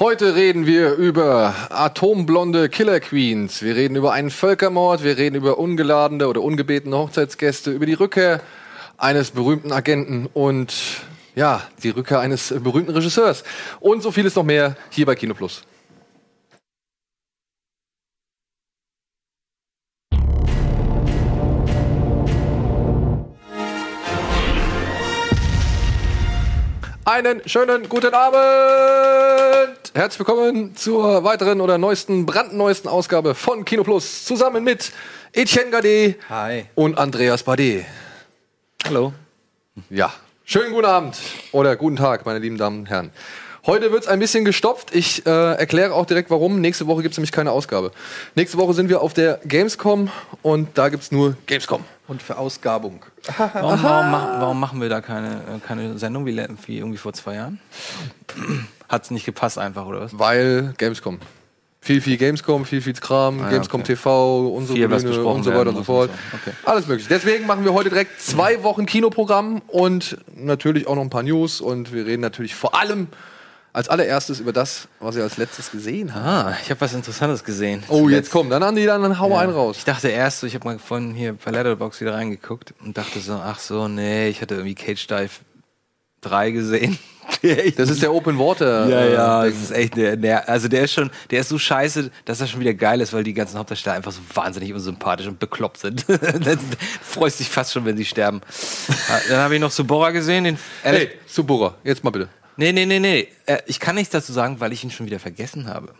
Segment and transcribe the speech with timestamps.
[0.00, 3.62] Heute reden wir über atomblonde Killer Queens.
[3.62, 5.02] Wir reden über einen Völkermord.
[5.02, 8.40] Wir reden über ungeladene oder ungebetene Hochzeitsgäste, über die Rückkehr
[8.96, 10.72] eines berühmten Agenten und
[11.34, 13.42] ja, die Rückkehr eines berühmten Regisseurs.
[13.80, 15.62] Und so vieles noch mehr hier bei Kino Plus.
[27.10, 28.38] Einen schönen guten Abend!
[29.94, 34.26] Herzlich willkommen zur weiteren oder neuesten, brandneuesten Ausgabe von Kino Plus.
[34.26, 34.92] Zusammen mit
[35.32, 36.66] Etienne Gade Hi.
[36.74, 37.86] und Andreas Bade.
[38.84, 39.14] Hallo.
[39.88, 40.12] Ja,
[40.44, 41.16] schönen guten Abend
[41.52, 43.10] oder guten Tag, meine lieben Damen und Herren.
[43.64, 44.94] Heute wird's ein bisschen gestopft.
[44.94, 46.60] Ich äh, erkläre auch direkt warum.
[46.60, 47.90] Nächste Woche gibt's nämlich keine Ausgabe.
[48.34, 50.10] Nächste Woche sind wir auf der Gamescom
[50.42, 51.86] und da gibt's nur Gamescom.
[52.08, 53.04] Und Verausgabung.
[53.36, 57.60] Warum, warum, warum machen wir da keine, keine Sendung wie, wie irgendwie vor zwei Jahren?
[58.88, 60.18] Hat's nicht gepasst einfach, oder was?
[60.18, 61.20] Weil Gamescom.
[61.80, 63.94] Viel, viel Gamescom, viel, viel Kram, ja, Gamescom okay.
[63.94, 66.10] TV, unsere Viel, Bühne und so weiter und so fort.
[66.10, 66.36] und so.
[66.50, 66.56] Okay.
[66.64, 67.06] Alles möglich.
[67.08, 71.60] Deswegen machen wir heute direkt zwei Wochen Kinoprogramm und natürlich auch noch ein paar News
[71.60, 73.08] und wir reden natürlich vor allem
[73.78, 76.26] als allererstes über das, was ihr als letztes gesehen habt.
[76.26, 77.84] Ah, ich habe was Interessantes gesehen.
[77.88, 78.12] Oh, Zuletzt.
[78.16, 79.38] jetzt komm, dann Andi, dann hau Ja.
[79.38, 79.76] einen raus.
[79.78, 83.20] Ich dachte erst, so, ich habe mal vorhin hier bei Letterboxd wieder reingeguckt und dachte
[83.20, 85.30] so, ach so, nee, ich hatte irgendwie Cage Dive
[86.22, 86.98] 3 gesehen.
[87.76, 88.88] Das ist der Open Water.
[88.88, 89.52] Ja, äh, ja, Ding.
[89.52, 92.46] das ist echt der, der, also der ist schon, der ist so scheiße, dass er
[92.48, 96.04] schon wieder geil ist, weil die ganzen Hauptdarsteller einfach so wahnsinnig unsympathisch und bekloppt sind.
[96.08, 96.58] Dann
[97.02, 98.40] freust dich fast schon, wenn sie sterben.
[99.08, 102.28] Ja, Dann habe ich noch Subora gesehen, den Hey, Subura, jetzt mal bitte.
[102.58, 103.28] Nee, nee, nee, nee.
[103.46, 105.94] Äh, ich kann nichts dazu sagen, weil ich ihn schon wieder vergessen habe.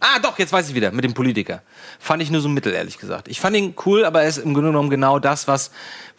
[0.00, 1.62] Ah, doch, jetzt weiß ich wieder, mit dem Politiker.
[1.98, 3.26] Fand ich nur so mittel, ehrlich gesagt.
[3.26, 5.70] Ich fand ihn cool, aber er ist im Grunde genommen genau das, was,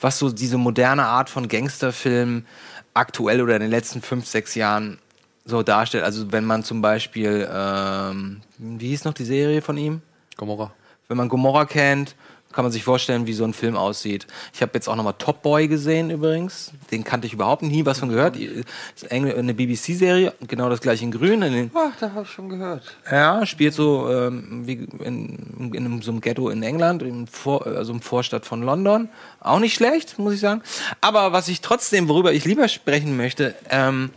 [0.02, 2.48] was so diese moderne Art von Gangsterfilm
[2.96, 4.98] aktuell oder in den letzten fünf, sechs Jahren
[5.46, 6.04] so darstellt.
[6.04, 10.02] Also wenn man zum Beispiel, ähm, wie hieß noch die Serie von ihm?
[10.36, 10.74] Gomorra.
[11.08, 12.16] Wenn man Gomorra kennt,
[12.56, 14.28] kann man sich vorstellen, wie so ein Film aussieht.
[14.54, 16.72] Ich habe jetzt auch nochmal Top Boy gesehen übrigens.
[16.90, 18.38] Den kannte ich überhaupt nie was von gehört.
[18.38, 21.42] Ist eine BBC-Serie, genau das gleiche in Grün.
[21.42, 22.84] In Ach, da habe ich schon gehört.
[23.12, 27.92] ja, spielt so ähm, wie in, in so einem Ghetto in England, im Vor, also
[27.92, 29.10] im Vorstadt von London.
[29.42, 30.62] Auch nicht schlecht, muss ich sagen.
[31.02, 34.12] Aber was ich trotzdem, worüber ich lieber sprechen möchte, ähm,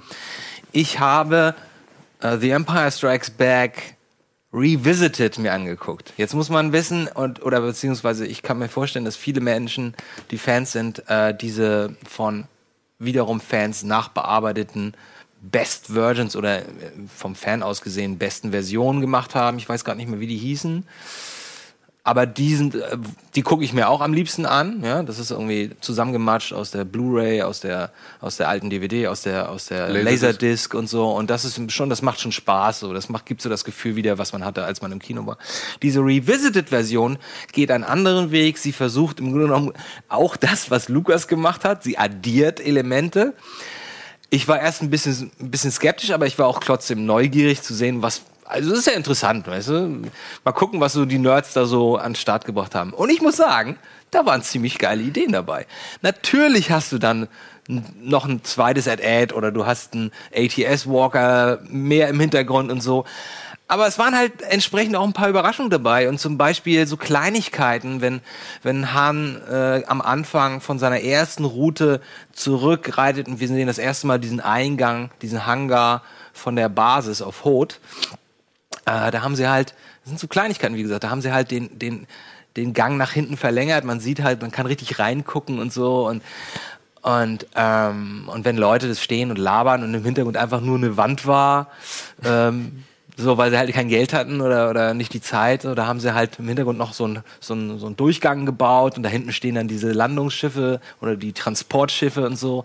[0.70, 1.56] ich habe
[2.20, 3.97] äh, The Empire Strikes Back
[4.52, 6.14] Revisited mir angeguckt.
[6.16, 9.94] Jetzt muss man wissen, und, oder beziehungsweise ich kann mir vorstellen, dass viele Menschen,
[10.30, 12.44] die Fans sind, äh, diese von
[12.98, 14.94] wiederum Fans nachbearbeiteten
[15.40, 16.64] Best Versions oder äh,
[17.14, 19.58] vom Fan aus gesehen besten Versionen gemacht haben.
[19.58, 20.84] Ich weiß gar nicht mehr, wie die hießen.
[22.08, 22.96] Aber die sind, äh,
[23.34, 24.82] die gucke ich mir auch am liebsten an.
[24.82, 27.90] Ja, das ist irgendwie zusammengematscht aus der Blu-ray, aus der
[28.22, 30.22] aus der alten DVD, aus der aus der Laserdisc.
[30.22, 31.10] Laserdisc und so.
[31.10, 32.80] Und das ist schon, das macht schon Spaß.
[32.80, 35.26] So, das macht gibt so das Gefühl wieder, was man hatte, als man im Kino
[35.26, 35.36] war.
[35.82, 37.18] Diese Revisited-Version
[37.52, 38.56] geht einen anderen Weg.
[38.56, 39.72] Sie versucht im Grunde genommen
[40.08, 41.84] auch das, was Lukas gemacht hat.
[41.84, 43.34] Sie addiert Elemente.
[44.30, 47.74] Ich war erst ein bisschen, ein bisschen skeptisch, aber ich war auch trotzdem neugierig zu
[47.74, 48.22] sehen, was.
[48.48, 50.02] Also, das ist ja interessant, weißt du?
[50.44, 52.94] Mal gucken, was so die Nerds da so an den Start gebracht haben.
[52.94, 53.78] Und ich muss sagen,
[54.10, 55.66] da waren ziemlich geile Ideen dabei.
[56.00, 57.28] Natürlich hast du dann
[57.68, 63.04] noch ein zweites Ad-Ad oder du hast einen ATS-Walker mehr im Hintergrund und so.
[63.70, 68.00] Aber es waren halt entsprechend auch ein paar Überraschungen dabei und zum Beispiel so Kleinigkeiten,
[68.00, 68.22] wenn,
[68.62, 72.00] wenn Han äh, am Anfang von seiner ersten Route
[72.32, 77.44] zurückreitet und wir sehen das erste Mal diesen Eingang, diesen Hangar von der Basis auf
[77.44, 77.78] Hoth.
[78.88, 81.50] Äh, da haben sie halt, das sind so Kleinigkeiten, wie gesagt, da haben sie halt
[81.50, 82.06] den, den,
[82.56, 83.84] den Gang nach hinten verlängert.
[83.84, 86.22] Man sieht halt, man kann richtig reingucken und so und
[87.00, 90.96] und, ähm, und wenn Leute das stehen und labern und im Hintergrund einfach nur eine
[90.96, 91.68] Wand war,
[92.24, 92.84] ähm,
[93.18, 96.14] so weil sie halt kein Geld hatten oder, oder nicht die Zeit, da haben sie
[96.14, 99.32] halt im Hintergrund noch so einen so einen- so einen Durchgang gebaut und da hinten
[99.32, 102.64] stehen dann diese Landungsschiffe oder die Transportschiffe und so,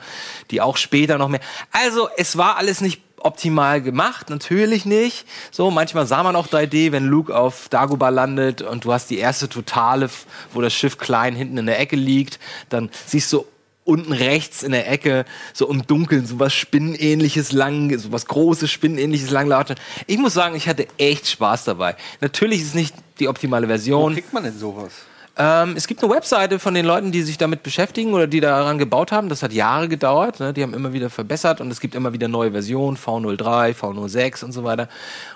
[0.51, 1.41] die auch später noch mehr.
[1.71, 5.25] Also es war alles nicht optimal gemacht, natürlich nicht.
[5.50, 9.17] So, manchmal sah man auch 3D, wenn Luke auf Dagobah landet und du hast die
[9.17, 10.09] erste Totale,
[10.53, 12.38] wo das Schiff klein hinten in der Ecke liegt,
[12.69, 13.45] dann siehst du
[13.85, 18.71] unten rechts in der Ecke so im Dunkeln so was Spinnenähnliches lang, so was großes
[18.71, 19.75] Spinnenähnliches langlaufen.
[20.07, 21.95] Ich muss sagen, ich hatte echt Spaß dabei.
[22.21, 24.13] Natürlich ist es nicht die optimale Wo Version.
[24.13, 24.91] kriegt man denn sowas?
[25.35, 28.77] Ähm, es gibt eine Webseite von den Leuten, die sich damit beschäftigen oder die daran
[28.77, 29.30] gebaut haben.
[29.30, 30.39] Das hat Jahre gedauert.
[30.39, 30.53] Ne?
[30.53, 34.51] Die haben immer wieder verbessert und es gibt immer wieder neue Versionen, V03, V06 und
[34.51, 34.89] so weiter.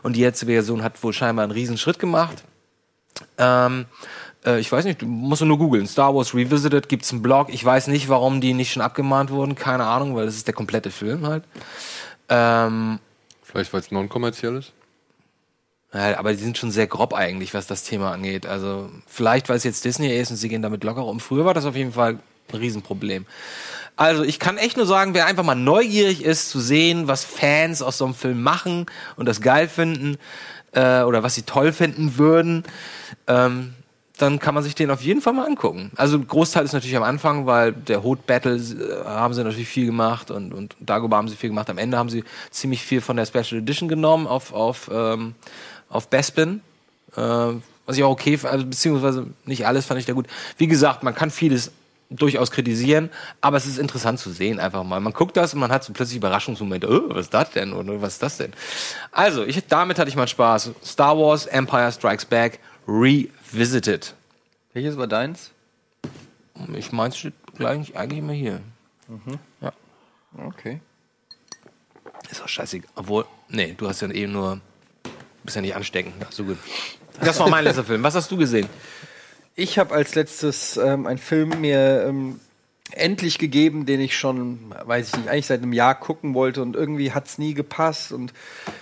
[0.03, 2.43] Und die jetzige Version hat wohl scheinbar einen riesen Schritt gemacht.
[3.39, 3.85] Ähm,
[4.45, 5.87] äh, ich weiß nicht, du musst nur googeln.
[5.87, 7.49] Star Wars Revisited gibt's einen Blog.
[7.49, 9.55] Ich weiß nicht, warum die nicht schon abgemahnt wurden.
[9.55, 11.43] Keine Ahnung, weil das ist der komplette Film halt.
[12.29, 12.99] Ähm,
[13.43, 14.73] Vielleicht, weil es non-kommerziell ist.
[15.93, 18.45] Ja, aber die sind schon sehr grob eigentlich, was das Thema angeht.
[18.45, 21.19] Also vielleicht, weil es jetzt Disney ist und sie gehen damit locker um.
[21.19, 22.19] Früher war das auf jeden Fall
[22.51, 23.25] ein Riesenproblem.
[23.95, 27.81] Also ich kann echt nur sagen, wer einfach mal neugierig ist zu sehen, was Fans
[27.81, 28.85] aus so einem Film machen
[29.15, 30.17] und das geil finden
[30.73, 32.63] äh, oder was sie toll finden würden,
[33.25, 33.73] ähm,
[34.17, 35.91] dann kann man sich den auf jeden Fall mal angucken.
[35.95, 39.85] Also Großteil ist natürlich am Anfang, weil der Hood Battle äh, haben sie natürlich viel
[39.85, 41.69] gemacht und, und Dagobah haben sie viel gemacht.
[41.69, 45.35] Am Ende haben sie ziemlich viel von der Special Edition genommen auf, auf, ähm,
[45.89, 46.61] auf Bespin.
[47.15, 50.27] Äh, was ich auch okay, also, beziehungsweise nicht alles fand ich da gut.
[50.57, 51.71] Wie gesagt, man kann vieles
[52.09, 53.09] durchaus kritisieren,
[53.41, 54.99] aber es ist interessant zu sehen einfach mal.
[54.99, 56.87] Man guckt das und man hat so plötzlich Überraschungsmomente.
[56.89, 57.73] Oh, was ist das denn?
[57.73, 58.53] Oder was ist das denn?
[59.11, 60.71] Also, ich, damit hatte ich mal Spaß.
[60.85, 62.59] Star Wars Empire Strikes Back
[63.57, 64.13] Revisited.
[64.73, 65.49] Welches war deins?
[66.75, 68.61] Ich meins steht gleich eigentlich immer hier.
[69.61, 69.73] Ja.
[70.45, 70.79] Okay.
[72.29, 72.87] Ist auch scheißegal.
[72.93, 74.61] Obwohl, nee, du hast ja eben nur.
[75.43, 76.13] Bist ja nicht ansteckend.
[76.23, 76.57] Ach, so gut.
[77.19, 78.03] Das war mein letzter Film.
[78.03, 78.69] Was hast du gesehen?
[79.55, 82.39] Ich habe als letztes ähm, einen Film mir ähm,
[82.91, 86.75] endlich gegeben, den ich schon, weiß ich nicht, eigentlich seit einem Jahr gucken wollte und
[86.75, 88.33] irgendwie hat es nie gepasst und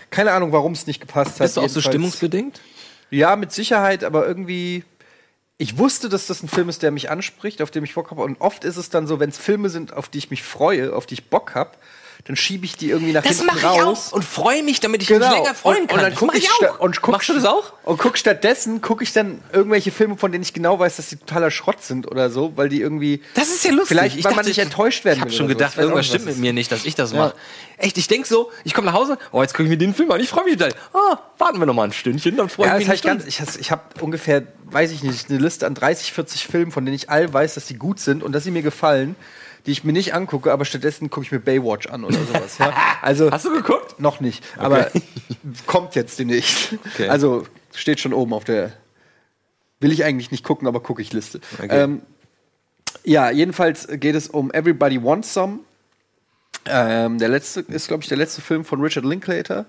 [0.10, 1.46] keine Ahnung, warum es nicht gepasst hat.
[1.46, 2.60] Bist du auch so stimmungsbedingt?
[3.10, 4.84] Ja, mit Sicherheit, aber irgendwie.
[5.58, 8.24] Ich wusste, dass das ein Film ist, der mich anspricht, auf den ich Bock habe.
[8.24, 10.94] Und oft ist es dann so, wenn es Filme sind, auf die ich mich freue,
[10.94, 11.72] auf die ich Bock habe,
[12.24, 14.08] dann schiebe ich die irgendwie nach Das hinten mache ich raus.
[14.12, 15.28] auch und freue mich, damit ich Genau.
[15.30, 15.98] mich länger freuen und, kann.
[16.00, 17.74] Und dann gucke ich, ich und guck, Machst du das auch?
[17.84, 21.18] Und guck stattdessen gucke ich dann irgendwelche Filme, von denen ich genau weiß, dass die
[21.18, 23.22] totaler Schrott sind oder so, weil die irgendwie.
[23.36, 23.90] Das ist ja lustig.
[23.90, 25.54] Vielleicht, weil man nicht enttäuscht werden Ich habe schon so.
[25.54, 27.18] gedacht, Ich auch irgendwas stimmt mit mir nicht, dass ich das Ja.
[27.20, 27.36] mache.
[27.78, 30.10] Echt, ich denk so, ich komme nach Hause, oh, jetzt gucke ich mir den Film
[30.12, 30.74] an, ich freue mich total.
[30.94, 33.42] Ah, warten wir noch mal ein Stündchen, dann freue Ja, ich mich eine ganz, ich,
[33.60, 37.10] ich habe ungefähr, weiß ich nicht, eine Liste an 30, 40 Filmen, von denen ich
[37.10, 39.16] all weiß, dass die gut sind und dass sie mir gefallen,
[39.66, 42.58] die ich mir nicht angucke, aber stattdessen gucke ich mir Baywatch an oder sowas.
[42.58, 42.74] Ja?
[43.02, 44.00] Also Hast du geguckt?
[44.00, 44.90] noch nicht, aber
[45.68, 46.74] kommt jetzt demnächst.
[46.94, 47.08] Okay.
[47.08, 48.74] Also steht schon oben auf der
[49.80, 51.40] will ich eigentlich nicht gucken, aber gucke ich Liste.
[51.60, 51.84] Okay.
[51.84, 52.02] Ähm,
[53.04, 55.60] ja, jedenfalls geht es um Everybody Wants Some.
[56.66, 59.66] Ähm, der letzte ist, glaube ich, der letzte Film von Richard Linklater,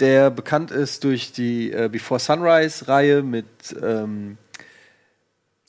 [0.00, 3.46] der bekannt ist durch die äh, Before Sunrise-Reihe mit
[3.80, 4.38] ähm,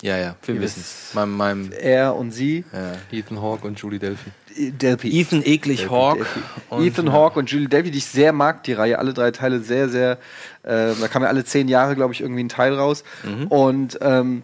[0.01, 1.12] Ja, ja, wir wissen es.
[1.13, 2.65] Mein, mein er und sie.
[3.12, 4.30] Ethan Hawke und Julie Delphi.
[4.57, 5.19] Delphi.
[5.21, 6.18] Ethan Eklig Hawk.
[6.18, 6.39] Delphi.
[6.69, 9.62] und- Ethan Hawke und Julie Delpy, die ich sehr mag, die Reihe, alle drei Teile
[9.62, 10.18] sehr, sehr,
[10.63, 13.03] äh, da kam ja alle zehn Jahre, glaube ich, irgendwie ein Teil raus.
[13.24, 13.47] Mhm.
[13.47, 14.44] Und ähm,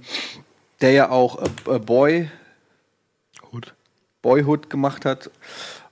[0.79, 2.29] der ja auch äh, äh, Boy,
[3.51, 3.73] Gut.
[4.21, 5.29] Boyhood gemacht hat.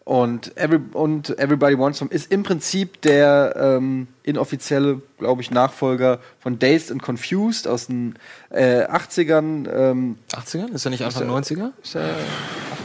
[0.10, 6.18] Und, every, und Everybody Wants Some ist im Prinzip der ähm, inoffizielle, glaube ich, Nachfolger
[6.40, 8.16] von Dazed and Confused aus den
[8.50, 9.70] äh, 80ern.
[9.72, 10.74] Ähm, 80er?
[10.74, 11.70] Ist er nicht Anfang er- 90er?
[11.84, 12.10] ist der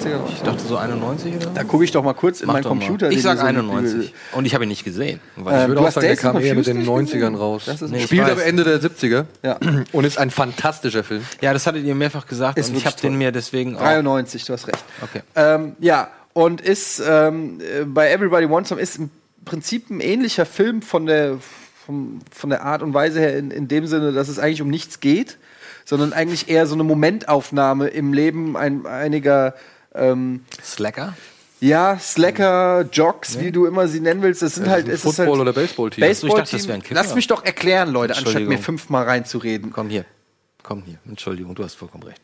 [0.03, 0.19] 80er?
[0.35, 1.47] Ich dachte so 91 oder?
[1.55, 2.81] Da gucke ich doch mal kurz in Mach meinen doch mal.
[2.81, 3.11] Computer.
[3.11, 4.13] Ich sag wir so- 91.
[4.33, 5.19] Und ich habe ihn nicht gesehen.
[5.37, 7.15] Weil Ähm, ich würde auch sagen, der Days and kam eher mit den Confused nicht
[7.15, 7.35] 90ern gesehen?
[7.37, 7.63] raus.
[7.65, 9.59] Das ist Nee, Spielt am Ende der 70er Ja.
[9.93, 11.23] und ist ein fantastischer Film.
[11.41, 13.81] ja, das hattet ihr mehrfach gesagt Ist und ich habe den mir deswegen auch.
[13.81, 14.85] 93, du hast recht.
[15.01, 15.23] Okay.
[15.37, 19.11] Ähm, ja, und ist ähm, äh, bei Everybody Wants Some ist im
[19.47, 21.39] Prinzip ein ähnlicher Film von der,
[21.87, 24.69] vom, von der Art und Weise her, in, in dem Sinne, dass es eigentlich um
[24.69, 25.39] nichts geht,
[25.87, 29.55] sondern eigentlich eher so eine Momentaufnahme im Leben ein, einiger
[29.95, 31.15] ähm, Slacker?
[31.61, 34.43] ja, Slacker, Jocks, wie du immer sie nennen willst.
[34.43, 36.05] Das sind halt, ist Football- halt oder Baseballteam.
[36.05, 36.95] Ich dachte, das ein Kiffer.
[36.95, 39.71] Lass mich doch erklären, Leute, anstatt mir fünfmal reinzureden.
[39.73, 40.05] Komm hier.
[40.63, 40.99] Komm hier.
[41.07, 42.21] Entschuldigung, du hast vollkommen recht.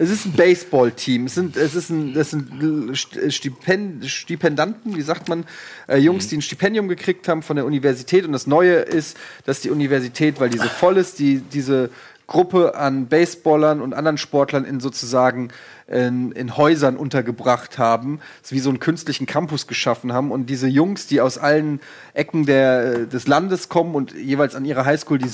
[0.00, 1.26] Es ist ein Baseballteam.
[1.26, 2.50] Es sind, es ist ein, das sind
[2.94, 5.44] St- Stipend, Stipendanten, wie sagt man,
[5.88, 8.24] äh, Jungs, die ein Stipendium gekriegt haben von der Universität.
[8.24, 11.90] Und das Neue ist, dass die Universität, weil diese voll ist, die diese
[12.26, 15.48] Gruppe an Baseballern und anderen Sportlern in sozusagen
[15.86, 20.30] in, in Häusern untergebracht haben, wie so einen künstlichen Campus geschaffen haben.
[20.30, 21.78] Und diese Jungs, die aus allen
[22.14, 25.28] Ecken der, des Landes kommen und jeweils an ihrer Highschool die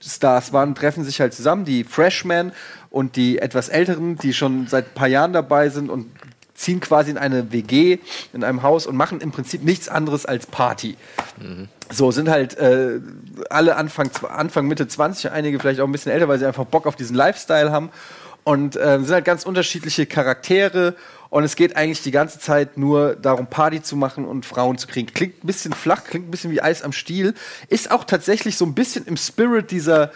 [0.00, 2.52] Superstars waren, treffen sich halt zusammen, die Freshmen
[2.90, 6.06] und die etwas Älteren, die schon seit ein paar Jahren dabei sind und
[6.54, 7.98] ziehen quasi in eine WG,
[8.32, 10.96] in einem Haus und machen im Prinzip nichts anderes als Party.
[11.90, 13.00] So sind halt äh,
[13.50, 16.86] alle Anfang, Anfang, Mitte 20, einige vielleicht auch ein bisschen älter, weil sie einfach Bock
[16.86, 17.90] auf diesen Lifestyle haben.
[18.48, 20.94] Und äh, sind halt ganz unterschiedliche Charaktere.
[21.28, 24.86] Und es geht eigentlich die ganze Zeit nur darum, Party zu machen und Frauen zu
[24.86, 25.12] kriegen.
[25.12, 27.34] Klingt ein bisschen flach, klingt ein bisschen wie Eis am Stiel.
[27.68, 30.12] Ist auch tatsächlich so ein bisschen im Spirit dieser,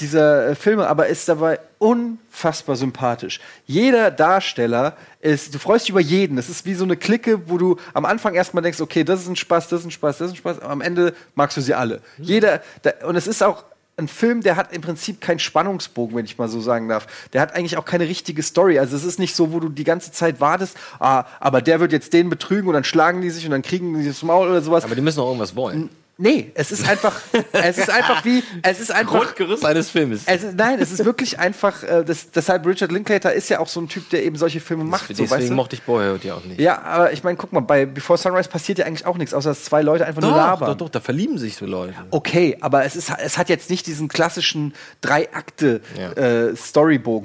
[0.00, 3.38] dieser äh, Filme, aber ist dabei unfassbar sympathisch.
[3.66, 6.38] Jeder Darsteller ist, du freust dich über jeden.
[6.38, 9.28] Es ist wie so eine Clique, wo du am Anfang erstmal denkst, okay, das ist
[9.28, 11.60] ein Spaß, das ist ein Spaß, das ist ein Spaß, aber am Ende magst du
[11.60, 12.00] sie alle.
[12.18, 13.62] Jeder, da, und es ist auch
[13.98, 17.06] ein Film, der hat im Prinzip keinen Spannungsbogen, wenn ich mal so sagen darf.
[17.32, 18.78] Der hat eigentlich auch keine richtige Story.
[18.78, 21.92] Also es ist nicht so, wo du die ganze Zeit wartest, ah, aber der wird
[21.92, 24.60] jetzt den betrügen und dann schlagen die sich und dann kriegen die das Maul oder
[24.60, 24.84] sowas.
[24.84, 25.88] Aber die müssen auch irgendwas wollen.
[26.18, 27.20] Nee, es ist einfach,
[27.52, 29.18] es ist einfach wie, es ist einfach.
[29.18, 30.22] Grundgerüst eines Filmes.
[30.24, 33.68] Es ist, nein, es ist wirklich einfach, äh, das, deshalb Richard Linklater ist ja auch
[33.68, 35.02] so ein Typ, der eben solche Filme macht.
[35.08, 35.54] So, Deswegen weißt du?
[35.54, 36.58] mochte ich Boyhood ja auch nicht.
[36.58, 39.50] Ja, aber ich meine, guck mal, bei Before Sunrise passiert ja eigentlich auch nichts, außer
[39.50, 40.70] dass zwei Leute einfach nur labern.
[40.70, 41.92] doch, doch, da verlieben sich so Leute.
[42.10, 46.12] Okay, aber es, ist, es hat jetzt nicht diesen klassischen Drei-Akte Ja.
[46.12, 46.54] äh,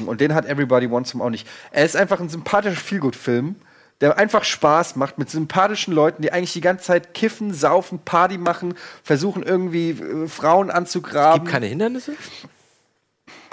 [0.05, 1.48] und den hat Everybody Wants Him auch nicht.
[1.71, 3.55] Er ist einfach ein sympathischer Feelgood-Film,
[4.01, 8.38] der einfach Spaß macht mit sympathischen Leuten, die eigentlich die ganze Zeit kiffen, saufen, Party
[8.38, 11.41] machen, versuchen irgendwie äh, Frauen anzugraben.
[11.41, 12.13] Gibt keine Hindernisse?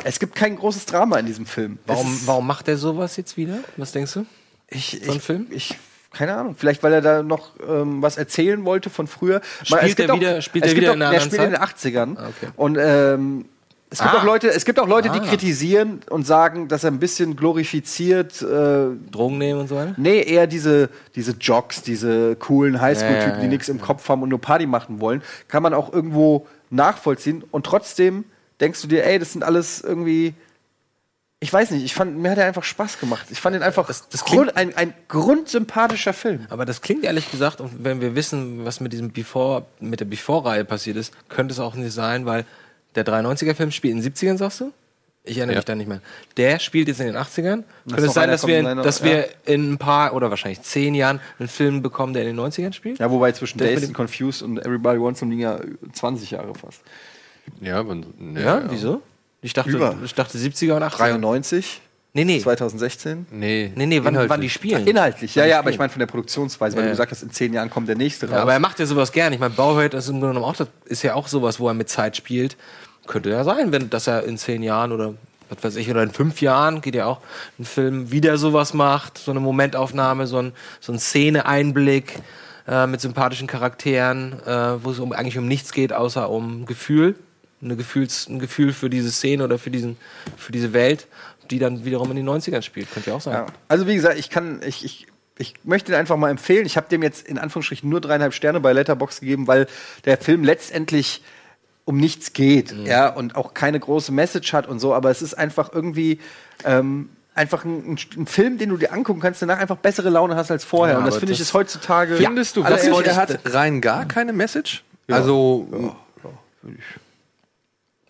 [0.04, 1.78] es gibt kein großes Drama in diesem Film.
[1.84, 3.58] Es Warum, warum macht er sowas jetzt wieder?
[3.76, 4.26] Was denkst du?
[4.68, 5.46] Ich, So ein ich, Film?
[5.50, 5.76] Ich,
[6.12, 6.54] keine Ahnung.
[6.56, 9.40] Vielleicht, weil er da noch ähm, was erzählen wollte von früher.
[9.64, 11.60] Spielt es er wieder- spielt es er wieder auch, in der anderen spielt in den
[11.60, 12.16] 80ern.
[12.18, 12.52] Ah, okay.
[12.56, 13.44] Und ähm,
[13.90, 14.18] es gibt Ah.
[14.18, 15.24] auch Leute, es gibt auch Leute, die Ah.
[15.26, 18.42] kritisieren und sagen, dass er ein bisschen glorifiziert.
[18.42, 19.94] Äh, Drogen nehmen und so weiter?
[19.96, 23.48] nee, eher diese, diese Jocks, diese coolen Highschool-Typen, Ja, ja, die ja.
[23.48, 27.44] nichts im Kopf haben und nur Party machen wollen, kann man auch irgendwo nachvollziehen.
[27.50, 28.24] Und trotzdem
[28.60, 30.34] denkst du dir, ey, das sind alles irgendwie.
[31.40, 33.26] Ich weiß nicht, ich fand, mir hat er einfach Spaß gemacht.
[33.30, 36.46] Ich fand ihn einfach Das- das Grund, ein, ein grundsympathischer Film.
[36.50, 40.04] Aber das klingt ehrlich gesagt, und wenn wir wissen, was mit diesem Before, mit der
[40.06, 42.44] Before-Reihe passiert ist, könnte es auch nicht sein, weil
[42.94, 44.72] der 93er-Film spielt in den 70ern, sagst du?
[45.24, 45.58] Ich erinnere Ja.
[45.58, 46.00] mich da nicht mehr.
[46.38, 47.64] Der spielt jetzt in den 80ern.
[47.88, 50.62] Könnte es sein, dass wir, in, kommen, dass einer- wir in ein paar oder wahrscheinlich
[50.62, 52.98] zehn Jahren einen Film bekommen, der in den 90ern spielt?
[52.98, 55.60] Ja, wobei zwischen Der Days Confused und Everybody Wants liegen ja
[55.92, 56.80] 20 Jahre fast.
[57.60, 59.02] Ja, man, Ja, wieso?
[59.42, 59.96] Ich dachte, Über.
[60.04, 60.96] ich dachte 70er und 80er.
[60.96, 61.80] 93,
[62.14, 62.40] Nee, nee.
[62.40, 63.26] 2016.
[63.30, 64.86] Nee, Nee, nee, wann, wann die spielen.
[64.86, 67.52] Inhaltlich, ja, ja, aber ich meine von der Produktionsweise, weil du gesagt hast, in 10
[67.52, 68.36] Jahren kommt der nächste raus.
[68.36, 69.32] Ja, aber er macht ja sowas gern.
[69.32, 71.74] Ich meine, Bauhört ist im Grunde genommen auch, das ist ja auch sowas, wo er
[71.74, 72.56] mit Zeit spielt.
[73.06, 75.14] Könnte ja sein, wenn, dass er in zehn Jahren oder
[75.50, 77.20] was weiß ich, oder in fünf Jahren geht ja auch
[77.58, 82.18] ein Film wieder sowas macht, so eine Momentaufnahme, so ein, so ein Szene-Einblick
[82.66, 87.14] äh, mit sympathischen Charakteren, äh, wo es um, eigentlich um nichts geht, außer um Gefühl.
[87.62, 89.96] Eine Gefühls, ein Gefühl für diese Szene oder für, diesen,
[90.36, 91.08] für diese Welt,
[91.50, 92.92] die dann wiederum in den 90ern spielt.
[92.92, 93.34] Könnte ja auch sein.
[93.34, 93.46] Ja.
[93.68, 95.06] Also wie gesagt, ich kann, ich, ich,
[95.38, 96.66] ich möchte den einfach mal empfehlen.
[96.66, 99.66] Ich habe dem jetzt in Anführungsstrichen nur dreieinhalb Sterne bei Letterbox gegeben, weil
[100.04, 101.22] der Film letztendlich
[101.84, 102.84] um nichts geht, Mhm.
[102.84, 106.18] ja, und auch keine große Message hat und so, aber es ist einfach irgendwie
[106.64, 110.50] ähm, einfach ein, ein, Film, den du dir angucken kannst, danach einfach bessere Laune hast
[110.50, 110.96] als vorher.
[110.96, 112.16] Ja, und das finde ich ist heutzutage.
[112.16, 114.84] Findest du Alle wirklich, ehrlich, er hat rein gar keine Message?
[115.08, 115.96] Also,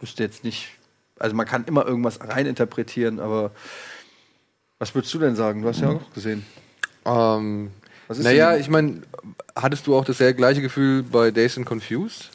[0.00, 0.70] Müsste jetzt nicht.
[1.18, 3.50] Also man kann immer irgendwas reininterpretieren, aber
[4.78, 5.62] was würdest du denn sagen?
[5.62, 6.44] Du hast ja auch gesehen.
[7.04, 7.70] ähm,
[8.06, 9.02] Was ist naja, denn- ich meine,
[9.56, 12.30] hattest du auch das sehr gleiche Gefühl bei Days and Confused?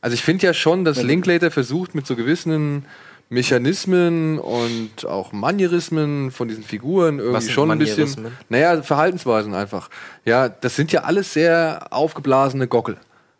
[0.00, 2.84] Also ich finde ja schon, dass Linklater versucht mit so gewissen
[3.30, 8.26] Mechanismen und auch Manierismen von diesen Figuren irgendwie schon ein bisschen.
[8.48, 9.90] Naja, Verhaltensweisen einfach.
[10.24, 12.96] Ja, das sind ja alles sehr aufgeblasene Gockel.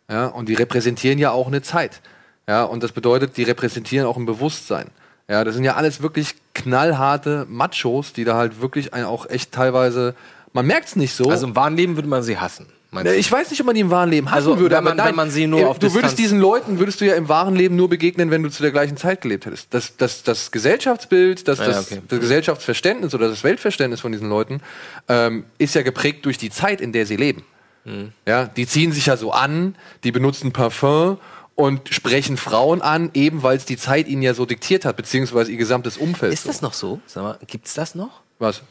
[0.09, 2.01] Ja, und die repräsentieren ja auch eine Zeit.
[2.49, 4.87] Ja, und das bedeutet, die repräsentieren auch ein Bewusstsein.
[5.29, 9.51] Ja, das sind ja alles wirklich knallharte Machos, die da halt wirklich ein, auch echt
[9.51, 10.15] teilweise,
[10.53, 11.29] man merkt es nicht so.
[11.29, 12.65] Also im wahren Leben würde man sie hassen.
[12.89, 13.19] meinst Ne, du?
[13.19, 14.97] Ich weiß nicht, ob man die im wahren Leben hassen Also, würde, wenn aber man-
[14.97, 17.13] nein, wenn man sie nur äh, auf du würdest Distanz- diesen Leuten würdest du ja
[17.13, 19.71] im wahren Leben nur begegnen, wenn du zu der gleichen Zeit gelebt hättest.
[19.71, 22.01] Das, das, das Gesellschaftsbild, das, Ja, das, okay.
[22.07, 24.61] das Gesellschaftsverständnis oder das Weltverständnis von diesen Leuten
[25.07, 27.43] ähm, ist ja geprägt durch die Zeit, in der sie leben.
[27.85, 28.11] Mhm.
[28.27, 31.19] Ja, die ziehen sich ja so an, die benutzen Parfum
[31.59, 35.51] und sprechen Frauen an, eben weil es die Zeit ihnen ja so diktiert hat, beziehungsweise
[35.51, 36.31] ihr gesamtes Umfeld.
[36.31, 37.01] Ist das noch so?
[37.05, 38.21] Sag mal, gibt's das noch?
[38.39, 38.61] was?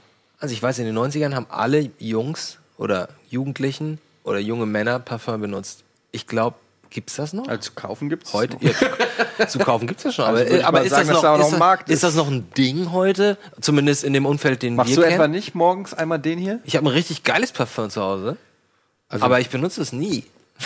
[0.40, 5.40] Also ich weiß, in den 90ern haben alle Jungs oder Jugendlichen oder junge Männer Parfum
[5.40, 5.82] benutzt.
[6.12, 6.56] Ich glaube,
[6.88, 7.46] gibt's das noch?
[7.46, 8.56] Also zu kaufen gibt's Heute?
[8.60, 10.24] Ja, zu, zu kaufen gibt's das schon.
[10.24, 11.94] Also Aber, ich aber ist, sagen, das noch, da auch noch ist, ein Markt das,
[11.94, 12.02] ist ist.
[12.04, 13.36] das noch ein Ding heute?
[13.60, 15.14] Zumindest in dem Umfeld, den Machst wir du kennen?
[15.14, 16.60] etwa nicht morgens einmal den hier?
[16.64, 18.36] Ich habe ein richtig geiles Parfum zu Hause.
[19.10, 20.24] Also- aber ich benutze es nie.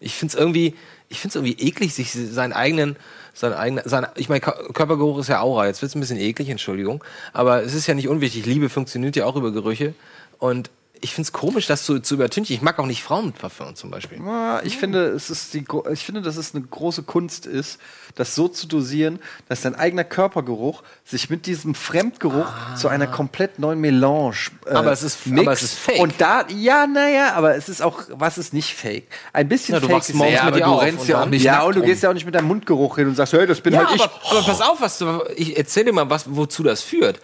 [0.00, 0.76] Ich finde es irgendwie,
[1.08, 2.96] ich find's irgendwie eklig, sich seinen eigenen,
[3.32, 5.66] seinen eigenen, sein, ich meine, Körpergeruch ist ja Aura.
[5.66, 7.02] Jetzt wird es ein bisschen eklig, Entschuldigung.
[7.32, 8.44] Aber es ist ja nicht unwichtig.
[8.46, 9.94] Liebe funktioniert ja auch über Gerüche.
[10.38, 12.54] Und ich finde es komisch, das zu, zu übertünchen.
[12.54, 14.20] Ich mag auch nicht Frauen mit Parfum zum Beispiel.
[14.22, 17.78] Ah, Ich finde, es ist die, ich finde, dass es eine große Kunst ist,
[18.16, 23.58] das so zu dosieren, dass dein eigener Körpergeruch sich mit diesem Fremdgeruch zu einer komplett
[23.58, 24.34] neuen Melange
[24.66, 26.00] äh, Aber es ist- aber es ist fake.
[26.00, 29.06] Und da, ja, naja, aber es ist auch, was ist nicht fake?
[29.32, 31.26] Ein bisschen Ja, du fake ist morgens ja, mit aber du auf rennst ja auch
[31.26, 31.42] nicht.
[31.44, 33.60] Ja, und du gehst ja auch nicht mit deinem Mundgeruch hin und sagst, hey, das
[33.60, 34.02] bin Ja, halt ich.
[34.02, 37.20] aber, aber pass auf, was du, ich erzähl dir mal, was, wozu das führt.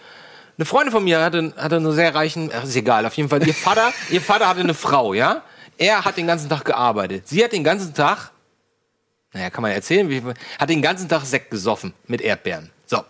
[0.57, 3.45] Eine Freundin von mir hatte, hatte einen sehr reichen, ach, ist egal, auf jeden Fall,
[3.45, 5.43] ihr Vater, ihr Vater hatte eine Frau, ja?
[5.77, 7.27] Er hat den ganzen Tag gearbeitet.
[7.27, 8.31] Sie hat den ganzen Tag,
[9.33, 10.21] naja, kann man erzählen, wie,
[10.57, 12.71] hat den ganzen Tag Sekt gesoffen mit Erdbeeren.
[12.85, 13.03] So.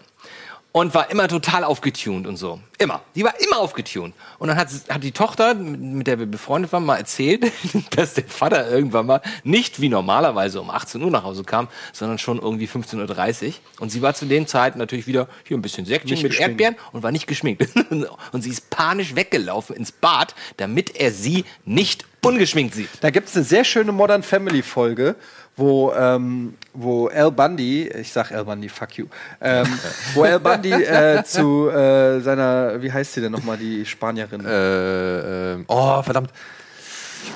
[0.75, 2.59] Und war immer total aufgetunt und so.
[2.79, 3.01] Immer.
[3.15, 4.13] Die war immer aufgetunt.
[4.39, 7.49] Und dann hat, hat die Tochter, mit der wir befreundet waren, mal erzählt,
[7.91, 12.17] dass der Vater irgendwann mal nicht wie normalerweise um 18 Uhr nach Hause kam, sondern
[12.17, 13.53] schon irgendwie 15.30 Uhr.
[13.79, 16.41] Und sie war zu den Zeiten natürlich wieder hier ein bisschen Säckchen mit geschminkt.
[16.41, 17.69] Erdbeeren und war nicht geschminkt.
[18.33, 22.89] und sie ist panisch weggelaufen ins Bad, damit er sie nicht ungeschminkt sieht.
[22.99, 25.15] Da gibt es eine sehr schöne Modern Family Folge,
[25.57, 29.05] wo, ähm, wo Al Bundy, ich sag Al Bundy, fuck you,
[29.41, 29.67] ähm,
[30.13, 34.45] wo Al Bundy äh, zu äh, seiner, wie heißt sie denn nochmal, die Spanierin?
[34.45, 36.31] Äh, ähm, oh, verdammt.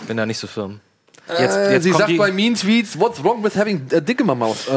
[0.07, 0.79] Bin da nicht so firm.
[1.27, 4.25] Äh, sie kommt sagt die- bei Mean Tweets, what's wrong with having a dick in
[4.25, 4.67] my mouth?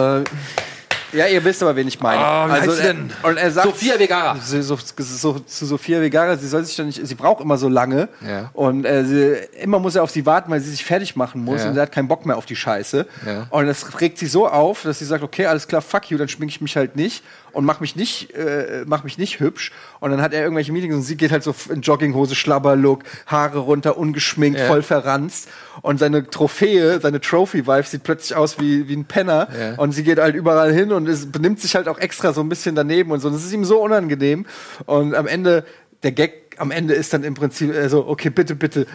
[1.12, 2.20] Ja, ihr wisst aber, wen ich meine.
[2.24, 3.10] Ah, wie heißt sie er- denn?
[3.22, 4.36] Und er sagt, Sophia Vergara.
[4.42, 7.68] So, so, so, zu Sophia Vergara, sie soll sich doch nicht, sie braucht immer so
[7.68, 8.08] lange.
[8.26, 8.50] Ja.
[8.54, 11.62] Und äh, sie, immer muss er auf sie warten, weil sie sich fertig machen muss
[11.62, 11.68] Ja.
[11.68, 13.06] und sie hat keinen Bock mehr auf die Scheiße.
[13.26, 13.46] Ja.
[13.50, 16.28] Und das regt sie so auf, dass sie sagt, okay, alles klar, fuck you, dann
[16.28, 19.72] schminke ich mich halt nicht und mach mich nicht, äh, mach mich nicht hübsch.
[20.00, 23.58] Und dann hat er irgendwelche Meetings und sie geht halt so in Jogginghose, Schlabberlook, Haare
[23.58, 24.66] runter, ungeschminkt, Ja.
[24.66, 25.48] voll verranzt.
[25.82, 29.48] Und seine Trophäe, seine Trophy-Wife sieht plötzlich aus wie, wie ein Penner.
[29.58, 29.74] Ja.
[29.76, 32.48] Und sie geht halt überall hin und es benimmt sich halt auch extra so ein
[32.48, 33.28] bisschen daneben und so.
[33.28, 34.46] Und das ist ihm so unangenehm.
[34.86, 35.64] Und am Ende,
[36.02, 38.86] der Gag am Ende ist dann im Prinzip so, okay, bitte, bitte,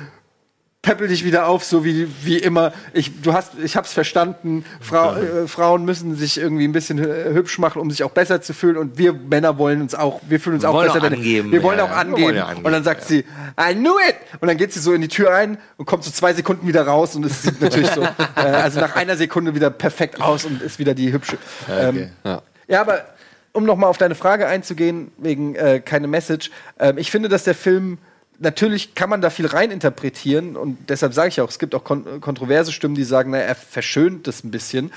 [0.84, 2.72] peppel dich wieder auf, so wie, wie immer.
[2.94, 4.64] Ich, du hast, ich hab's verstanden.
[4.80, 8.42] Frau, äh, Frauen müssen sich irgendwie ein bisschen hü- hübsch machen, um sich auch besser
[8.42, 8.78] zu fühlen.
[8.78, 11.00] Und wir Männer wollen uns auch, wir fühlen uns Wir auch besser.
[11.00, 12.22] auch angeben, wir wollen ja, auch wir angeben.
[12.28, 13.26] wollen ja angeben, Und dann sagt sie,
[13.60, 14.16] I knew it!
[14.40, 16.84] Und dann geht sie so in die Tür ein und kommt so zwei Sekunden wieder
[16.88, 18.02] raus und es sieht natürlich so,
[18.36, 21.38] äh, also nach einer Sekunde wieder perfekt aus und ist wieder die hübsche.
[21.70, 22.42] Ähm, Ja.
[22.68, 23.04] ja, aber
[23.52, 27.56] um nochmal auf deine Frage einzugehen, wegen äh, keine Message, ähm, ich finde, dass der
[27.56, 27.98] Film,
[28.40, 32.22] natürlich kann man da viel reininterpretieren und deshalb sage ich auch, es gibt auch kon
[32.22, 34.92] kontroverse Stimmen, die sagen, naja, er verschönt das ein bisschen.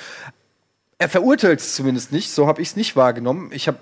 [0.99, 3.51] Er verurteilt es zumindest nicht, so habe ich es nicht wahrgenommen.
[3.53, 3.79] Ich habe,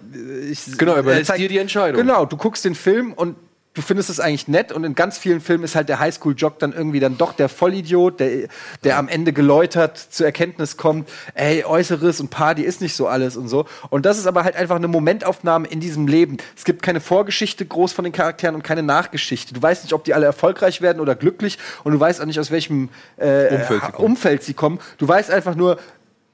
[0.49, 2.01] ich, Genau, er überlässt dir die Entscheidung.
[2.01, 3.37] Genau, du guckst den Film und
[3.79, 6.73] du findest es eigentlich nett und in ganz vielen Filmen ist halt der Highschool-Jock dann
[6.73, 8.49] irgendwie dann doch der Vollidiot, der,
[8.83, 13.37] der am Ende geläutert zur Erkenntnis kommt, ey, Äußeres und Party ist nicht so alles
[13.37, 13.67] und so.
[13.89, 16.39] Und das ist aber halt einfach eine Momentaufnahme in diesem Leben.
[16.57, 19.55] Es gibt keine Vorgeschichte groß von den Charakteren und keine Nachgeschichte.
[19.55, 22.41] Du weißt nicht, ob die alle erfolgreich werden oder glücklich und du weißt auch nicht,
[22.41, 24.03] aus welchem äh, Umfeld sie.
[24.03, 24.81] Umfeld sie kommen.
[24.99, 25.79] Du weißt einfach nur,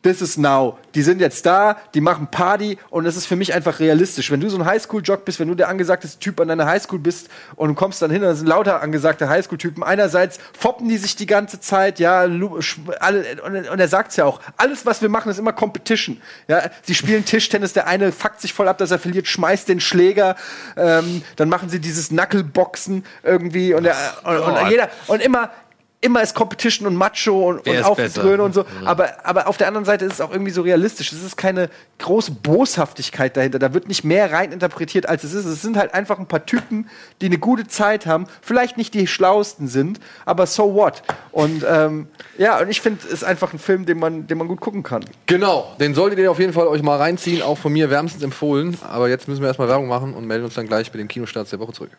[0.05, 0.79] this is now.
[0.95, 4.31] Die sind jetzt da, die machen Party und es ist für mich einfach realistisch.
[4.31, 7.29] Wenn du so ein Highschool-Jock bist, wenn du der angesagteste Typ an deiner Highschool bist
[7.57, 9.83] und du kommst dann hin, da sind lauter angesagte Highschool-Typen.
[9.83, 14.41] Einerseits foppen die sich die ganze Zeit, ja, alle, und, und er sagt's ja auch,
[14.57, 16.21] alles, was wir machen, ist immer Competition.
[16.47, 19.81] Ja, sie spielen Tischtennis, der eine fuckt sich voll ab, dass er verliert, schmeißt den
[19.81, 20.37] Schläger,
[20.77, 25.51] ähm, dann machen sie dieses Knuckleboxen irgendwie und, der, und, und jeder, und immer,
[26.05, 28.65] immer ist Competition und Macho und, Wer und auf und so.
[28.85, 31.13] Aber, aber auf der anderen Seite ist es auch irgendwie so realistisch.
[31.13, 33.59] Es ist keine große Boshaftigkeit dahinter.
[33.59, 35.47] Da wird nicht mehr rein interpretiert, als es ist.
[35.47, 36.91] Es sind halt einfach ein paar Typen,
[37.23, 38.27] die eine gute Zeit haben.
[38.43, 41.03] Vielleicht nicht die schlauesten sind, aber so what?
[41.33, 44.47] Und ähm, ja, und ich finde, es ist einfach ein Film, den man, den man
[44.47, 45.07] gut gucken kann.
[45.27, 48.77] Genau, den solltet ihr auf jeden Fall euch mal reinziehen, auch von mir wärmstens empfohlen.
[48.87, 51.51] Aber jetzt müssen wir erstmal Werbung machen und melden uns dann gleich mit den Kinostarts
[51.51, 51.91] der Woche zurück.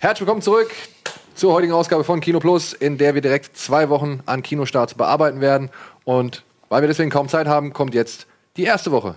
[0.00, 0.70] Herzlich willkommen zurück
[1.34, 5.42] zur heutigen Ausgabe von Kino Plus, in der wir direkt zwei Wochen an Kinostarts bearbeiten
[5.42, 5.68] werden.
[6.04, 9.14] Und weil wir deswegen kaum Zeit haben, kommt jetzt die erste Woche.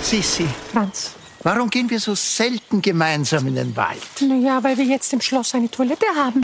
[0.00, 1.12] Sissi, Franz.
[1.42, 3.98] warum gehen wir so selten gemeinsam in den Wald?
[4.20, 6.40] Naja, weil wir jetzt im Schloss eine Toilette haben.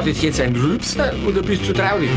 [0.00, 2.08] War das jetzt ein Rülpser oder bist du traurig?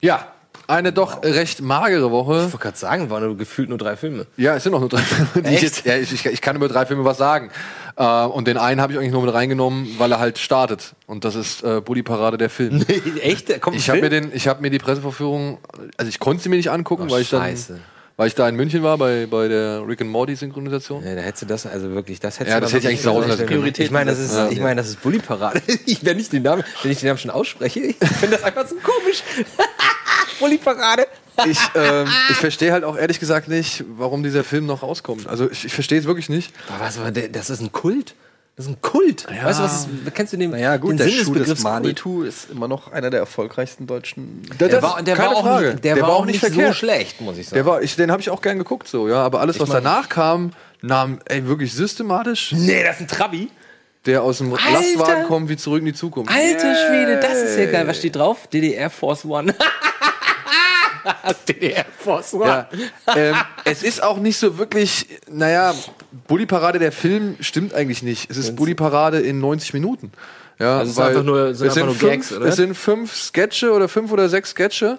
[0.00, 0.29] Ja,
[0.70, 2.34] eine doch recht magere Woche.
[2.46, 4.26] Ich wollte gerade sagen, waren nur gefühlt nur drei Filme.
[4.36, 5.28] Ja, es sind noch nur drei Filme.
[5.36, 5.62] Die ich, Echt?
[5.62, 7.50] jetzt, ja, ich, ich, kann über drei Filme was sagen.
[7.96, 10.94] Äh, und den einen habe ich eigentlich nur mit reingenommen, weil er halt startet.
[11.06, 12.84] Und das ist äh, Bully Parade der Film.
[13.20, 13.50] Echt?
[13.50, 14.30] Da kommt Ich habe mir Film?
[14.30, 15.58] den, ich habe mir die Pressevorführung,
[15.96, 17.54] also ich konnte sie mir nicht angucken, Oh, weil ich dann,
[18.16, 21.02] weil ich da in München war bei, bei der Rick and Morty Synchronisation.
[21.04, 23.02] Ja, da hättest du das, also wirklich, das hättest Ja, du das hätte ich eigentlich
[23.02, 23.60] sausen lassen können.
[23.60, 23.86] Priorität.
[23.86, 25.62] Ich meine, das ist, ich meine, das ist Bulli-Parade.
[25.86, 28.66] Ich, wenn ich den Namen, wenn ich den Namen schon ausspreche, ich finde das einfach
[28.66, 29.22] so komisch.
[30.40, 31.06] Bulli-Parade.
[31.46, 35.26] Ich, ähm, ich verstehe halt auch ehrlich gesagt nicht, warum dieser Film noch rauskommt.
[35.28, 36.52] Also ich, ich verstehe es wirklich nicht.
[36.68, 38.14] Aber was, aber der- das ist ein Kult.
[38.56, 39.26] Das ist ein Kult.
[39.42, 41.48] Weißt du, was ist, kennst du den, Naja, gut, den der Sinn Schuh des des
[41.48, 41.72] Begriffs Kult?
[41.74, 44.42] Manitou ist immer noch einer der erfolgreichsten deutschen.
[44.58, 45.70] Der, war, der, keine war auch Frage.
[45.70, 46.76] nicht, der, war auch nicht so verkehrt.
[46.76, 47.54] schlecht, muss ich sagen.
[47.54, 49.22] Der war, ich, den habe ich auch gern geguckt, so, ja.
[49.22, 53.48] Aber alles, was mein- danach kam, nahm ey, wirklich systematisch, nee, das ist ein Trabi.
[54.04, 54.72] der aus dem Alter!
[54.72, 56.30] Lastwagen kommt, wie zurück in die Zukunft.
[56.30, 57.86] Alter Schwede, das ist ja geil.
[57.86, 58.46] Was steht drauf?
[58.52, 59.54] DDR Force One.
[61.48, 62.44] DDR Force One.
[62.46, 62.68] Ja,
[63.16, 65.74] ähm, es ist auch nicht so wirklich, naja,
[66.28, 68.30] Bully Parade, der Film stimmt eigentlich nicht.
[68.30, 70.12] Es ist Bully Parade in 90 Minuten.
[70.58, 72.46] Ja, Also es ist einfach nur- sind es einfach nur fünf, Gags, oder?
[72.46, 74.98] Es sind fünf Sketche oder fünf oder sechs Sketche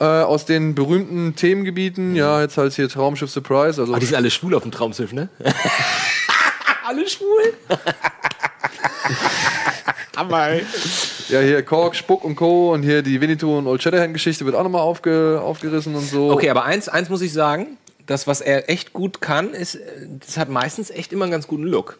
[0.00, 2.16] äh, aus den berühmten Themengebieten.
[2.16, 3.80] Ja, jetzt halt hier Traumschiff Surprise.
[3.80, 5.28] Also Aber die sind alle schwul auf dem Traumschiff, ne?
[6.86, 7.52] alle schwul?
[10.26, 10.54] Aber
[11.28, 12.72] ja, hier Kork, Spuck und Co.
[12.72, 16.30] Und hier die Winnetou und Old Shatterhand-Geschichte wird auch nochmal aufge, aufgerissen und so.
[16.30, 19.78] Okay, aber eins, eins muss ich sagen, das, was er echt gut kann, ist,
[20.20, 21.98] das hat meistens echt immer einen ganz guten Look.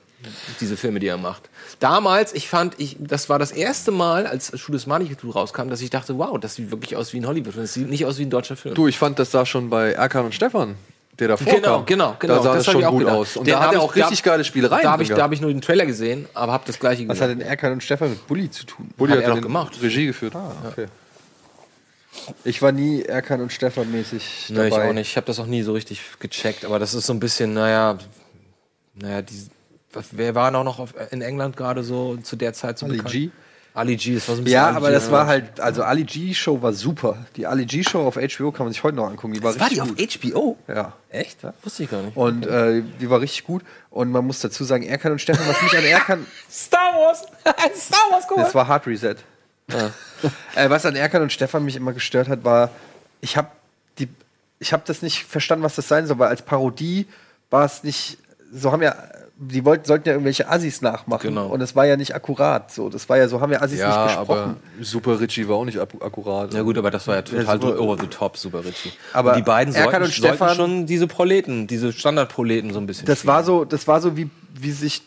[0.60, 1.48] Diese Filme, die er macht.
[1.80, 5.80] Damals, ich fand, ich, das war das erste Mal, als Schuh des Manitou rauskam, dass
[5.80, 7.64] ich dachte, wow, das sieht wirklich aus wie ein Hollywood-Film.
[7.64, 8.74] Das sieht nicht aus wie ein deutscher Film.
[8.74, 10.76] Du, ich fand das da schon bei Erkan und Stefan,
[11.18, 11.86] der davor Genau, kam.
[11.86, 12.36] genau, genau.
[12.36, 13.36] Da sah das, hab schon ich auch gut aus.
[13.36, 14.82] Und Den da hat er ich- auch richtig da- geile Spielereien.
[14.82, 17.18] Da habe ich, da hab ich nur den Trailer gesehen, aber habe das gleiche Was
[17.18, 17.30] gesehen.
[17.32, 18.90] hat denn Erkan und Stefan mit Bulli zu tun?
[18.96, 19.76] Bulli Hat hat, er ja doch gemacht.
[19.82, 20.34] Regie geführt.
[20.70, 20.86] Okay.
[22.44, 24.68] Ich war nie Erkan und Stefan mäßig Nee, dabei.
[24.68, 25.10] ich auch nicht.
[25.10, 27.98] Ich habe das auch nie so richtig gecheckt, aber das ist so ein bisschen, naja,
[28.94, 29.48] naja, die,
[29.92, 33.12] was- wer war noch auf, in England gerade so zu der Zeit so Ali bekannt?
[33.14, 33.30] G.
[33.74, 35.82] Ali G, das war so ein bisschen Ja, Ali aber G, das war halt, also
[35.82, 37.24] Ali G Show war super.
[37.36, 39.32] Die Ali G Show auf HBO kann man sich heute noch angucken.
[39.32, 40.32] Die war, War die richtig auf gut.
[40.34, 40.58] HBO?
[40.68, 40.92] Ja.
[41.10, 41.38] Echt?
[41.62, 42.16] Wusste ich gar nicht.
[42.16, 43.62] Und äh, die war richtig gut.
[43.90, 47.22] Und man muss dazu sagen, Erkan und Stefan, was mich an Erkan, Star Wars!
[47.76, 49.16] Star Wars, guck das war Hard Reset.
[49.68, 52.70] äh, was an Erkan und Stefan mich immer gestört hat, war,
[53.22, 53.48] ich habe
[53.98, 54.08] die,
[54.58, 57.06] ich habe das nicht verstanden, was das sein soll, weil als Parodie
[57.48, 58.18] war es nicht,
[58.52, 58.94] so haben ja,
[59.44, 61.28] die wollten, sollten ja irgendwelche Assis nachmachen.
[61.28, 61.48] Genau.
[61.48, 62.70] Und es war ja nicht akkurat.
[62.72, 64.30] So, das war ja so, haben ja Assis nicht Ja, gesprochen.
[64.30, 66.54] aber Super Richie war auch nicht ak akkurat.
[66.54, 68.92] Ja gut, aber das war ja total super- over the top, super Richie.
[69.12, 72.78] Aber und die beiden Erkan sollten, und sollten Stefan- schon diese Proleten, diese Standardproleten so
[72.78, 75.02] ein bisschen Das war so, das war so wie, wie sich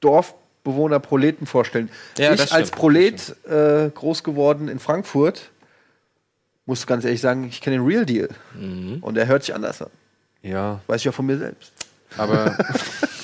[0.00, 1.88] Dorfbewohner Proleten vorstellen.
[2.18, 5.50] Ja, ich das als Prolet äh, groß geworden in Frankfurt,
[6.66, 8.28] muss ganz ehrlich sagen, ich kenne den Real Deal.
[8.54, 8.98] Mhm.
[9.00, 9.90] Und er hört sich anders an.
[10.42, 11.72] Ja, Weiß ich ja von mir selbst.
[12.18, 12.56] aber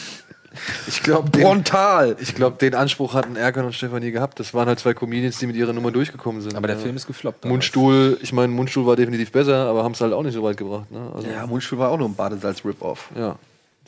[0.87, 2.17] ich glaube, den, Frontal!
[2.21, 4.41] ich glaub, den Anspruch hatten Erkan und Stefan nie gehabt.
[4.41, 6.55] Das waren halt zwei Comedians, die mit ihrer Nummer durchgekommen sind.
[6.57, 6.83] Aber der ja.
[6.83, 7.45] Film ist gefloppt.
[7.45, 7.53] damals.
[7.53, 10.57] Mundstuhl, ich meine, Mundstuhl war definitiv besser, aber haben es halt auch nicht so weit
[10.57, 10.91] gebracht.
[10.91, 11.11] Ne?
[11.15, 13.11] Also, Ja, Mundstuhl war auch nur ein Badesalz-Rip-Off.
[13.17, 13.37] ja.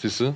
[0.03, 0.35] Siehst du?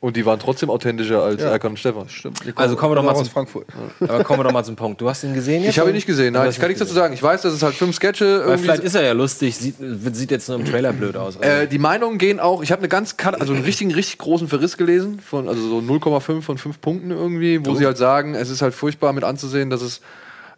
[0.00, 1.50] Und die waren trotzdem authentischer als Ja.
[1.50, 2.08] Erkan und Stefan.
[2.08, 2.40] Stimmt.
[2.56, 3.66] Also kommen wir doch mal aus zum- Frankfurt.
[4.00, 5.00] Aber kommen wir doch mal zum Punkt.
[5.00, 5.70] Du hast ihn gesehen jetzt?
[5.74, 7.14] Ich habe ihn nicht gesehen, Du nein, ich kann nicht nichts dazu sagen.
[7.14, 10.30] Ich weiß, dass es halt fünf Sketche Weil vielleicht ist er ja lustig, sieht, sieht
[10.32, 11.36] jetzt nur im Trailer blöd aus.
[11.36, 14.48] Also, Äh, die Meinungen gehen auch, ich habe eine ganz, also einen richtigen, richtig großen
[14.48, 18.50] Verriss gelesen, von, also so 0,5 von 5 Punkten irgendwie, wo sie halt sagen, es
[18.50, 20.00] ist halt furchtbar mit anzusehen, dass es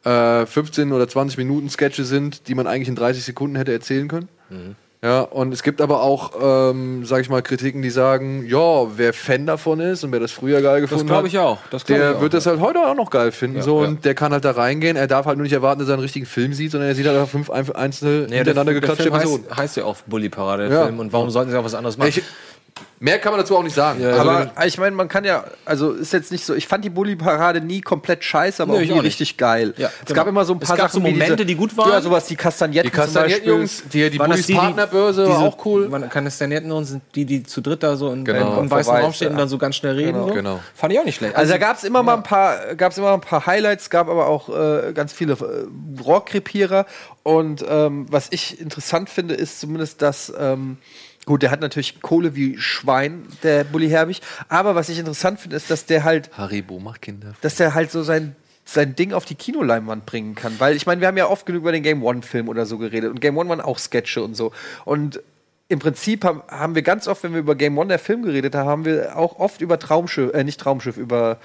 [0.05, 4.09] äh, 15 oder 20 Minuten Sketche sind, die man eigentlich in 30 Sekunden hätte erzählen
[4.09, 4.29] können.
[5.01, 6.33] Ja, und es gibt aber auch,
[6.71, 10.33] ähm, sag ich mal, Kritiken, die sagen, ja, wer Fan davon ist und wer das
[10.33, 11.59] früher geil gefunden glaub hat, ich auch.
[11.71, 13.63] Das der ich auch, wird das halt heute auch noch geil finden.
[13.63, 13.89] so, ja.
[13.89, 14.97] und der kann halt da reingehen.
[14.97, 17.07] Er darf halt nur nicht erwarten, dass er einen richtigen Film sieht, sondern er sieht
[17.07, 19.45] halt einfach fünf ein- einzelne Nee, hintereinander der, der geklatschte Personen.
[19.49, 20.85] heißt, heißt ja auch Bully Parade, der Ja.
[20.87, 20.99] Film.
[20.99, 22.09] Und warum sollten sie auch was anderes machen?
[22.09, 22.23] Ich,
[23.01, 24.01] mehr kann man dazu auch nicht sagen.
[24.03, 26.85] Ja, also, Aber ich meine, man kann ja, also ist jetzt nicht so, ich fand
[26.85, 29.75] die Bulli-Parade nie komplett scheiße, aber Nö, auch nie auch richtig geil.
[29.77, 30.17] Ja, es genau.
[30.21, 31.91] gab immer so ein Es paar gab so Sachen wie Momente, diese, die gut waren.
[31.91, 35.89] Ja, sowas, die Kastagnetten die Kastagnetten-Jungs, die, die die, die- Partnerbörse war diese- auch cool.
[35.89, 38.61] Man kann es dann nicht nur sind die, die zu dritt da so in, Genau.
[38.61, 39.39] im weißen Raum stehen und ja.
[39.41, 40.27] dann so ganz schnell reden.
[40.27, 40.33] So.
[40.35, 40.61] Genau.
[40.75, 41.37] Fand ich auch nicht schlecht.
[41.37, 44.27] Also da gab es immer mal ein paar, gab's immer ein paar Highlights, gab aber
[44.27, 46.87] auch äh, ganz viele äh, Rohrkrepierer.
[47.23, 50.79] Und ähm, was ich interessant finde, ist zumindest, dass ähm,
[51.29, 54.23] gut, der hat natürlich Kohle wie Schwein, der Bully Herbig.
[54.49, 57.35] Aber was ich interessant finde, ist, dass der halt Haribo macht Kinder.
[57.43, 60.59] dass der halt so sein, sein Ding auf die Kinoleinwand bringen kann.
[60.59, 63.11] Weil ich meine, wir haben ja oft genug über den Game One-Film oder so geredet.
[63.11, 64.53] Und Game One waren auch Sketche und so.
[64.87, 65.21] Und
[65.69, 68.55] im Prinzip haben, haben wir ganz oft, wenn wir über Game One, der Film, geredet
[68.55, 71.41] haben, haben wir auch oft über Traumschiff, äh, nicht Traumschiff, über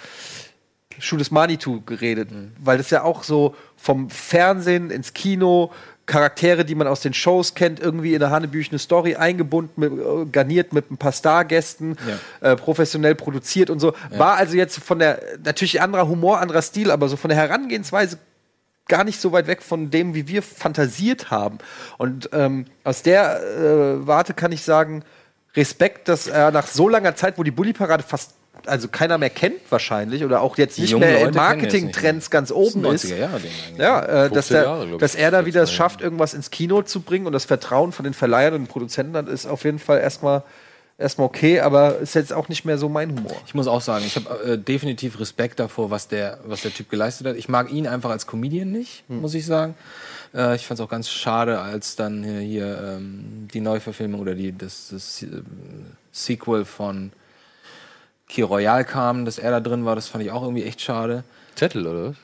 [0.97, 2.29] Schuh des Manitou geredet.
[2.57, 5.71] Weil das ja auch so vom Fernsehen ins Kino.
[6.05, 10.25] Charaktere, die man aus den Shows kennt, irgendwie in der Hanebüchene Story eingebunden, mit, äh,
[10.31, 11.97] garniert mit ein paar Stargästen,
[12.41, 13.93] äh, professionell produziert und so.
[14.11, 18.17] War also jetzt von der, natürlich anderer Humor, anderer Stil, aber so von der Herangehensweise
[18.87, 21.59] gar nicht so weit weg von dem, wie wir fantasiert haben.
[21.97, 25.03] Und ähm, aus der äh, Warte kann ich sagen,
[25.55, 28.33] Respekt, dass er nach so langer Zeit, wo die Bully-Parade fast
[28.65, 32.85] also keiner mehr kennt wahrscheinlich oder auch jetzt nicht mehr in Leute Marketing-Trends ganz oben
[32.85, 33.05] ist.
[33.05, 33.79] 90er Jahre Ding eigentlich.
[33.79, 34.97] Ja, äh, dass, 15 der, Jahre, ich.
[34.97, 37.91] dass er da wieder es 14 schafft, irgendwas ins Kino zu bringen und das Vertrauen
[37.91, 40.43] von den Verleihern und Produzenten ist auf jeden Fall erstmal
[40.97, 43.35] erstmal okay, aber ist jetzt auch nicht mehr so mein Humor.
[43.45, 46.89] Ich muss auch sagen, ich habe äh, definitiv Respekt davor, was der, was der Typ
[46.89, 47.35] geleistet hat.
[47.35, 49.75] Ich mag ihn einfach als Comedian nicht, muss ich sagen.
[50.33, 54.35] Äh, ich fand es auch ganz schade, als dann hier, hier ähm, die Neuverfilmung oder
[54.35, 55.27] die, das, das äh,
[56.11, 57.11] Sequel von
[58.33, 59.95] Key Royale kam, dass er da drin war.
[59.95, 61.23] Das fand ich auch irgendwie echt schade.
[61.53, 62.15] Zettel, oder was?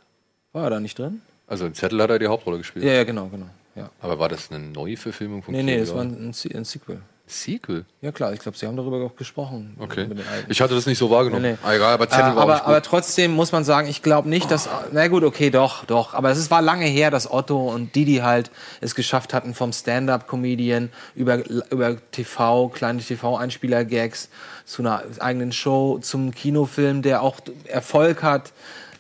[0.54, 1.22] War er da nicht drin?
[1.45, 2.84] Also in Zettel hat er die Hauptrolle gespielt.
[2.84, 3.45] Ja, ja, genau, genau.
[3.76, 3.91] Ja.
[4.02, 7.02] Aber war das eine neue Verfilmung von Nee, nee, Key das war ein, ein Sequel.
[7.30, 7.86] Sequel.
[8.02, 9.76] Ja klar, ich glaube, sie haben darüber auch gesprochen.
[9.80, 10.10] Okay.
[10.48, 11.44] Ich hatte das nicht so wahrgenommen.
[11.44, 11.58] Nee, nee.
[11.63, 14.68] Ah, egal, aber Äh, war aber, aber trotzdem muss man sagen, ich glaube nicht, dass.
[14.92, 16.13] Na gut, okay, doch, doch.
[16.13, 18.50] Aber es war lange her, dass Otto und Didi halt
[18.82, 24.30] es geschafft hatten, vom Stand-up-Comedian über, über TV, kleine TV-Einspieler-Gags
[24.65, 28.54] zu einer eigenen Show, zum Kinofilm, der auch Erfolg hat,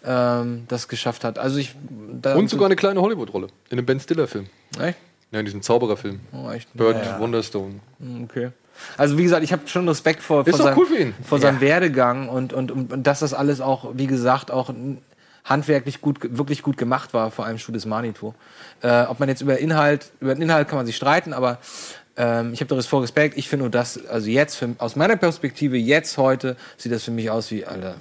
[0.05, 1.39] ähm, das geschafft hat.
[1.39, 1.75] Also ich.
[2.23, 3.47] Und sogar eine kleine Hollywood-Rolle.
[3.69, 4.47] In einem Ben Stiller-Film.
[4.79, 4.97] Echt?
[5.31, 6.19] Ja, in diesem Zaubererfilm.
[6.31, 6.73] Oh, echt?
[6.73, 7.75] Bird Ja, Wonderstone.
[7.99, 8.23] ja.
[8.23, 8.49] Okay.
[8.97, 12.29] Also wie gesagt, ich habe schon Respekt vor, vor, doch seinem, cool vor seinem Werdegang
[12.29, 14.73] und, und, und, und dass das alles auch, wie gesagt, auch
[15.43, 18.33] handwerklich gut, wirklich gut gemacht war, vor allem Studios Manitou.
[18.81, 21.57] Äh, ob man jetzt über Inhalt, über den Inhalt kann man sich streiten, aber
[22.17, 23.37] ähm, ich habe da vor Respekt.
[23.37, 27.11] Ich finde nur das, also jetzt, für, aus meiner Perspektive, jetzt heute, sieht das für
[27.11, 27.95] mich aus wie, Alter,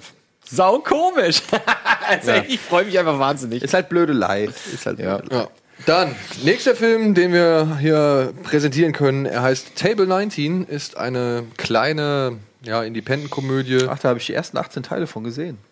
[0.45, 1.41] sau komisch.
[2.07, 3.63] also, Ich freue mich einfach wahnsinnig.
[3.63, 4.45] Ist halt Blödelei.
[4.73, 5.17] Ist halt Ja.
[5.17, 5.43] Blödelei.
[5.43, 5.49] Ja.
[5.85, 12.37] Dann, nächster Film, den wir hier präsentieren können, er heißt Table 19, ist eine kleine
[12.61, 13.87] ja, Independent-Komödie.
[13.89, 15.57] Ach, da habe ich die ersten 18 Teile von gesehen.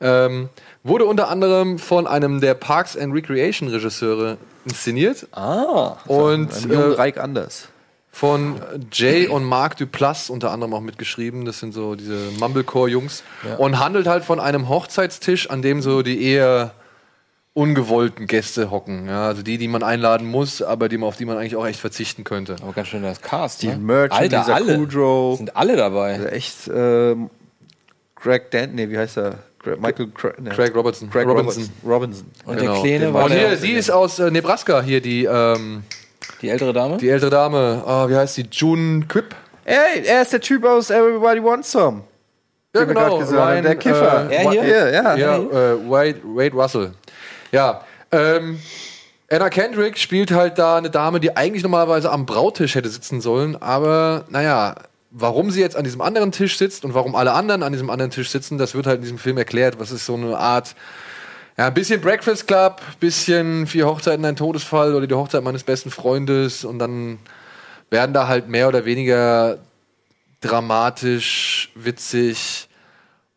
[0.00, 0.50] Ähm,
[0.84, 4.36] wurde unter anderem von einem der Parks and Recreation Regisseure
[4.66, 5.96] inszeniert Ah.
[6.06, 7.68] und äh, Reik anders.
[8.10, 8.60] von
[8.92, 11.44] Jay und Mark Duplass unter anderem auch mitgeschrieben.
[11.46, 13.22] Das sind so diese Mumblecore-Jungs.
[13.56, 16.72] Und handelt halt von einem Hochzeitstisch, an dem so die eher
[17.56, 19.06] ungewollten Gäste hocken.
[19.08, 21.66] Ja, also die, die man einladen muss, aber die, man- auf die man eigentlich auch
[21.66, 22.56] echt verzichten könnte.
[22.62, 23.58] Aber ganz schön das Cast.
[23.58, 23.78] Steve ne?
[23.78, 24.76] Merchant, Alter, Lisa alle.
[24.76, 25.38] Kudrow.
[25.38, 26.14] Sind alle dabei.
[26.14, 27.30] Also echt, ähm,
[28.14, 29.38] Greg Dan, nee, wie heißt er?
[29.58, 30.50] Greg, Michael Cra nee.
[30.50, 31.08] Craig Robertson.
[31.08, 31.70] Craig Robinson.
[31.82, 31.90] Robinson.
[31.90, 32.26] Robinson.
[32.44, 32.72] Und Genau.
[32.74, 35.82] der Kleine war Und der, hier, sie ist aus äh, Nebraska, hier die, ähm,
[36.42, 36.98] die ältere Dame.
[36.98, 37.82] die ältere Dame.
[37.86, 38.46] Ah, wie heißt die?
[38.50, 39.34] June Quip?
[39.64, 42.02] Ey, er ist der Typ aus Everybody Wants Some.
[42.74, 44.30] Ja, gesagt haben, der Kiffer.
[44.30, 44.64] Äh, Er hier?
[44.66, 45.16] Ja, ja.
[45.16, 46.90] Ja, äh, Wade, Wade Russell.
[47.52, 47.82] Ja,
[48.12, 48.60] ähm,
[49.30, 53.60] Anna Kendrick spielt halt da eine Dame, die eigentlich normalerweise am Brautisch hätte sitzen sollen,
[53.60, 54.76] aber naja,
[55.10, 58.10] warum sie jetzt an diesem anderen Tisch sitzt und warum alle anderen an diesem anderen
[58.10, 59.80] Tisch sitzen, das wird halt in diesem Film erklärt.
[59.80, 60.76] Was ist so eine Art,
[61.56, 65.90] ja, ein bisschen Breakfast Club, bisschen vier Hochzeiten, ein Todesfall oder die Hochzeit meines besten
[65.90, 67.18] Freundes und dann
[67.90, 69.58] werden da halt mehr oder weniger
[70.40, 72.68] dramatisch, witzig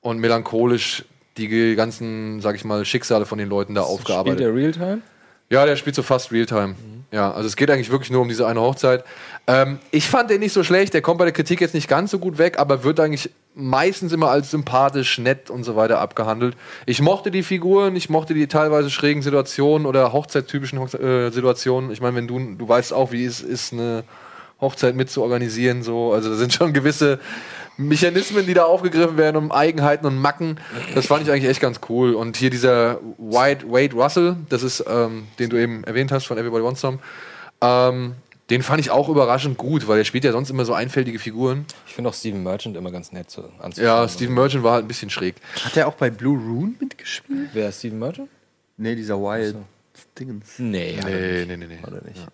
[0.01, 1.05] und melancholisch
[1.47, 4.39] die ganzen, sag ich mal, Schicksale von den Leuten da Spielt aufgearbeitet.
[4.41, 5.02] der Realtime?
[5.49, 6.75] Ja, der spielt so fast Realtime.
[7.12, 9.04] Ja, also es geht eigentlich wirklich nur um diese eine Hochzeit.
[9.47, 12.12] Ähm, ich fand den nicht so schlecht, der kommt bei der Kritik jetzt nicht ganz
[12.12, 16.56] so gut weg, aber wird eigentlich meistens immer als sympathisch, nett und so weiter abgehandelt.
[16.86, 21.89] Ich mochte die Figuren, ich mochte die teilweise schrägen Situationen oder hochzeitstypischen Hochze äh, Situationen.
[21.89, 24.04] Ich meine, wenn du, du weißt auch, wie es ist, eine
[24.62, 26.13] Hochzeit mit zu organisieren, so.
[26.13, 27.19] Also da sind schon gewisse
[27.79, 30.59] Mechanismen, die da aufgegriffen werden, um Eigenheiten und Macken.
[30.95, 32.13] Das fand ich eigentlich echt ganz cool.
[32.13, 36.37] Und hier dieser Wade, Wade Russell, das ist, ähm, den du eben erwähnt hast von
[36.37, 36.99] Everybody Wants Some,
[37.61, 38.15] ähm,
[38.49, 41.65] den fand ich auch überraschend gut, weil er spielt ja sonst immer so einfältige Figuren.
[41.87, 43.87] Ich finde auch Steven Merchant immer ganz nett zu anzuschauen.
[43.87, 45.35] Ja, Stephen Merchant war halt ein bisschen schräg.
[45.63, 47.49] Hat er auch bei Blue Rune mitgespielt?
[47.53, 48.29] Wer ist Steven Merchant?
[48.77, 49.55] Nee, dieser Wild
[50.19, 50.57] Dingens.
[50.57, 51.79] Nee, Nee, nee, nee, nee.
[51.85, 52.25] Oder nicht.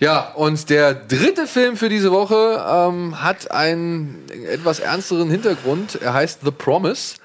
[0.00, 5.96] Ja, und der dritte Film für diese Woche ähm, hat einen etwas ernsteren Hintergrund.
[5.96, 7.16] Er heißt The Promise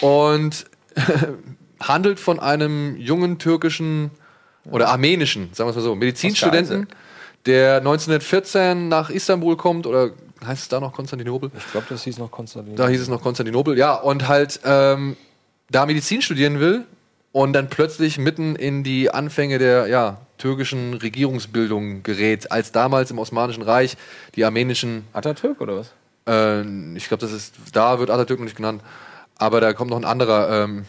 [0.00, 0.66] und
[1.80, 4.10] handelt von einem jungen türkischen
[4.70, 6.86] oder armenischen, sagen wir es mal so, Medizinstudenten,
[7.46, 10.10] der 1914 nach Istanbul kommt oder
[10.44, 11.50] heißt es da noch Konstantinopel?
[11.56, 12.76] Ich glaube, das hieß noch Konstantin.
[12.76, 15.16] Da hieß es noch Konstantinopel, ja, und halt ähm,
[15.70, 16.84] da Medizin studieren will
[17.32, 23.18] und dann plötzlich mitten in die Anfänge der ja, türkischen Regierungsbildung gerät, als damals im
[23.18, 23.96] Osmanischen Reich
[24.34, 25.92] die armenischen, Atatürk oder was?
[26.26, 26.62] äh,
[26.96, 28.82] ich glaube, das ist, da wird Atatürk noch nicht genannt,
[29.36, 30.84] aber da kommt noch ein anderer, ähm,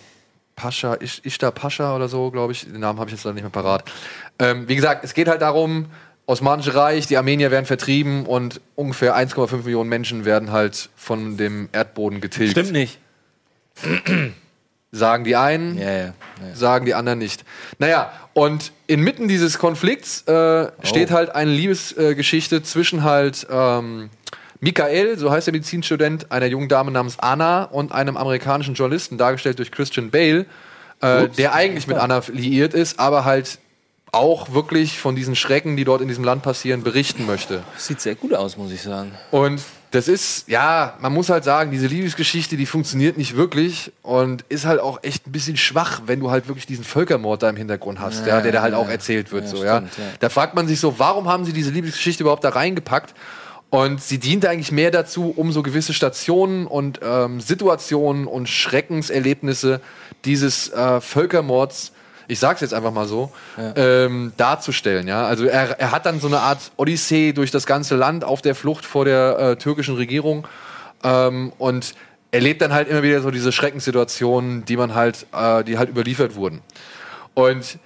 [0.55, 3.43] Pascha, Ish- Ishtar Pascha oder so, glaube ich, den Namen habe ich jetzt leider nicht
[3.43, 3.83] mehr parat.
[4.37, 5.85] Ähm, wie gesagt, es geht halt darum,
[6.27, 11.67] Osmanische Reich, die Armenier werden vertrieben und ungefähr 1,5 Millionen Menschen werden halt von dem
[11.71, 12.51] Erdboden getilgt.
[12.51, 12.99] Stimmt nicht.
[14.91, 15.99] Sagen die einen, Ja, ja.
[15.99, 16.13] ja.
[16.53, 17.45] sagen die anderen nicht.
[17.79, 24.09] Naja, und inmitten dieses Konflikts äh, steht halt eine Liebesgeschichte zwischen halt ähm,
[24.59, 29.59] Michael, so heißt der Medizinstudent, einer jungen Dame namens Anna und einem amerikanischen Journalisten, dargestellt
[29.59, 30.45] durch Christian Bale,
[31.01, 33.59] äh, der eigentlich mit Anna liiert ist, aber halt
[34.11, 37.63] auch wirklich von diesen Schrecken, die dort in diesem Land passieren, berichten möchte.
[37.77, 39.13] Sieht sehr gut aus, muss ich sagen.
[39.31, 44.43] Und das ist, ja, man muss halt sagen, diese Liebesgeschichte, die funktioniert nicht wirklich und
[44.47, 47.57] ist halt auch echt ein bisschen schwach, wenn du halt wirklich diesen Völkermord da im
[47.57, 49.43] Hintergrund hast, ja, der da halt auch erzählt wird.
[49.43, 49.77] Ja, so, ja.
[49.77, 50.03] stimmt, ja.
[50.21, 53.13] Da fragt man sich so, warum haben sie diese Liebesgeschichte überhaupt da reingepackt?
[53.69, 59.79] Und sie diente eigentlich mehr dazu, um so gewisse Stationen und ähm, Situationen und Schreckenserlebnisse
[60.25, 61.93] dieses äh, Völkermords,
[62.31, 65.05] ich sag's jetzt einfach mal so, ähm, darzustellen.
[65.05, 65.25] Ja?
[65.25, 68.55] Also er, er hat dann so eine Art Odyssee durch das ganze Land auf der
[68.55, 70.47] Flucht vor der äh, türkischen Regierung
[71.03, 71.93] ähm, und
[72.31, 76.35] erlebt dann halt immer wieder so diese Schreckenssituationen, die man halt, äh, die halt überliefert
[76.35, 76.61] wurden.
[77.33, 77.77] Und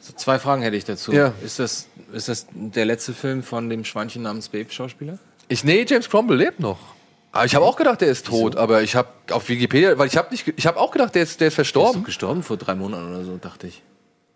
[0.00, 1.12] So, zwei Fragen hätte ich dazu.
[1.12, 1.32] Ja.
[1.44, 5.18] Ist, das, ist das der letzte Film von dem Schweinchen namens Babe-Schauspieler?
[5.46, 6.78] Ich, nee, James Cromwell lebt noch.
[7.32, 10.16] Aber ich habe auch gedacht, der ist tot, aber ich habe auf Wikipedia, weil ich
[10.16, 12.00] habe nicht, ich habe auch gedacht, der ist, der ist Der ist verstorben.
[12.00, 13.82] doch gestorben vor drei Monaten oder so, dachte ich.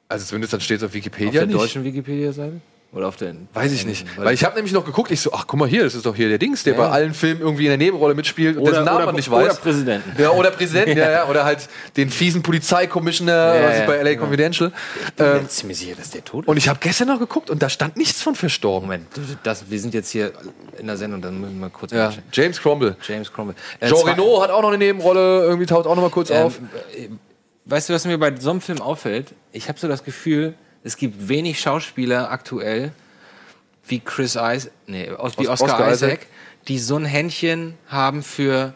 [0.09, 1.59] Also zumindest dann steht es auf Auf Wikipedia der nicht.
[1.59, 2.61] deutschen Wikipedia-Seite?
[2.95, 3.35] Oder auf der.
[3.55, 4.07] Weiß ich nicht.
[4.19, 6.05] Weil- Weil ich habe nämlich noch geguckt, ich so, ach guck mal hier, das ist
[6.05, 6.79] doch hier der Dings, der Ja.
[6.81, 9.31] bei allen Filmen irgendwie in der Nebenrolle mitspielt und Oder- dessen Namen oder- man nicht
[9.31, 9.61] oder weiß.
[9.61, 10.21] Präsidenten.
[10.21, 11.27] Ja, oder Präsidenten, ja, ja.
[11.29, 14.21] Oder halt den fiesen Polizeikommissioner, Ja, was ist bei LA ja.
[14.21, 14.73] Confidential.
[15.17, 16.49] Ich Ähm, bin ziemlich sicher, dass der tot ist.
[16.49, 18.87] und ich habe gestern noch geguckt und da stand nichts von verstorben.
[18.89, 19.07] Moment,
[19.43, 20.33] das, wir sind jetzt hier
[20.79, 22.97] in der Sendung, dann müssen wir mal kurz Ja, James Cromwell.
[23.09, 23.55] James Cromwell.
[23.81, 26.37] Äh, Jean Reno hat auch noch eine Nebenrolle, irgendwie taucht auch noch mal kurz Ähm,
[26.45, 26.59] auf.
[26.95, 27.09] äh,
[27.65, 29.29] Weißt du, was mir bei so einem Film auffällt?
[29.53, 32.93] Ich habe so das Gefühl, es gibt wenig Schauspieler aktuell
[33.87, 36.27] wie Chris Isaac, nee, wie Os- Oscar, Oscar Isaac, Isaac.
[36.69, 38.75] die so ein Händchen haben für,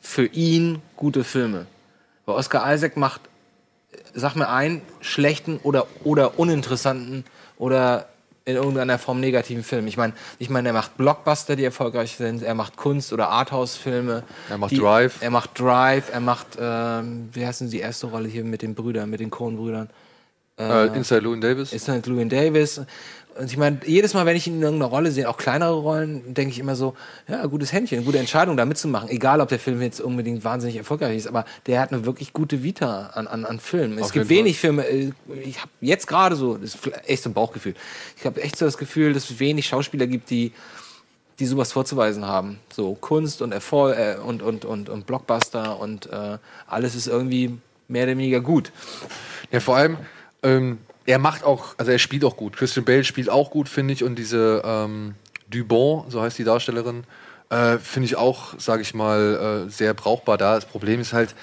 [0.00, 1.66] für ihn gute Filme.
[2.26, 3.20] Weil Oscar Isaac macht,
[4.14, 7.24] sag mir einen, schlechten oder, oder uninteressanten
[7.58, 8.08] oder
[8.46, 9.86] in irgendeiner Form negativen Film.
[9.86, 14.22] Ich meine, ich meine, er macht Blockbuster, die erfolgreich sind, er macht Kunst- oder Arthouse-Filme.
[14.50, 15.16] Er macht die, Drive.
[15.22, 18.74] Er macht Drive, er macht, ähm, wie heißt denn die erste Rolle hier mit den
[18.74, 19.88] Brüdern, mit den Coen-Brüdern?
[20.58, 21.88] Äh, Inside Llewyn Davis.
[21.88, 22.80] Halt Llewyn Davis.
[23.36, 26.34] Und ich meine, jedes Mal, wenn ich ihn in irgendeiner Rolle sehe, auch kleinere Rollen,
[26.34, 26.94] denke ich immer so,
[27.26, 29.08] ja, gutes Händchen, gute Entscheidung, da mitzumachen.
[29.08, 32.62] Egal, ob der Film jetzt unbedingt wahnsinnig erfolgreich ist, aber der hat eine wirklich gute
[32.62, 33.98] Vita an, an, an Filmen.
[33.98, 35.10] Es gibt wenig Filme, äh,
[35.42, 37.74] ich habe jetzt gerade so, das ist echt so ein Bauchgefühl,
[38.16, 40.52] ich habe echt so das Gefühl, dass es wenig Schauspieler gibt, die
[41.40, 42.60] die sowas vorzuweisen haben.
[42.72, 47.58] So Kunst und Erfolg äh, und, und, und, und Blockbuster und äh, alles ist irgendwie
[47.88, 48.70] mehr oder weniger gut.
[49.50, 49.98] Ja, vor allem,
[50.44, 52.56] ähm, er macht auch, also er spielt auch gut.
[52.56, 54.04] Christian Bale spielt auch gut, finde ich.
[54.04, 55.14] Und diese ähm,
[55.50, 57.04] Dubon, so heißt die Darstellerin,
[57.50, 60.54] äh, finde ich auch, sage ich mal, äh, sehr brauchbar da.
[60.54, 61.34] Das Problem ist halt,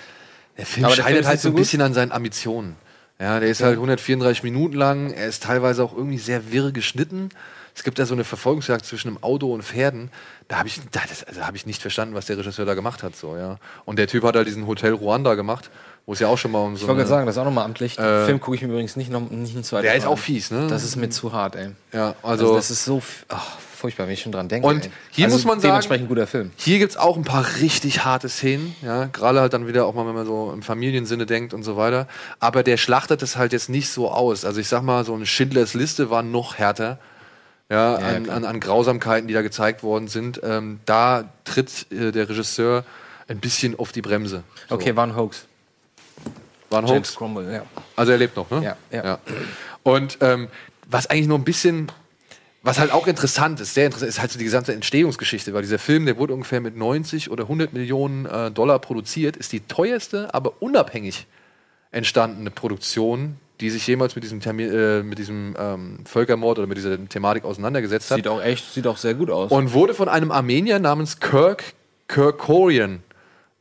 [0.58, 1.62] der Film Aber ist halt so ein gut?
[1.62, 2.76] bisschen an seinen Ambitionen.
[3.20, 5.14] Ja, der ist halt 134 Minuten lang.
[5.14, 7.30] Er ist teilweise auch irgendwie sehr wirr geschnitten.
[7.76, 10.10] Es gibt da so eine Verfolgungsjagd zwischen einem Auto und Pferden.
[10.48, 13.04] Da habe ich, da, das, also hab ich nicht verstanden, was der Regisseur da gemacht
[13.04, 13.16] hat.
[13.16, 13.60] So, ja.
[13.86, 15.70] Und der Typ hat halt diesen Hotel Ruanda gemacht,
[16.06, 17.46] wo es ja auch schon mal um so Ich wollte gerade sagen, das ist auch
[17.46, 17.96] nochmal amtlich.
[17.96, 20.18] Den Äh, Film gucke ich mir übrigens nicht noch nicht ein zweites Der ist auch
[20.18, 20.68] fies, ne?
[20.68, 21.70] Das ist mir zu hart, ey.
[21.94, 24.68] Ja, Also, also, das ist so ach, furchtbar, wenn ich schon dran denke.
[24.68, 24.92] Und ey.
[25.12, 26.52] hier also muss man sagen- dementsprechend guter Film.
[26.56, 30.06] hier gibt's auch ein paar richtig harte Szenen, ja, gerade halt dann wieder auch mal,
[30.08, 32.08] wenn man so im Familiensinne denkt und so weiter.
[32.40, 34.44] Aber der schlachtet es halt jetzt nicht so aus.
[34.44, 36.98] Also ich sag mal, so eine Schindlers Liste war noch härter.
[37.70, 40.42] Ja, ja, an, an, an Grausamkeiten, die da gezeigt worden sind.
[40.44, 42.84] Ähm, da tritt äh, der Regisseur
[43.30, 44.44] ein bisschen auf die Bremse.
[44.68, 44.76] So.
[44.76, 45.46] Okay, war ein Hoax.
[46.72, 47.16] War ein James Hoax.
[47.16, 47.64] Cromwell, ja.
[47.96, 48.76] Also er lebt noch, ne?
[48.92, 49.20] Ja, ja.
[49.84, 50.48] Und ähm,
[50.90, 51.92] was eigentlich nur ein bisschen,
[52.64, 55.80] was halt auch interessant ist, sehr interessant, ist halt so die gesamte Entstehungsgeschichte, weil dieser
[55.80, 60.34] Film, der wurde ungefähr mit 90 oder 100 Millionen äh, Dollar produziert, ist die teuerste,
[60.34, 61.28] aber unabhängig
[61.92, 66.78] entstandene Produktion, die sich jemals mit diesem, Termi äh, mit diesem ähm, Völkermord oder mit
[66.78, 68.18] dieser Thematik auseinandergesetzt hat.
[68.18, 69.52] Sieht auch echt, sieht auch sehr gut aus.
[69.52, 71.64] Und wurde von einem Armenier namens Kirk
[72.08, 73.04] Kerkorian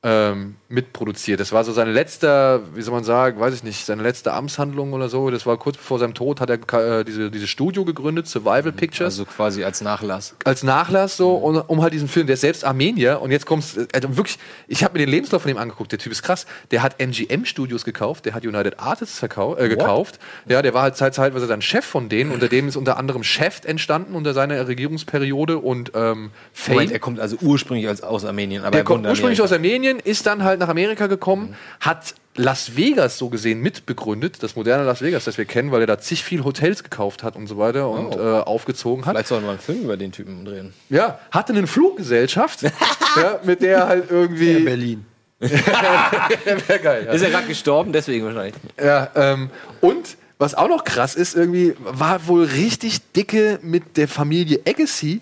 [0.02, 1.40] ähm, mitproduziert.
[1.40, 4.94] Das war so sein letzter, wie soll man sagen, weiß ich nicht, seine letzte Amtshandlung
[4.94, 5.30] oder so.
[5.30, 9.18] Das war kurz bevor seinem Tod, hat er äh, diese, dieses Studio gegründet, Survival Pictures
[9.18, 10.34] also quasi als Nachlass.
[10.44, 13.76] als Nachlass so, um, um halt diesen Film, der ist selbst Armenier und jetzt kommt's,
[13.92, 14.38] also wirklich,
[14.68, 17.44] ich habe mir den Lebenslauf von ihm angeguckt, der Typ ist krass, der hat MGM
[17.44, 19.28] Studios gekauft, der hat United Artists äh,
[19.68, 22.96] gekauft, ja, der war halt zeit- zeitweise dann Chef von denen, unter dem ist unter
[22.96, 26.74] anderem Chef entstanden unter seiner Regierungsperiode und ähm, Fame.
[26.74, 28.62] Moment, er kommt also ursprünglich als, aus Armenien.
[28.62, 29.89] Aber Der er kommt ursprünglich aus Amerika.
[29.90, 34.84] Armenien, ist dann halt nach Amerika gekommen, hat Las Vegas so gesehen mitbegründet, das moderne
[34.84, 37.58] Las Vegas, das wir kennen, weil er da zig viel Hotels gekauft hat und so
[37.58, 39.14] weiter und äh, aufgezogen hat.
[39.14, 40.72] Vielleicht sollten wir einen Film über den Typen drehen.
[40.88, 42.62] Ja, hatte eine Fluggesellschaft,
[43.16, 44.60] ja, mit der er halt irgendwie.
[44.60, 45.04] Berlin.
[45.40, 47.04] Wäre geil.
[47.06, 47.12] Ja.
[47.12, 48.54] Ist er gerade gestorben, deswegen wahrscheinlich.
[48.78, 54.08] Ja, ähm, und was auch noch krass ist, irgendwie war wohl richtig dicke mit der
[54.08, 55.20] Familie Agassi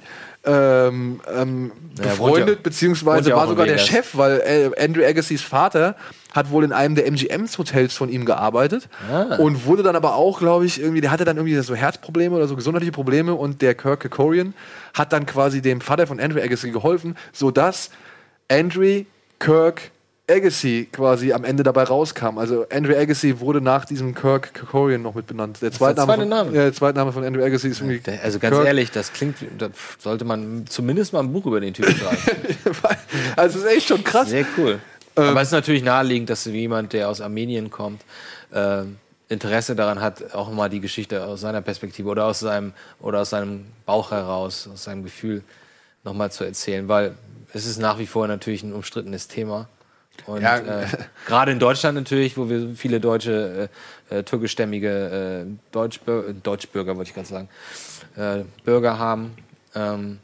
[0.49, 3.87] ähm, ähm, befreundet, ja- beziehungsweise war sogar der Vegas.
[3.89, 5.95] Chef, weil äh, Andrew Agassiz Vater
[6.33, 9.37] hat wohl in einem der MGMs-Hotels von ihm gearbeitet Ah.
[9.37, 12.47] und wurde dann aber auch, glaube ich, irgendwie, der hatte dann irgendwie so Herzprobleme oder
[12.49, 14.55] so gesundheitliche Probleme und der Kirk Kerkorian
[14.95, 17.91] hat dann quasi dem Vater von Andrew Agassi geholfen, sodass
[18.51, 19.03] Andrew
[19.39, 19.91] Kirk
[20.31, 22.39] Agassi quasi am Ende dabei rauskam.
[22.39, 25.61] Also Andrew Agassi wurde nach diesem Kirk Kerkorian noch mit benannt.
[25.63, 26.49] Der der zweite, zweite von, Name?
[26.55, 28.67] Ja, der zweite Name von Andrew Agassi ist irgendwie Der- Also ganz Kirk.
[28.67, 29.69] ehrlich, das klingt, da
[29.99, 32.19] sollte man zumindest mal ein Buch über den Typen schreiben.
[33.37, 34.29] also es ist echt schon krass.
[34.29, 34.79] Sehr cool.
[35.17, 38.03] Aber es ist natürlich naheliegend, dass jemand, der aus Armenien kommt,
[38.55, 38.99] ähm,
[39.29, 43.31] Interesse daran hat, auch mal die Geschichte aus seiner Perspektive oder aus seinem oder aus
[43.31, 45.43] seinem Bauch heraus, aus seinem Gefühl
[46.05, 47.15] nochmal zu erzählen, weil
[47.53, 49.69] es ist nach wie vor natürlich ein umstrittenes Thema.
[50.27, 50.59] Und Ja.
[50.59, 50.87] äh,
[51.27, 53.71] gerade in Deutschland natürlich, wo wir viele deutsche,
[54.11, 57.49] äh, äh, türkischstämmige äh, Deutschbür Deutschbürger, wollte ich gerade sagen,
[58.17, 59.35] äh, Bürger haben.
[59.75, 60.19] Ähm,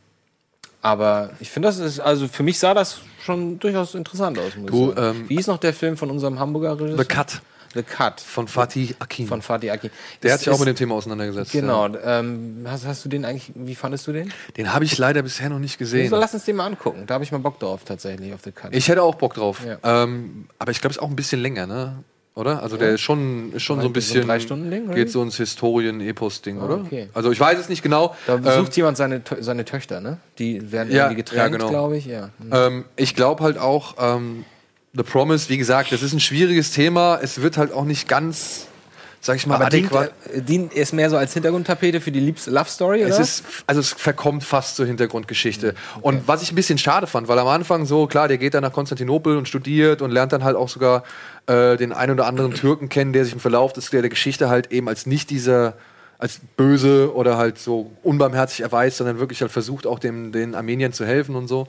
[0.83, 4.55] aber ich finde, das ist, also für mich sah das schon durchaus interessant aus.
[4.57, 5.17] Muss Du, ich sagen.
[5.23, 6.99] ähm, Wie ist noch der Film von unserem Hamburger Regisseur?
[6.99, 7.41] The Cut
[7.75, 9.27] The Cut von Fatih Akin.
[9.27, 9.91] von Fatih Akin.
[10.23, 11.53] der Ist- hat sich auch mit dem Thema auseinandergesetzt.
[11.53, 11.89] Genau.
[12.05, 14.29] Ähm, hast, hast du den eigentlich, wie fandest du den?
[14.29, 14.33] Ja.
[14.57, 16.09] Den habe ich leider bisher noch nicht gesehen.
[16.11, 17.05] So, lass uns den mal angucken.
[17.07, 18.75] Da habe ich mal Bock drauf, tatsächlich, auf The Cut.
[18.75, 19.61] Ich hätte auch Bock drauf.
[19.67, 19.79] Ja.
[20.05, 22.03] Ähm, aber ich glaube, es ist auch ein bisschen länger, ne?
[22.37, 22.63] Oder?
[22.65, 24.27] Also der ist schon, ist schon so ein So ein bisschen.
[24.27, 26.79] Drei-Stunden-Ding, oder Geht so ins Historien-Epos-Ding, oder?
[26.81, 27.09] okay.
[27.15, 28.17] Also ich weiß es nicht genau.
[28.27, 30.19] da besucht Ähm, jemand seine, seine Töchter, ne?
[30.39, 31.69] Die werden Ja, irgendwie ja, getrennt, genau.
[31.69, 32.07] glaube ich.
[32.07, 32.31] Ja.
[32.41, 32.51] Hm.
[32.53, 34.45] Ähm, ich glaube halt auch, ähm,
[34.97, 37.19] The Promise, wie gesagt, das ist ein schwieriges Thema.
[37.21, 38.69] Es wird halt auch nicht ganz,
[39.21, 40.13] sag ich mal, Aber adäquat.
[40.35, 43.09] dient ist mehr so als Hintergrundtapete für die Liebs Love Story, oder?
[43.09, 45.75] Es ist, also es verkommt fast zur Hintergrundgeschichte.
[46.01, 48.63] Und was ich ein bisschen schade fand, weil am Anfang so, klar, der geht dann
[48.63, 51.03] nach Konstantinopel und studiert und lernt dann halt auch sogar
[51.47, 54.49] äh, den einen oder anderen Türken kennen, der sich im Verlauf des, der, der Geschichte
[54.49, 55.75] halt eben als nicht dieser,
[56.19, 60.93] als böse oder halt so unbarmherzig erweist, sondern wirklich halt versucht, auch dem, den Armeniern
[60.93, 61.67] zu helfen und so.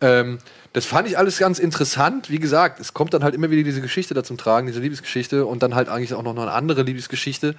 [0.00, 0.38] Ähm,
[0.72, 2.30] das fand ich alles ganz interessant.
[2.30, 5.44] Wie gesagt, es kommt dann halt immer wieder diese Geschichte da zum Tragen, diese Liebesgeschichte
[5.44, 7.54] und dann halt eigentlich auch noch eine andere Liebesgeschichte.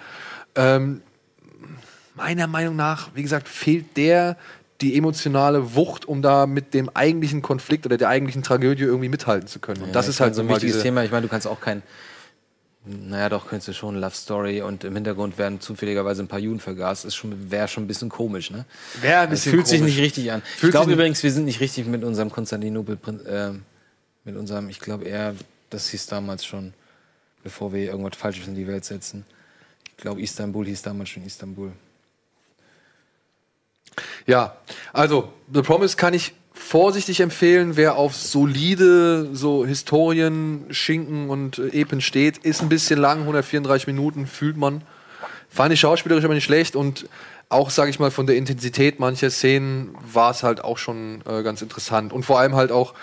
[0.56, 1.02] Ähm,
[2.16, 4.38] meiner Meinung nach, wie gesagt, fehlt der
[4.82, 9.48] die emotionale Wucht, um da mit dem eigentlichen Konflikt oder der eigentlichen Tragödie irgendwie mithalten
[9.48, 9.84] zu können.
[9.84, 11.04] Und das Ja, ist halt so ein wichtiges diese, Thema.
[11.04, 11.84] Ich meine, du kannst auch kein.
[12.86, 16.60] Naja, doch, könntest du schon Love Story und im Hintergrund werden zufälligerweise ein paar Juden
[16.60, 17.06] vergast.
[17.06, 18.66] Ist schon, wäre schon ein bisschen komisch, ne?
[19.00, 19.96] Wäre ein Das bisschen fühlt sich komisch.
[19.96, 20.42] nicht richtig an.
[20.42, 23.52] Fühlt ich glaube sich übrigens, wir sind nicht richtig mit unserem Konstantinopel, äh,
[24.26, 25.34] mit unserem, ich glaube eher,
[25.70, 26.74] das hieß damals schon,
[27.42, 29.26] bevor wir irgendwas Falsches in die Welt setzen.
[29.92, 31.72] Ich glaube, Istanbul hieß damals schon Istanbul.
[34.26, 34.58] Ja,
[34.92, 36.34] also The Promise kann ich
[36.64, 43.00] vorsichtig empfehlen, wer auf solide so Historien, Schinken und äh, Epen steht, ist ein bisschen
[43.00, 44.82] lang, 134 Minuten fühlt man.
[45.50, 47.08] Fand ich schauspielerisch aber nicht schlecht und
[47.50, 51.44] auch, sage ich mal, von der Intensität mancher Szenen war es halt auch schon äh,
[51.44, 52.94] ganz interessant und vor allem halt auch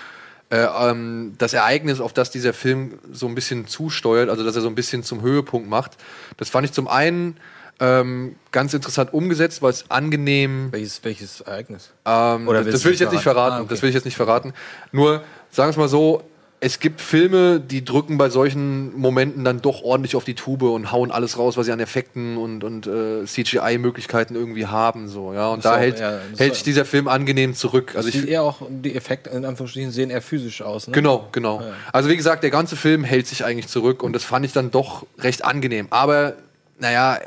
[0.49, 4.63] äh, ähm, das Ereignis, auf das dieser Film so ein bisschen zusteuert, also dass er
[4.63, 5.97] so ein bisschen zum Höhepunkt macht.
[6.39, 7.37] Das fand ich zum einen
[7.81, 11.91] ähm, ganz interessant umgesetzt, weil es angenehm Welches, welches Ereignis?
[12.05, 13.57] ähm, Oder das, das will ich jetzt nicht verraten?
[13.57, 13.69] Ah, okay.
[13.71, 14.53] Das will ich jetzt nicht verraten.
[14.93, 16.23] Nur, sagen wir es mal so,
[16.63, 20.93] es gibt Filme, die drücken bei solchen Momenten dann doch ordentlich auf die Tube und
[20.93, 25.09] hauen alles raus, was sie an Effekten und, und äh, CGI-Möglichkeiten irgendwie haben.
[25.09, 25.49] So, ja.
[25.49, 27.95] Und Das da hält, ja, hält sich dieser Film angenehm zurück.
[27.97, 30.93] Also Sieht ich, eher auch, die Effekte in Anführungsstrichen sehen eher physisch aus, ne?
[30.93, 31.63] Genau, genau.
[31.95, 34.71] Also wie gesagt, der ganze Film hält sich eigentlich zurück und das fand ich dann
[34.71, 35.87] doch recht angenehm.
[35.89, 36.35] Aber
[36.79, 37.21] naja,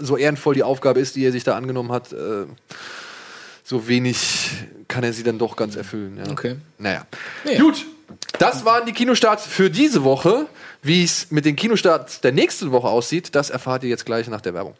[0.00, 2.46] so ehrenvoll die Aufgabe ist, die er sich da angenommen hat, äh,
[3.64, 4.50] so wenig
[4.88, 6.18] kann er sie dann doch ganz erfüllen.
[6.18, 6.32] Ja.
[6.32, 6.56] Okay.
[6.78, 7.06] Naja.
[7.44, 7.60] Ja.
[7.60, 7.86] Gut,
[8.38, 10.46] das waren die Kinostarts für diese Woche.
[10.82, 14.40] Wie es mit den Kinostarts der nächsten Woche aussieht, das erfahrt ihr jetzt gleich nach
[14.40, 14.74] der Werbung.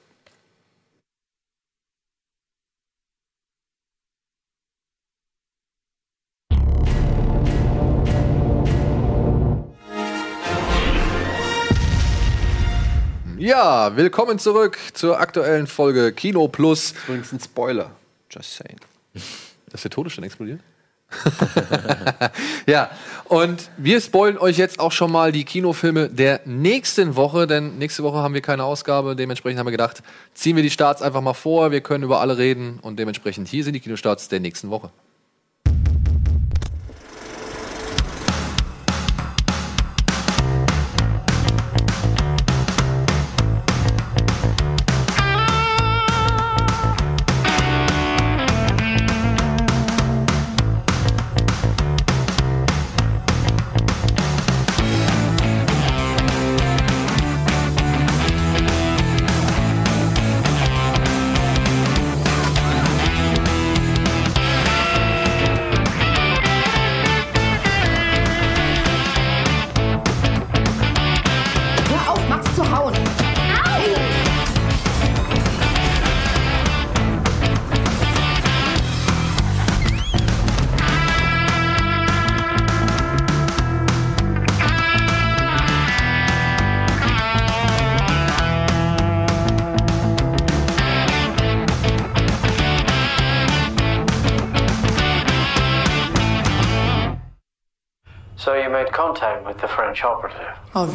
[13.50, 16.94] Ja, willkommen zurück zur aktuellen Folge Kino Plus.
[17.08, 17.90] Übrigens ein Spoiler.
[18.30, 18.78] Just saying.
[19.72, 20.60] Dass der Todesstern explodiert?
[22.68, 22.92] ja,
[23.24, 28.04] und wir spoilen euch jetzt auch schon mal die Kinofilme der nächsten Woche, denn nächste
[28.04, 29.16] Woche haben wir keine Ausgabe.
[29.16, 31.72] Dementsprechend haben wir gedacht, ziehen wir die Starts einfach mal vor.
[31.72, 34.92] Wir können über alle reden und dementsprechend hier sind die Kinostarts der nächsten Woche.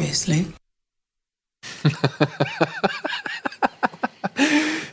[0.06, 0.46] Obviously.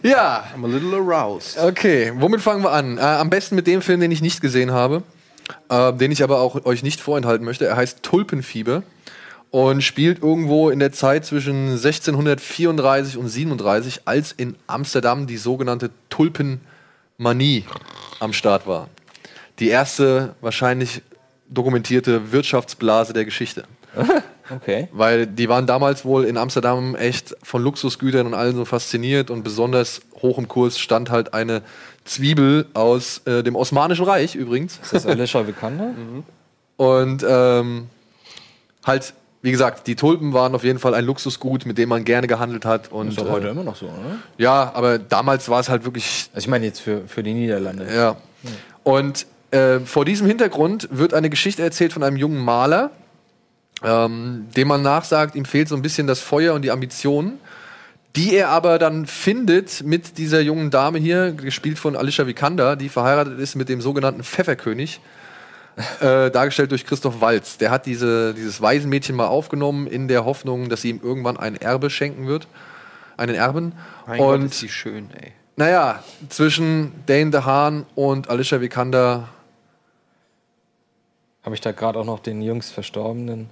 [0.05, 1.57] Ja, I'm a little aroused.
[1.57, 2.11] okay.
[2.14, 2.97] Womit fangen wir an?
[2.97, 5.01] Äh, am besten mit dem Film, den ich nicht gesehen habe,
[5.70, 7.66] äh, den ich aber auch euch nicht vorenthalten möchte.
[7.66, 8.84] Er heißt Tulpenfieber
[9.49, 15.89] und spielt irgendwo in der Zeit zwischen 1634 und 37, als in Amsterdam die sogenannte
[16.09, 17.64] Tulpenmanie
[18.20, 18.89] am Start war.
[19.59, 21.01] Die erste wahrscheinlich
[21.47, 23.64] dokumentierte Wirtschaftsblase der Geschichte.
[24.61, 24.87] Okay.
[24.91, 29.43] Weil die waren damals wohl in Amsterdam echt von Luxusgütern und allem so fasziniert und
[29.43, 31.61] besonders hoch im Kurs stand halt eine
[32.05, 34.79] Zwiebel aus äh, dem Osmanischen Reich übrigens.
[34.81, 35.93] Ist das Alicia Vikander?
[36.75, 37.87] Und ähm,
[38.83, 42.27] halt, wie gesagt, die Tulpen waren auf jeden Fall ein Luxusgut, mit dem man gerne
[42.27, 42.91] gehandelt hat.
[42.91, 44.17] Und, Ist doch heute äh, immer noch so, oder?
[44.37, 47.87] ja, aber damals war es halt wirklich Also ich meine jetzt für, für die Niederlande.
[47.93, 48.15] Ja.
[48.83, 52.91] Und äh, vor diesem Hintergrund wird eine Geschichte erzählt von einem jungen Maler,
[53.84, 57.39] ähm, dem man nachsagt, ihm fehlt so ein bisschen das Feuer und die Ambitionen,
[58.15, 62.89] die er aber dann findet mit dieser jungen Dame hier, gespielt von Alicia Vikander, die
[62.89, 64.99] verheiratet ist mit dem sogenannten Pfefferkönig.
[66.01, 67.57] Äh, dargestellt durch Christoph Walz.
[67.57, 71.55] Der hat diese, dieses Waisenmädchen mal aufgenommen, in der Hoffnung, dass sie ihm irgendwann ein
[71.55, 72.47] Erbe schenken wird.
[73.17, 73.73] Einen Erben.
[74.05, 75.31] Mein Gott, und ist die schön, ey.
[75.55, 79.29] naja, zwischen Dane DeHaan und Alicia Vikander,
[81.41, 83.49] Habe ich da gerade auch noch den jüngst verstorbenen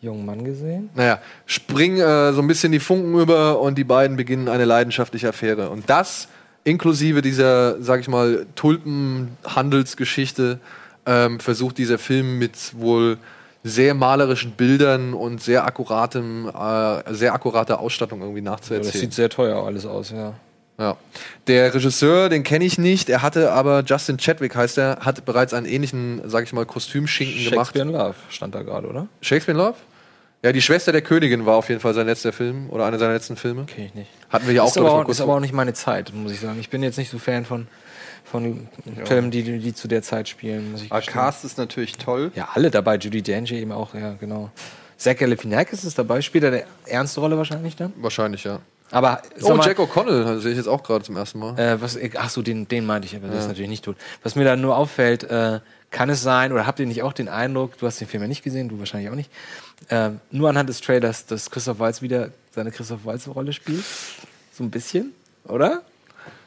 [0.00, 0.90] jungen Mann gesehen?
[0.94, 5.28] naja, springen äh, so ein bisschen die Funken über und die beiden beginnen eine leidenschaftliche
[5.28, 5.70] Affäre.
[5.70, 6.28] Und das
[6.64, 10.58] inklusive dieser, sag ich mal, Tulpenhandelsgeschichte
[11.06, 13.18] ähm, versucht dieser Film mit wohl
[13.62, 19.00] sehr malerischen Bildern und sehr akkuratem, äh, sehr akkurater Ausstattung irgendwie Das nachzuerzählen.
[19.00, 20.34] sieht sehr teuer alles aus, ja.
[20.78, 20.96] Ja.
[21.46, 23.10] Der Regisseur, den kenne ich nicht.
[23.10, 27.50] Er hatte aber, Justin Chadwick heißt er, hat bereits einen ähnlichen, sag ich mal, Kostümschinken
[27.50, 27.74] gemacht.
[27.74, 29.06] Shakespeare in Love stand da gerade, oder?
[29.20, 29.76] Shakespeare in Love?
[30.42, 33.12] Ja, die Schwester der Königin war auf jeden Fall sein letzter Film oder einer seiner
[33.12, 33.64] letzten Filme.
[33.66, 34.10] Kenn ich nicht.
[34.30, 35.74] Hatten wir ja auch, ist, ich, aber mal auch, kurz ist aber auch nicht meine
[35.74, 36.58] Zeit, muss ich sagen.
[36.58, 37.68] Ich bin jetzt nicht so Fan von,
[38.24, 38.68] von
[39.04, 41.14] Filmen, die, die zu der Zeit spielen, muss ich Aber gestehen.
[41.14, 42.32] Cast ist natürlich toll.
[42.34, 42.96] Ja, alle dabei.
[42.96, 44.50] Judy Dench eben auch, ja, genau.
[44.96, 47.92] Zach Galifianakis ist dabei, spielt er eine ernste Rolle wahrscheinlich dann.
[47.96, 48.60] Wahrscheinlich, ja.
[48.90, 51.58] Aber Oh, Jack O'Connell das sehe ich jetzt auch gerade zum ersten Mal.
[51.58, 53.96] Äh, was, ach so, den, den meinte ich, aber das ist natürlich nicht tot.
[54.22, 55.60] Was mir da nur auffällt, äh,
[55.90, 58.28] kann es sein, oder habt ihr nicht auch den Eindruck, du hast den Film ja
[58.28, 59.30] nicht gesehen, du wahrscheinlich auch nicht,
[59.90, 63.84] äh, nur anhand des Trailers, dass Christoph Waltz wieder seine Christoph Waltz-Rolle spielt?
[64.52, 65.12] So ein bisschen,
[65.44, 65.82] oder?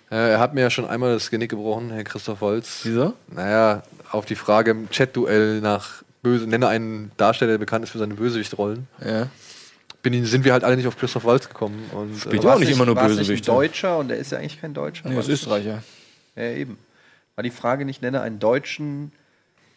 [0.09, 2.81] Äh, er hat mir ja schon einmal das Genick gebrochen, Herr Christoph Holz.
[2.83, 3.13] Wieso?
[3.27, 7.97] Naja, auf die Frage im Chat-Duell nach böse, nenne einen Darsteller, der bekannt ist für
[7.97, 8.87] seine Bösewichtrollen.
[9.03, 9.27] Ja.
[10.03, 11.89] Bin, sind wir halt alle nicht auf Christoph Waltz gekommen.
[11.93, 13.51] Und, Spielt äh, ja auch nicht immer nur nicht Bösewichte.
[13.51, 15.09] ein Deutscher und der ist ja eigentlich kein Deutscher.
[15.09, 15.83] Nee, ist Österreicher.
[16.35, 16.77] Ja, eben.
[17.35, 19.11] War die Frage nicht, nenne einen deutschen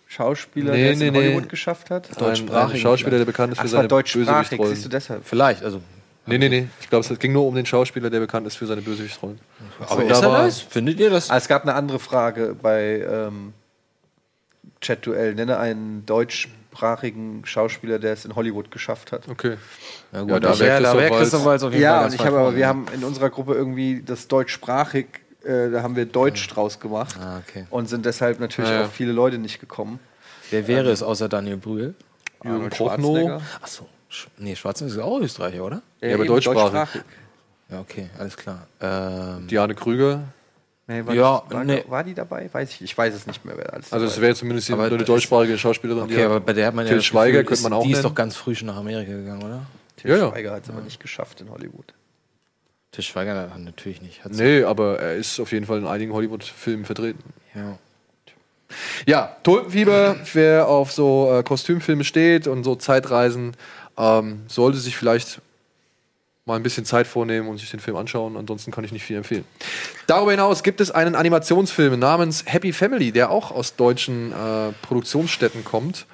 [0.06, 1.18] Schauspieler, Nee, der es nee, in nee.
[1.18, 2.20] Hollywood geschafft hat?
[2.20, 4.74] deutschsprachigen Schauspieler, der bekannt ist Ach, für seine deutschsprachig, Bösewichtrollen.
[4.74, 5.24] siehst du deshalb.
[5.24, 5.80] Vielleicht, also.
[6.28, 6.68] Nee, nee, nee.
[6.80, 9.38] Ich glaube, es ging nur um den Schauspieler, der bekannt ist für seine Bösewichtrollen.
[9.88, 10.60] Aber da ist er war- das?
[10.60, 11.30] Findet ihr das?
[11.30, 13.52] Ah, es gab eine andere Frage bei ähm,
[14.80, 15.34] Chat-Duell.
[15.34, 19.28] Nenne einen deutschsprachigen Schauspieler, der es in Hollywood geschafft hat.
[19.28, 19.56] Okay.
[20.12, 21.92] Ja, gut, Ja, da da wär wäre Christoph wär Waltz- Christoph Waltz auf jeden Fall
[21.94, 25.06] Ja, ganz und ich habe aber, wir haben in unserer Gruppe irgendwie das deutschsprachig,
[25.46, 27.66] äh, da haben wir Deutsch draus gemacht Ah, okay.
[27.70, 28.86] und sind deshalb natürlich Ja, ja.
[28.86, 29.98] auch viele Leute nicht gekommen.
[30.50, 31.94] Wer wäre es außer Daniel Brühl?
[32.44, 33.16] Jürgen Prochnow.
[33.16, 33.40] Schwarzenegger.
[33.62, 33.86] Achso.
[34.38, 35.82] Nee, Schwarzenegger ist auch Österreicher, oder?
[36.00, 37.02] Ja, aber eben, deutschsprachig.
[37.68, 38.66] Ja, okay, alles klar.
[38.80, 40.22] Ähm, Diane Krüger.
[40.86, 41.84] Nee, war, Ja, die, war, nee.
[41.88, 42.48] war die dabei?
[42.52, 44.98] Weiß ich, ich weiß es nicht mehr, wer alles Also es wäre zumindest Aber eine
[44.98, 46.04] das- deutschsprachige Schauspielerin.
[46.04, 47.78] okay, die aber bei der hat man ja Til das Schweiger Gefühl, könnte man ist-
[47.78, 48.08] auch Die ist nennen.
[48.08, 49.62] doch ganz früh schon nach Amerika gegangen, oder?
[49.96, 50.30] Til Ja, ja.
[50.30, 51.92] Schweiger hat es aber nicht geschafft in Hollywood.
[52.96, 54.24] Tisch Schweiger natürlich nicht.
[54.24, 57.22] Hat sie- Nee, aber er ist auf jeden Fall in einigen Hollywood-Filmen vertreten.
[57.54, 57.78] Ja.
[59.06, 63.52] Ja, Tulpenfieber, wer auf so äh, Kostümfilme steht und so Zeitreisen,
[63.96, 65.40] ähm, sollte sich vielleicht
[66.46, 68.36] mal ein bisschen Zeit vornehmen und sich den Film anschauen.
[68.36, 69.44] Ansonsten kann ich nicht viel empfehlen.
[70.06, 75.64] Darüber hinaus gibt es einen Animationsfilm namens Happy Family, der auch aus deutschen äh, Produktionsstätten
[75.64, 76.06] kommt.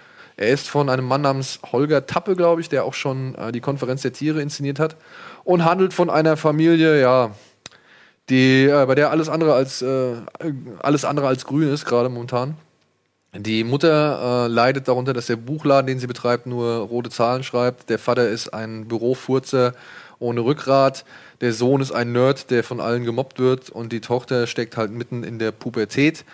[0.43, 3.61] Er ist von einem Mann namens Holger Tappe, glaube ich, der auch schon äh, die
[3.61, 4.97] Konferenz der Tiere inszeniert hat
[5.45, 7.31] und handelt von einer Familie, ja,
[8.29, 10.15] die, äh, bei der alles andere als äh,
[10.81, 12.57] alles andere als grün ist, gerade momentan.
[13.37, 17.89] Die Mutter äh, leidet darunter, dass der Buchladen, den sie betreibt, nur rote Zahlen schreibt.
[17.89, 19.75] Der Vater ist ein Bürofurzer
[20.19, 21.05] ohne Rückgrat.
[21.41, 23.71] Der Sohn ist ein Nerd, der von allen gemobbt wird.
[23.71, 26.25] Und die Tochter steckt halt mitten in der Pubertät.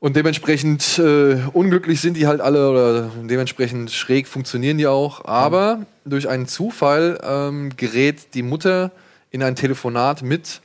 [0.00, 5.26] Und dementsprechend äh, unglücklich sind die halt alle oder dementsprechend schräg funktionieren die auch.
[5.26, 8.92] Aber durch einen Zufall ähm, gerät die Mutter
[9.30, 10.62] in ein Telefonat mit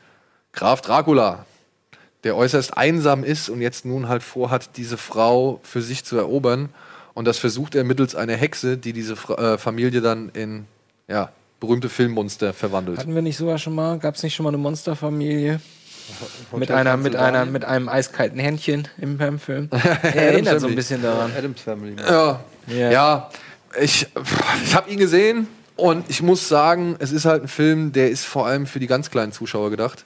[0.54, 1.46] Graf Dracula,
[2.24, 6.70] der äußerst einsam ist und jetzt nun halt vorhat, diese Frau für sich zu erobern.
[7.14, 10.66] Und das versucht er mittels einer Hexe, die diese Fra äh, Familie dann in
[11.10, 11.30] ja,
[11.60, 13.00] berühmte Filmmonster verwandelt.
[13.00, 14.00] Hatten wir nicht sogar schon mal?
[14.00, 15.60] Gab es nicht schon mal eine Monsterfamilie?
[16.56, 19.70] Mit einer, mit einer, mit einem eiskalten Händchen im, im Film.
[20.04, 21.32] Er erinnert so ein bisschen daran.
[21.38, 21.96] Adams Family.
[22.00, 22.92] Ja, Ja.
[22.92, 23.30] ja.
[23.82, 24.08] ich,
[24.64, 28.26] ich habe ihn gesehen und ich muss sagen, es ist halt ein Film, der ist
[28.26, 30.06] vor allem für die ganz kleinen Zuschauer gedacht,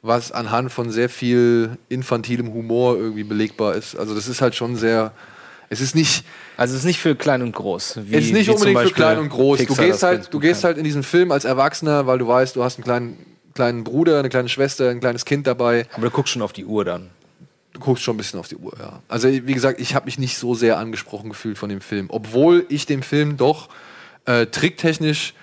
[0.00, 3.96] was anhand von sehr viel infantilem Humor irgendwie belegbar ist.
[3.96, 5.12] Also das ist halt schon sehr,
[5.68, 6.24] es ist nicht,
[6.56, 7.98] Also es ist nicht für klein und groß.
[8.04, 9.58] Wie, es ist nicht unbedingt für klein und groß.
[9.60, 12.26] Du Pixar das gehst halt, du gehst halt in diesen Film als Erwachsener, weil du
[12.26, 13.16] weißt, du hast einen kleinen,
[13.54, 15.86] kleinen Bruder, eine kleine Schwester, ein kleines Kind dabei.
[15.92, 17.10] Aber du guckst schon auf die Uhr dann.
[17.72, 19.00] Du guckst schon ein bisschen auf die Uhr, ja.
[19.08, 22.06] Also, wie gesagt, ich habe mich nicht so sehr angesprochen gefühlt von dem Film.
[22.08, 23.68] Obwohl ich den Film doch
[24.26, 25.34] äh, tricktechnisch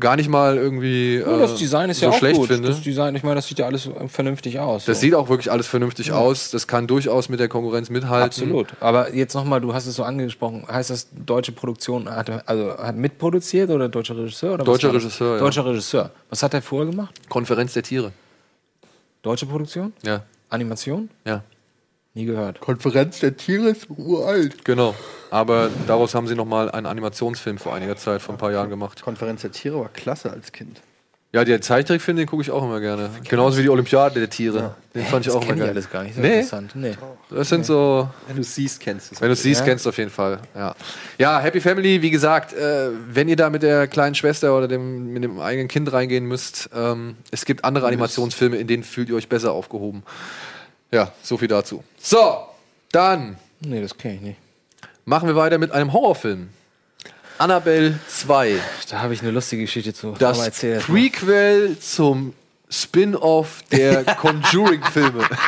[0.00, 2.48] gar nicht mal irgendwie äh, Ja, das Design ist so ja auch schlecht gut.
[2.48, 2.68] finde.
[2.68, 4.84] Das Design, ich meine, das sieht ja alles äh, vernünftig aus.
[4.84, 5.00] Das so.
[5.02, 6.50] sieht auch wirklich alles vernünftig aus.
[6.50, 8.26] Das kann durchaus mit der Konkurrenz mithalten.
[8.26, 8.68] Absolut.
[8.80, 12.96] Aber jetzt nochmal, du hast es so angesprochen, heißt das, deutsche Produktion hat, also hat
[12.96, 14.54] mitproduziert oder deutscher Regisseur?
[14.54, 14.92] Oder Deutscher?
[14.92, 15.40] Regisseur, ja.
[15.40, 16.10] Deutscher Regisseur.
[16.30, 17.14] Was hat er vorher gemacht?
[17.28, 18.12] Konferenz der Tiere.
[19.22, 19.92] Deutsche Produktion?
[20.02, 21.08] Ja, Animation?
[21.26, 21.42] ja.
[22.18, 22.58] Nie gehört.
[22.60, 24.64] Konferenz der Tiere ist uralt.
[24.64, 24.92] Genau.
[25.30, 28.70] Aber daraus haben sie noch mal einen Animationsfilm vor einiger Zeit, vor ein paar Jahren
[28.70, 29.02] gemacht.
[29.02, 30.80] Konferenz der Tiere war klasse als Kind.
[31.32, 33.10] Ja, der Zeichentrickfilm, den gucke ich auch immer gerne.
[33.28, 34.74] Genauso wie die Olympiade der Tiere.
[34.94, 35.68] Den fand ich Das auch immer geil.
[35.68, 36.14] alles gar nicht.
[36.16, 36.28] So Nee.
[36.36, 36.70] interessant.
[36.74, 36.94] Nee.
[37.30, 39.20] Das sind so, Wenn du siehst, kennst du es.
[39.20, 39.66] wenn du es siehst, Ja.
[39.66, 40.40] kennst du auf jeden Fall.
[40.56, 40.74] Ja.
[41.18, 45.12] ja, Happy Family, wie gesagt, äh, wenn ihr da mit der kleinen Schwester oder dem,
[45.12, 49.14] mit dem eigenen Kind reingehen müsst, ähm, es gibt andere Animationsfilme, in denen fühlt ihr
[49.14, 50.02] euch besser aufgehoben.
[50.90, 51.84] Ja, so viel dazu.
[52.00, 52.46] So,
[52.92, 54.38] dann Nee, das kenne ich nicht.
[55.04, 56.48] machen wir weiter mit einem Horrorfilm.
[57.38, 58.56] Annabelle 2.
[58.90, 60.12] Da habe ich eine lustige Geschichte zu.
[60.18, 60.84] Das erzähl mal.
[60.84, 62.34] Prequel zum
[62.70, 65.24] Spin-off der Conjuring-Filme.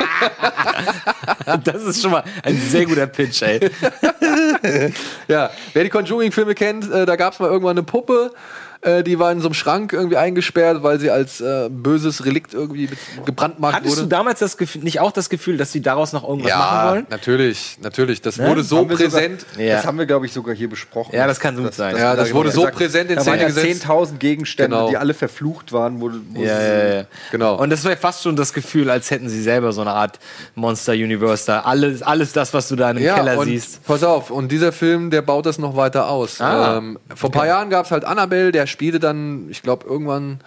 [1.63, 3.59] Das ist schon mal ein sehr guter Pitch, ey.
[5.27, 8.33] Ja, wer die Conjuring-Filme kennt, äh, da gab es mal irgendwann eine Puppe,
[8.81, 12.53] äh, die war in so einem Schrank irgendwie eingesperrt, weil sie als äh, böses Relikt
[12.53, 12.89] irgendwie
[13.25, 14.01] gebrandmarkt Hattest wurde.
[14.03, 16.91] du damals das Gefühl, nicht auch das Gefühl, dass sie daraus noch irgendwas machen ja,
[16.91, 17.05] wollen?
[17.09, 18.21] natürlich, natürlich.
[18.21, 19.41] Das wurde so präsent.
[19.51, 19.75] Sogar, Ja.
[19.77, 21.15] Das haben wir, glaube ich, sogar hier besprochen.
[21.15, 21.95] Ja, das kann gut sein.
[21.97, 23.85] Ja, das wurde so präsent in Szene ja gesetzt.
[23.85, 24.89] 10.000 Gegenstände, Genau.
[24.89, 26.01] die alle verflucht waren.
[26.01, 27.03] Wo, wo Ja, sie- ja, ja.
[27.31, 27.55] Genau.
[27.57, 30.19] Und das wäre fast schon das Gefühl, als hätten sie selber so eine Art
[30.55, 31.59] Monster Universe da.
[31.61, 33.83] Alles, alles das, was du da in dem Ja, Keller und siehst.
[33.85, 36.41] pass auf, und dieser Film, der baut das noch weiter aus.
[36.41, 36.77] Ah.
[36.77, 40.39] Ähm, vor ein paar Jahren gab es halt Annabelle, der spielte dann, ich glaube, irgendwann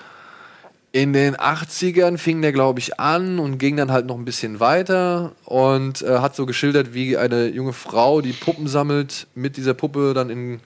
[0.95, 4.61] in den 80ern fing der, glaube ich, an und ging dann halt noch ein bisschen
[4.61, 9.75] weiter und äh, hat so geschildert, wie eine junge Frau, die Puppen sammelt, mit dieser
[9.75, 10.61] Puppe dann in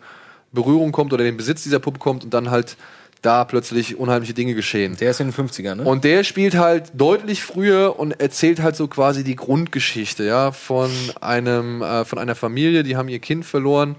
[0.52, 2.76] Berührung kommt oder in den Besitz dieser Puppe kommt und dann halt
[3.22, 4.98] da plötzlich unheimliche Dinge geschehen.
[5.00, 5.84] Der ist in den 50ern, ne?
[5.84, 10.90] Und der spielt halt deutlich früher und erzählt halt so quasi die Grundgeschichte, ja, von
[11.22, 13.96] einem, äh, von einer Familie, die haben ihr Kind verloren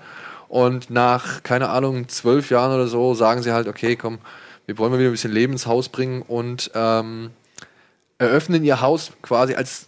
[0.50, 4.20] und nach, keine Ahnung, zwölf Jahren oder so sagen sie halt, okay, komm,
[4.66, 7.30] wir wollen mal wieder ein bisschen Leben ins Haus bringen und ähm,
[8.18, 9.88] eröffnen ihr Haus quasi als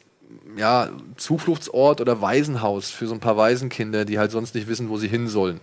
[0.56, 4.98] ja, Zufluchtsort oder Waisenhaus für so ein paar Waisenkinder, die halt sonst nicht wissen, wo
[4.98, 5.60] sie hin sollen.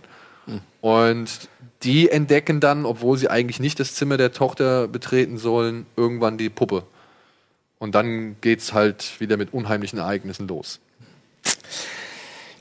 [0.81, 1.29] Und
[1.83, 6.49] die entdecken dann, obwohl sie eigentlich nicht das Zimmer der Tochter betreten sollen, irgendwann die
[6.49, 6.83] Puppe.
[7.77, 10.79] Und dann geht's halt wieder mit unheimlichen Ereignissen los.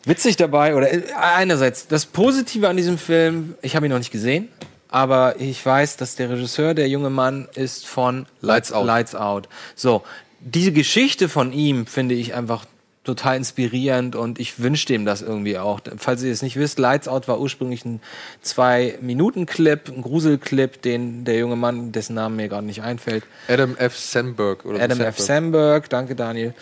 [0.09, 4.11] Witzig dabei, oder äh, einerseits, das Positive an diesem Film, ich habe ihn noch nicht
[4.11, 4.49] gesehen,
[4.89, 8.87] aber ich weiß, dass der Regisseur, der junge Mann, ist von Lights Out.
[8.87, 9.49] Lights Out.
[9.75, 10.03] So,
[10.41, 12.65] diese Geschichte von ihm finde ich einfach
[13.05, 15.81] total inspirierend und ich wünsche dem das irgendwie auch.
[15.97, 18.01] Falls ihr es nicht wisst, Lights Out war ursprünglich ein
[18.43, 23.97] Zwei-Minuten-Clip, ein Gruselclip, den der junge Mann, dessen Name mir gerade nicht einfällt, Adam F.
[23.97, 24.65] Sandberg.
[24.65, 25.19] Oder Adam F.
[25.19, 25.85] Sandberg.
[25.85, 26.55] Sandberg, danke Daniel,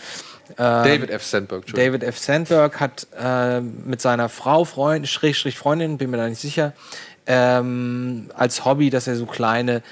[0.57, 1.25] David F.
[1.25, 1.67] Sandberg.
[1.75, 2.19] David F.
[2.19, 6.73] Sandberg hat äh, mit seiner Frau, Freund, Schrägstrich Freundin, bin mir da nicht sicher,
[7.27, 9.83] ähm, als Hobby, dass er so kleine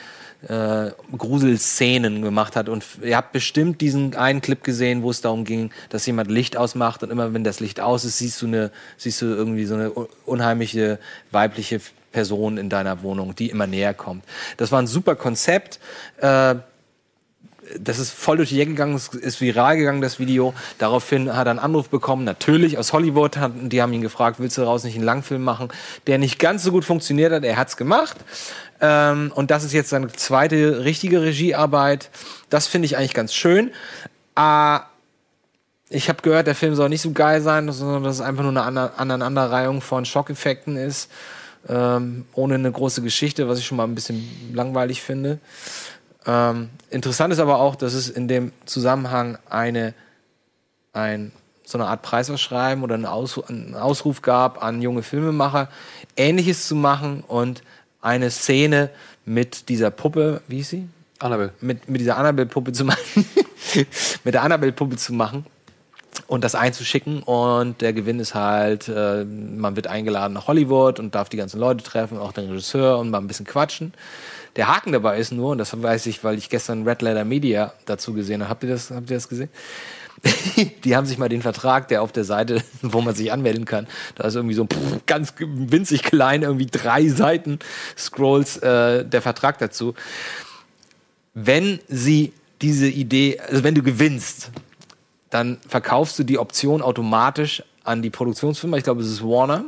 [0.49, 2.69] äh, Gruselszenen gemacht hat.
[2.69, 6.57] Und ihr habt bestimmt diesen einen Clip gesehen, wo es darum ging, dass jemand Licht
[6.57, 9.75] ausmacht und immer wenn das Licht aus ist, siehst du eine, siehst du irgendwie so
[9.75, 10.99] eine un- unheimliche
[11.31, 11.81] weibliche
[12.13, 14.25] Person in deiner Wohnung, die immer näher kommt.
[14.57, 15.81] Das war ein super Konzept.
[16.19, 16.57] Äh,
[17.79, 20.55] das ist voll durch die Decke gegangen, es ist viral gegangen, das Video.
[20.79, 23.37] Daraufhin hat er einen Anruf bekommen, natürlich aus Hollywood.
[23.37, 25.69] Hat, die haben ihn gefragt, willst du daraus nicht einen Langfilm machen,
[26.07, 27.45] der nicht ganz so gut funktioniert hat.
[27.45, 28.17] Er hat's gemacht.
[28.81, 32.11] Ähm, und das ist jetzt seine zweite richtige Regiearbeit.
[32.51, 33.71] Das finde ich eigentlich ganz schön.
[34.37, 34.79] Äh,
[35.91, 38.65] ich habe gehört, der Film soll nicht so geil sein, sondern dass es einfach nur
[38.65, 41.11] eine Aneinanderreihung von Schockeffekten ist.
[41.67, 45.39] Ähm, ohne eine große Geschichte, was ich schon mal ein bisschen langweilig finde.
[46.27, 49.95] Ähm, interessant ist aber auch, dass es in dem Zusammenhang eine,
[50.93, 51.33] ein
[51.65, 55.69] so eine Art Preisausschreiben oder einen, Aus, einen Ausruf gab an junge Filmemacher,
[56.17, 57.63] Ähnliches zu machen und
[58.03, 58.91] eine Szene
[59.25, 60.89] mit dieser Puppe, wie hieß sie?
[61.19, 61.53] Annabelle.
[61.61, 63.25] Mit, mit dieser Annabelle-Puppe zu machen.
[64.25, 65.47] mit der Annabelle-Puppe zu machen
[66.27, 67.23] und das einzuschicken.
[67.23, 71.61] Und der Gewinn ist halt, äh, man wird eingeladen nach Hollywood und darf die ganzen
[71.61, 73.95] Leute treffen, auch den Regisseur und mal ein bisschen quatschen.
[74.57, 77.73] Der Haken dabei ist nur, und das weiß ich, weil ich gestern Red Letter Media
[77.87, 78.51] dazu gesehen habe.
[78.51, 79.49] Habt ihr das, habt ihr das gesehen?
[80.85, 83.87] die haben sich mal den Vertrag, der auf der Seite, wo man sich anmelden kann,
[84.15, 87.59] da ist irgendwie so pff, ganz winzig klein, irgendwie drei Seiten
[87.97, 89.95] Scrolls, äh, der Vertrag dazu.
[91.35, 92.33] Wenn sie
[92.63, 94.51] diese Idee, also wenn du gewinnst,
[95.31, 99.65] dann verkaufst du die Option automatisch an die Produktionsfirma, ich glaube, es ist Warner,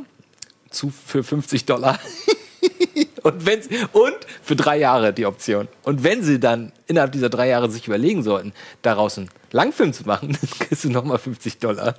[0.69, 1.99] zu, für 50 Dollar.
[3.27, 3.59] und, wenn,
[3.91, 5.67] und für drei Jahre die Option.
[5.83, 10.03] Und wenn sie dann innerhalb dieser drei Jahre sich überlegen sollten, daraus einen Langfilm zu
[10.05, 11.95] machen, dann kriegst du nochmal 50 Dollar.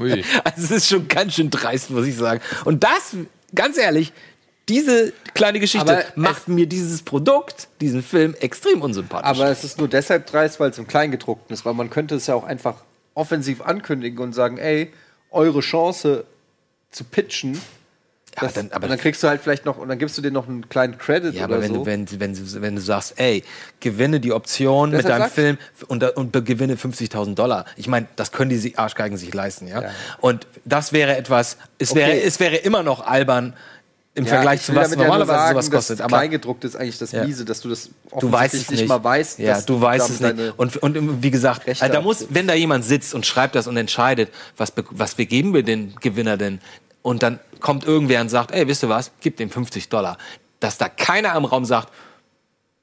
[0.00, 0.24] Ui.
[0.44, 2.40] Also es ist schon ganz schön dreist, muss ich sagen.
[2.64, 3.16] Und das,
[3.54, 4.12] ganz ehrlich,
[4.68, 9.28] diese kleine Geschichte Aber macht mir dieses Produkt, diesen Film extrem unsympathisch.
[9.28, 12.26] Aber es ist nur deshalb dreist, weil es im Kleingedruckten ist, weil man könnte es
[12.26, 12.76] ja auch einfach
[13.12, 14.92] offensiv ankündigen und sagen, ey,
[15.30, 16.24] eure Chance
[16.90, 17.60] zu pitchen,
[18.36, 20.22] aber das, dann- aber- und dann kriegst du halt vielleicht noch, und dann gibst du
[20.22, 21.78] dir noch einen kleinen Credit Ja, oder aber wenn, so.
[21.80, 23.42] du, wenn, wenn, du- wenn du sagst, ey,
[23.80, 25.58] gewinne die Option mit Deshalb deinem sag ich- Film
[25.88, 27.64] und, und gewinne 50.000 Dollar.
[27.76, 29.82] Ich meine, das können die Arschgeigen sich leisten, ja?
[30.20, 32.00] Und das wäre etwas, es, Okay.
[32.00, 33.54] wäre, es wäre immer noch albern
[34.16, 36.00] im Ja, Vergleich ich zu was damit ja normalerweise sagen, sowas kostet.
[36.00, 37.24] Aber Kleingedruckt ist eigentlich das Ja.
[37.24, 38.88] Miese, dass du das du weißt es offensichtlich nicht.
[38.88, 39.40] mal weißt.
[39.40, 40.54] Ja, du weißt es nicht.
[40.56, 43.76] Und, und wie gesagt, also da muss, wenn da jemand sitzt und schreibt das und
[43.76, 46.60] entscheidet, was, was wir geben wir den Gewinner denn?
[47.04, 50.16] Und dann kommt irgendwer und sagt, ey, wisst ihr was, gib dem 50 Dollar.
[50.58, 51.92] Dass da keiner im Raum sagt,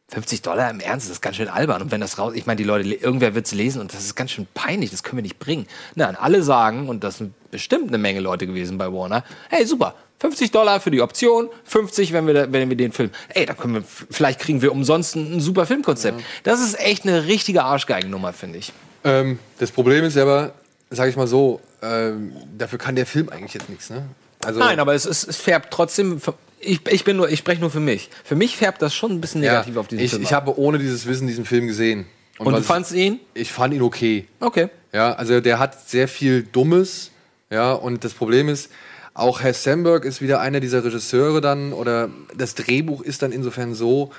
[0.09, 1.81] 50 Dollar im Ernst, das ist ganz schön albern.
[1.81, 4.13] Und wenn das raus, ich meine, die Leute, irgendwer wird es lesen und das ist
[4.15, 5.65] ganz schön peinlich, das können wir nicht bringen.
[5.95, 9.95] Nein, alle sagen, und das sind bestimmt eine Menge Leute gewesen bei Warner, hey, super,
[10.19, 13.53] 50 Dollar für die Option, 50, wenn wir, da- wenn wir den Film, ey, da
[13.55, 16.21] können wir, vielleicht kriegen wir umsonst ein, ein super Filmkonzept.
[16.43, 18.73] Das ist echt eine richtige Arschgeigennummer, finde ich.
[19.05, 20.53] Ähm, das Problem ist aber,
[20.89, 24.03] sage ich mal so, ähm, dafür kann der Film eigentlich jetzt nichts, ne?
[24.43, 26.19] Also, Nein, aber es, es, es färbt trotzdem,
[26.59, 28.09] ich, ich bin nur, ich spreche nur für mich.
[28.23, 30.23] Für mich färbt das schon ein bisschen ja, negativ auf diesen ich, Film.
[30.23, 30.47] ich ab.
[30.47, 32.05] habe ohne dieses Wissen diesen Film gesehen.
[32.39, 33.19] und du was- fandst ihn?
[33.33, 34.27] Ich fand ihn okay.
[34.39, 34.69] Okay.
[34.93, 37.11] Ja, also der hat sehr viel Dummes.
[37.49, 38.71] Ja, und das Problem ist,
[39.13, 43.73] auch Herr Samberg ist wieder einer dieser Regisseure dann, oder das Drehbuch ist dann insofern
[43.75, 44.11] so,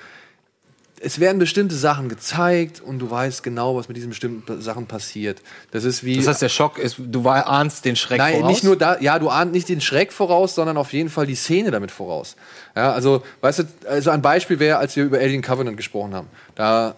[1.05, 5.42] es werden bestimmte Sachen gezeigt und du weißt genau, was mit diesen bestimmten Sachen passiert.
[5.72, 6.16] Das ist wie.
[6.16, 8.50] Das heißt, der Schock ist, du ahnst den Schreck Nein, voraus?
[8.50, 11.34] nicht nur da, ja, du ahnt nicht den Schreck voraus, sondern auf jeden Fall die
[11.34, 12.36] Szene damit voraus.
[12.76, 16.28] Ja, also, weißt du, also ein Beispiel wäre, als wir über Alien Covenant gesprochen haben.
[16.55, 16.94] Da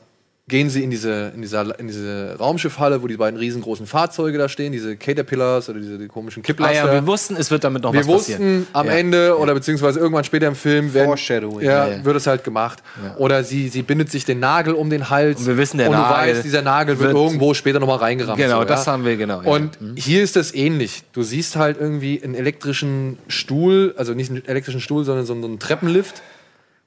[0.47, 4.47] gehen sie in diese, in dieser, in diese Raumschiffhalle, wo die beiden riesengroßen Fahrzeuge da
[4.51, 6.75] stehen, diese Caterpillars oder diese die komischen Ah Kipplaster.
[6.87, 8.59] ja, wir wussten, es wird damit noch Wir was passieren.
[8.61, 8.93] wussten am Ja.
[8.93, 11.65] Ende oder beziehungsweise irgendwann später im Film werden, Foreshadowing.
[11.65, 12.83] ja, wird es halt gemacht.
[13.17, 15.41] Oder sie, sie bindet sich den Nagel um den Hals.
[15.41, 17.99] Und wir wissen, der und du Nagel weißt, dieser Nagel wird, wird- irgendwo später nochmal
[17.99, 18.37] reingerammt.
[18.39, 19.49] Genau, so, das haben wir, genau, ja.
[19.51, 21.05] Und hier ist das ähnlich.
[21.15, 25.59] Du siehst halt irgendwie einen elektrischen Stuhl, also nicht einen elektrischen Stuhl, sondern so einen
[25.59, 26.21] Treppenlift.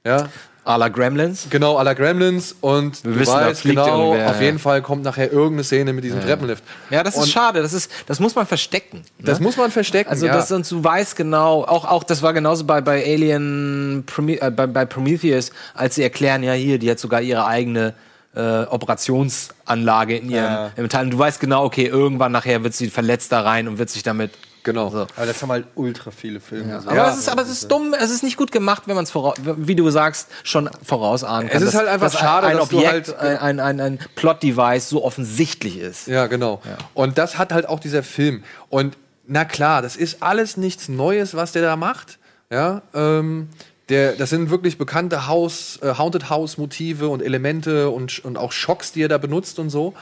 [0.06, 0.30] Ja,
[0.68, 1.48] A la Gremlins.
[1.50, 2.56] genau, à la Gremlins.
[2.60, 4.42] Und Wir du wissen, da weißt fliegt genau, irgendwer, auf ja.
[4.48, 6.64] jeden Fall kommt nachher irgendeine Szene mit diesem Treppenlift.
[6.90, 7.62] Ja, das ist Und schade.
[7.62, 9.02] Das, ist, das muss man verstecken.
[9.20, 9.46] Das ne?
[9.46, 10.10] muss man verstecken.
[10.10, 10.34] Also, ja.
[10.34, 14.52] das, und du weißt genau, auch, auch das war genauso bei, bei Alien, Prome äh,
[14.52, 17.94] bei, bei Prometheus, als sie erklären, ja, hier, die hat sogar ihre eigene
[18.36, 20.72] äh, Operationsanlage in ihrem Ja.
[20.76, 21.06] im Metall.
[21.06, 24.04] Und du weißt genau, okay, irgendwann nachher wird sie verletzt da rein und wird sich
[24.04, 24.32] damit.
[24.68, 24.90] Genau.
[24.92, 25.08] So.
[25.16, 26.80] Aber das haben halt ultra viele Filme.
[26.80, 26.90] so.
[26.90, 29.14] Aber, es ist, aber es ist dumm, es ist nicht gut gemacht, wenn man es
[29.16, 31.58] wie du sagst, schon vorausahnen kann.
[31.58, 33.80] Es ist dass- halt einfach dass schade, ein dass du Objekt, halt- ein, ein, ein,
[33.80, 36.08] ein Plot-Device so offensichtlich ist.
[36.08, 36.62] Ja, genau.
[36.94, 38.44] Und das hat halt auch dieser Film.
[38.70, 38.96] Und
[39.26, 42.20] na klar, das ist alles nichts Neues, was der da macht.
[42.52, 43.50] Ja, ähm,
[43.90, 48.52] der, das sind wirklich bekannte Haus, äh, Haunted House Motive und Elemente und, und auch
[48.52, 49.94] Schocks, die er da benutzt und so.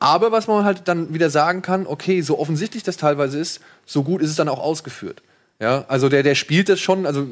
[0.00, 4.02] Aber was man halt dann wieder sagen kann, okay, so offensichtlich das teilweise ist, so
[4.02, 5.22] gut ist es dann auch ausgeführt.
[5.60, 7.26] Ja, also der, der spielt das schon, also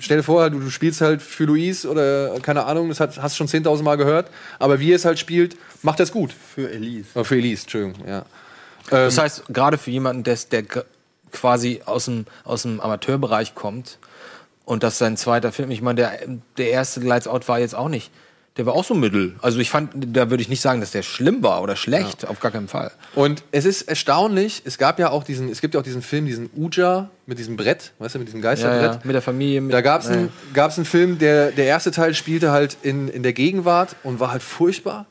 [0.00, 3.38] stell dir vor, du, du spielst halt für Luis oder keine Ahnung, das hat, hast
[3.38, 6.32] du schon 10.000 Mal gehört, aber wie er es halt spielt, macht er es gut.
[6.32, 7.06] Für Elise.
[7.14, 8.24] Äh, Für Elise, Entschuldigung, ja.
[8.88, 10.64] Das heißt, gerade für jemanden, der, der
[11.30, 13.98] quasi aus dem, aus dem Amateurbereich kommt
[14.64, 16.18] und das ist sein zweiter Film, ich meine, der,
[16.56, 18.10] der erste Lights Out war jetzt auch nicht.
[18.56, 19.34] Der war auch so mittel.
[19.42, 22.38] Also ich fand, da würde ich nicht sagen, dass der schlimm war oder schlecht, auf
[22.38, 22.92] gar keinen Fall.
[23.16, 26.24] Und es ist erstaunlich, es gab ja auch diesen, es gibt ja auch diesen Film,
[26.26, 28.92] diesen Uja mit diesem Brett, weißt du, mit diesem Ja, Geisterbrett.
[28.94, 29.60] ja, mit der Familie.
[29.60, 30.12] Mit, Da gab es ja.
[30.14, 34.20] einen, gab's einen Film, der, der erste Teil spielte halt in, in der Gegenwart und
[34.20, 35.06] war halt furchtbar.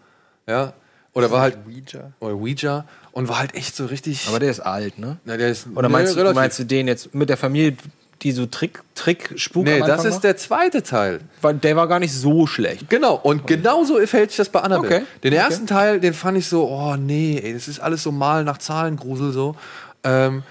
[0.48, 0.72] Ja.
[1.12, 2.14] Oder war halt Ouija.
[2.22, 4.26] oder Ouija und war halt echt so richtig.
[4.30, 5.18] Aber der ist alt, ne?
[5.26, 7.76] na, der ist, Oder nee, meinst, du, relativ- meinst du den jetzt mit der Familie,
[8.24, 11.20] die so Trick, Trick, Spuk Nee, das ist der zweite Teil.
[11.42, 12.90] Weil Der war gar nicht so schlecht.
[12.90, 14.98] Genau, und genauso verhält sich das bei Annabelle.
[14.98, 15.06] Okay.
[15.24, 18.44] Den ersten Teil, den fand ich so, oh nee, ey, das ist alles so mal
[18.44, 19.56] nach Zahlengrusel so.
[20.04, 20.44] Ähm,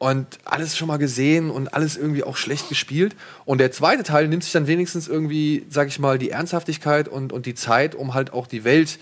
[0.00, 3.14] und alles schon mal gesehen und alles irgendwie auch schlecht gespielt.
[3.44, 7.34] Und der zweite Teil nimmt sich dann wenigstens irgendwie, sag ich mal, die Ernsthaftigkeit und,
[7.34, 8.98] und die Zeit, um halt auch die Welt,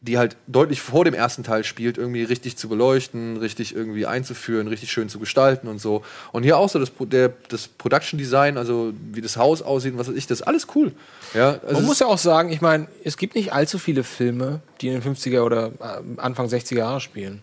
[0.00, 4.68] die halt deutlich vor dem ersten Teil spielt, irgendwie richtig zu beleuchten, richtig irgendwie einzuführen,
[4.68, 6.04] richtig schön zu gestalten und so.
[6.30, 9.98] Und hier auch so das, der, das Production Design, also wie das Haus aussieht und
[9.98, 10.92] was weiß ich, das ist alles cool.
[11.34, 14.60] Ja, also Man muss ja auch sagen, ich meine, es gibt nicht allzu viele Filme,
[14.80, 17.42] die in den 50er oder äh, Anfang 60er Jahre spielen.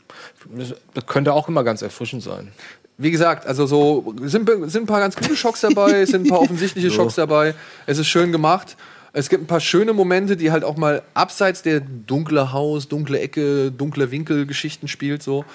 [0.94, 2.54] Das, könnte auch immer ganz erfrischend sein.
[2.98, 6.30] wie gesagt, also so sind, sind ein paar ganz gute Schocks dabei, es sind ein
[6.30, 7.54] paar offensichtliche Schocks dabei.
[7.86, 8.78] Es ist schön gemacht.
[9.18, 13.20] Es gibt ein paar schöne Momente, die halt auch mal abseits der dunkle Haus, dunkle
[13.20, 15.46] Ecke, dunkle Winkel-Geschichten spielt so.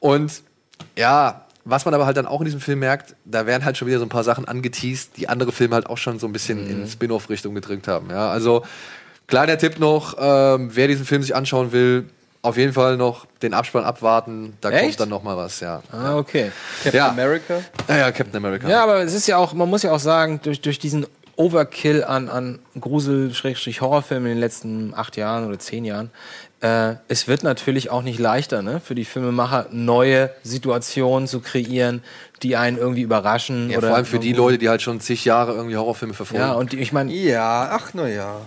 [0.00, 0.42] Und
[0.98, 3.86] ja, was man aber halt dann auch in diesem Film merkt, da werden halt schon
[3.86, 6.68] wieder so ein paar Sachen angeteased, die andere Filme halt auch schon so ein bisschen
[6.68, 8.10] in Spin-off-Richtung gedrückt haben.
[8.10, 8.64] Ja, also
[9.28, 12.06] kleiner Tipp noch, ähm, wer diesen Film sich anschauen will,
[12.42, 14.54] auf jeden Fall noch den Abspann abwarten.
[14.60, 14.98] Da kommt Echt?
[15.00, 15.60] dann noch mal was.
[15.60, 16.50] Ja, Ah, okay.
[16.82, 17.08] Captain Ja.
[17.10, 17.60] America.
[17.88, 18.68] ja, ja Captain America.
[18.68, 21.06] Ja, aber es ist ja auch, man muss ja auch sagen, durch, durch diesen
[21.36, 26.10] Overkill an, an Grusel-Horrorfilmen in den letzten acht Jahren oder zehn Jahren,
[26.64, 32.02] äh, es wird natürlich auch nicht leichter, ne, für die Filmemacher neue Situationen zu kreieren,
[32.42, 33.68] die einen irgendwie überraschen.
[33.68, 36.42] Ja, oder vor allem für die Leute, die halt schon zig Jahre irgendwie Horrorfilme verfolgen.
[36.42, 38.40] Ja, und die, ich meine, Ja, ach na ja.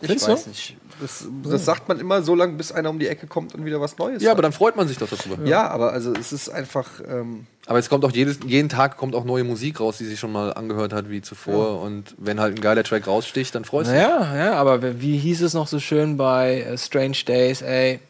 [0.00, 0.50] Ich weiß du?
[0.50, 0.77] nicht.
[1.00, 3.80] Das, das sagt man immer so lange, bis einer um die Ecke kommt und wieder
[3.80, 4.44] was Neues ja, aber hat.
[4.44, 5.44] dann freut man sich doch darüber.
[5.46, 6.88] Ja, aber also es ist einfach.
[7.08, 10.18] Ähm, Aber es kommt auch jedes, jeden Tag kommt auch neue Musik raus, die sich
[10.18, 11.80] schon mal angehört hat wie zuvor.
[11.82, 14.02] Und wenn halt ein geiler Track raussticht, dann freust du dich.
[14.02, 18.00] naja, ja, aber wie hieß es noch so schön bei äh, Strange Days, ey,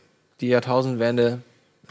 [0.41, 1.41] die Jahrtausendwende,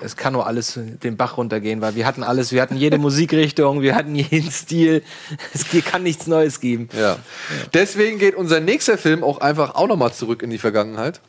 [0.01, 3.81] es kann nur alles den Bach runtergehen, weil wir hatten alles, wir hatten jede Musikrichtung,
[3.81, 5.03] wir hatten jeden Stil,
[5.53, 6.89] es kann nichts Neues geben.
[6.97, 7.17] Ja.
[7.73, 11.21] Deswegen geht unser nächster Film auch einfach auch nochmal zurück in die Vergangenheit.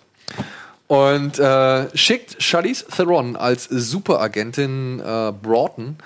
[0.86, 5.96] Und äh, schickt Charlize Theron als Superagentin äh, Broughton,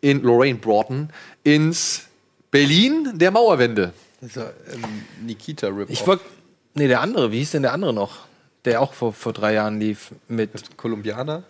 [0.00, 1.10] in Lorraine Broughton,
[1.42, 2.06] ins
[2.50, 3.92] Berlin der Mauerwende.
[4.20, 4.84] dieser ähm,
[5.24, 5.90] Nikita Rip.
[5.90, 6.24] Ich wollte,
[6.74, 8.18] nee, der andere, wie hieß denn der andere noch?
[8.64, 11.42] Der auch vor, vor drei Jahren lief mit, Kolumbianer.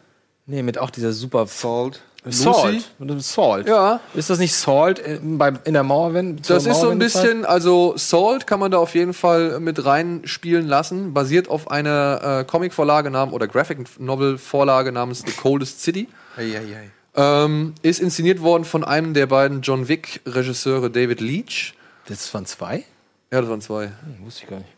[0.47, 2.03] Nee, mit auch dieser super Salt.
[2.25, 2.89] Salt.
[2.99, 3.67] Mit Salt.
[3.67, 4.01] Ja.
[4.15, 6.41] Ist das nicht Salt in, bei, in der Mauerwende?
[6.43, 9.85] zur Das ist so ein bisschen, also Salt kann man da auf jeden Fall mit
[9.85, 16.09] reinspielen lassen, basiert auf einer äh, Comic-Vorlage namens oder Graphic Novel-Vorlage namens The Coldest City.
[16.37, 16.91] Eieiei.
[17.15, 21.75] Ähm, ist inszeniert worden von einem der beiden John Wick-Regisseure David Leach.
[22.07, 22.85] Das waren zwei?
[23.33, 23.87] Ja, das waren zwei.
[23.87, 24.71] Hm, wusste ich gar nicht.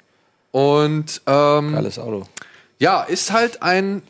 [0.51, 2.25] Und ähm, Geiles Auto.
[2.79, 4.03] ja, ist halt ein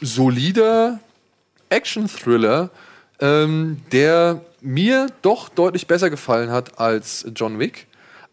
[0.00, 0.98] solider
[1.68, 2.70] Action-Thriller,
[3.20, 7.86] ähm, der mir doch deutlich besser gefallen hat als John Wick.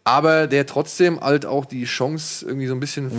[0.03, 3.11] Aber der trotzdem halt auch die Chance irgendwie so ein bisschen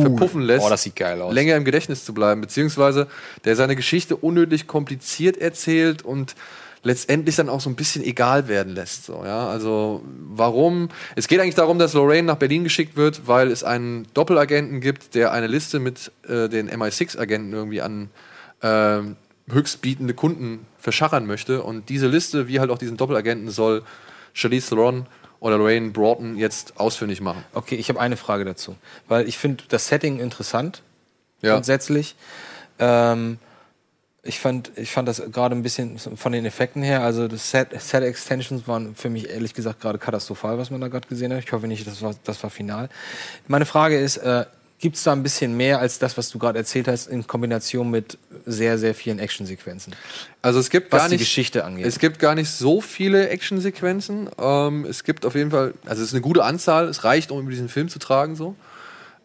[0.00, 1.34] verpuffen lässt, Oh, das sieht geil aus.
[1.34, 2.40] länger im Gedächtnis zu bleiben.
[2.40, 3.08] Beziehungsweise
[3.44, 6.36] der seine Geschichte unnötig kompliziert erzählt und
[6.82, 9.04] letztendlich dann auch so ein bisschen egal werden lässt.
[9.06, 9.48] So, ja?
[9.48, 10.88] Also warum?
[11.16, 15.14] Es geht eigentlich darum, dass Lorraine nach Berlin geschickt wird, weil es einen Doppelagenten gibt,
[15.14, 18.10] der eine Liste mit äh, den MI6-Agenten irgendwie an
[18.62, 19.16] ähm,
[19.50, 21.62] höchstbietende Kunden verschachern möchte.
[21.62, 23.82] Und diese Liste, wie halt auch diesen Doppelagenten, soll
[24.32, 25.06] Charlize Theron
[25.40, 27.44] oder Lorraine Broughton jetzt ausfindig machen.
[27.52, 28.76] Okay, ich habe eine Frage dazu.
[29.08, 30.82] Weil ich finde das Setting interessant,
[31.42, 31.54] Ja.
[31.54, 32.16] grundsätzlich.
[32.78, 33.38] Ähm,
[34.26, 37.68] ich fand, ich fand das gerade ein bisschen von den Effekten her, also das Set,
[37.80, 41.42] Set Extensions waren für mich ehrlich gesagt gerade katastrophal, was man da gerade gesehen hat.
[41.44, 42.88] Ich hoffe nicht, das war, das war final.
[43.48, 44.46] Meine Frage ist, äh,
[44.78, 47.90] gibt es da ein bisschen mehr als das, was du gerade erzählt hast, in Kombination
[47.90, 49.94] mit sehr, sehr vielen Actionsequenzen?
[50.42, 51.86] Also es gibt Was gar die nicht, Geschichte angeht.
[51.86, 54.28] Es gibt gar nicht so viele Actionsequenzen.
[54.38, 56.88] Ähm, es gibt auf jeden Fall, also es ist eine gute Anzahl.
[56.88, 58.54] Es reicht, um über diesen Film zu tragen so.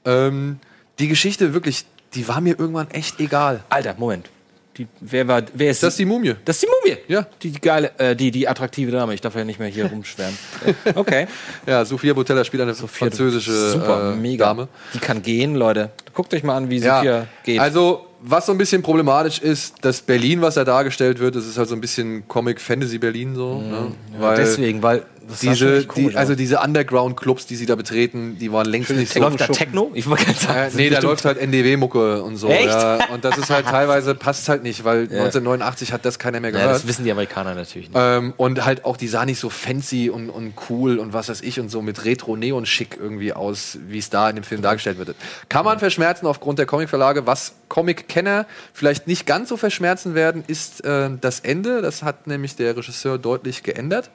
[0.06, 0.60] Ähm,
[0.99, 3.64] die Geschichte wirklich, die war mir irgendwann echt egal.
[3.70, 4.30] Alter, Moment.
[4.78, 6.34] Die, wer war, wer ist Das ist die Mumie.
[6.45, 6.97] Das ist die Mumie.
[7.09, 7.28] Ja.
[7.43, 9.13] Die, die geile, äh, die, die attraktive Dame.
[9.13, 10.38] Ich darf ja nicht mehr hier rumschwärmen.
[10.95, 11.28] Okay.
[11.65, 14.45] Ja, Sophia Botella spielt eine französische Super, äh, mega.
[14.45, 14.67] Dame.
[14.93, 15.89] Die kann gehen, Leute.
[16.13, 17.59] Guckt euch mal an, wie Ja, Sophia geht.
[17.59, 21.57] also was so ein bisschen problematisch ist, das Berlin, was da dargestellt wird, das ist
[21.57, 23.61] halt so ein bisschen Comic-Fantasy-Berlin so.
[23.61, 23.91] ne?
[24.22, 28.65] Ja, deswegen, weil Das diese, die, also diese Underground-Clubs, die sie da betreten, die waren
[28.65, 29.19] längst nicht so.
[29.19, 29.91] Läuft da Techno?
[29.93, 30.59] Ich wollte gerade sagen.
[30.65, 32.47] Das nee, da läuft halt NDW-Mucke und so.
[32.49, 32.65] Echt?
[32.67, 36.51] Ja, und das ist halt teilweise, passt halt nicht, weil 1989 hat das keiner mehr
[36.51, 36.76] Ja, gehört.
[36.76, 37.97] das wissen die Amerikaner natürlich nicht.
[37.99, 41.41] ähm, und halt auch, die sah nicht so fancy und, und cool und was weiß
[41.41, 45.15] ich und so mit Retro-Neon-Schick irgendwie aus, wie es da in dem Film dargestellt wird.
[45.49, 47.28] Kann man verschmerzen aufgrund der Comicverlage.
[47.28, 51.82] Was Comic-Kenner vielleicht nicht ganz so verschmerzen werden, ist äh, das Ende.
[51.82, 54.09] Das hat nämlich der Regisseur deutlich geändert.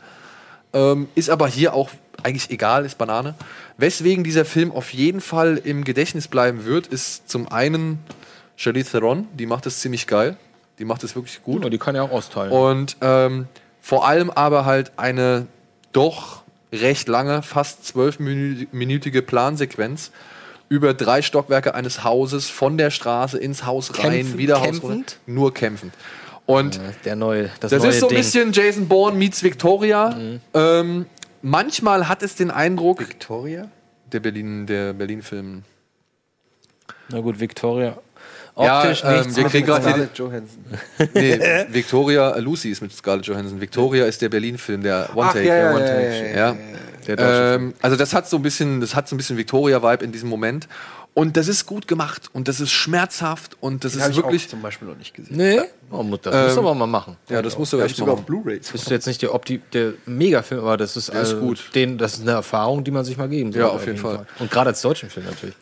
[0.72, 1.90] Ähm, ist aber hier auch
[2.22, 3.34] eigentlich egal, ist Banane.
[3.78, 7.98] Weswegen dieser Film auf jeden Fall im Gedächtnis bleiben wird, ist zum einen
[8.56, 10.36] Charlize Theron, die macht das ziemlich geil.
[10.78, 11.62] Die macht das wirklich gut.
[11.62, 12.52] Gut, die kann ja auch austeilen.
[12.52, 13.46] Und ähm,
[13.80, 15.46] vor allem aber halt eine
[15.92, 16.42] doch
[16.72, 20.10] recht lange, fast zwölfminütige Plansequenz
[20.68, 24.38] über drei Stockwerke eines Hauses, von der Straße ins Haus rein, Kämpfend?
[24.38, 25.18] wieder Haus Kämpfend?
[25.26, 25.94] rein, nur kämpfend.
[26.46, 28.18] Und der neue, das, das neue ist so ein Ding.
[28.18, 30.16] bisschen Jason Bourne meets Victoria.
[30.54, 31.06] Ähm,
[31.42, 33.68] manchmal hat es den Eindruck, Victoria?
[34.12, 35.64] der Berlin, der Berlin-Film.
[37.08, 37.98] Na gut, Victoria.
[38.58, 39.36] Ja, Optisch ähm, nichts.
[39.36, 40.64] wir mit- kriegen gerade Scarlett Johansson.
[41.14, 41.38] Nee,
[41.68, 43.60] Victoria, äh, Lucy ist mit Scarlett Johansson.
[43.60, 45.46] Victoria ist der Berlin-Film, der One Ach, Take.
[45.46, 46.30] ja, ja, One ja, Take.
[46.30, 47.54] ja, ja, ja.
[47.54, 50.28] Ähm, also das hat so ein bisschen, das hat so ein bisschen Victoria-Vibe in diesem
[50.30, 50.68] Moment.
[51.18, 54.44] Und das ist gut gemacht und das ist schmerzhaft und das Den ist ich wirklich.
[54.44, 55.34] auch zum Beispiel noch nicht gesehen.
[55.34, 55.60] Nee,
[55.90, 57.16] oh, mu- das musst du aber mal machen.
[57.30, 58.24] Ja, das musst du echt ich sogar machen.
[58.24, 58.58] auf Blu-ray.
[58.58, 61.70] Das ist jetzt nicht der, Opti der Megafilm, aber das ist, Der ist also gut.
[61.74, 63.66] Den, das ist eine Erfahrung, die man sich mal geben sollte.
[63.66, 64.26] Ja, auf jeden Fall.
[64.40, 65.54] Und gerade als deutschen Film natürlich.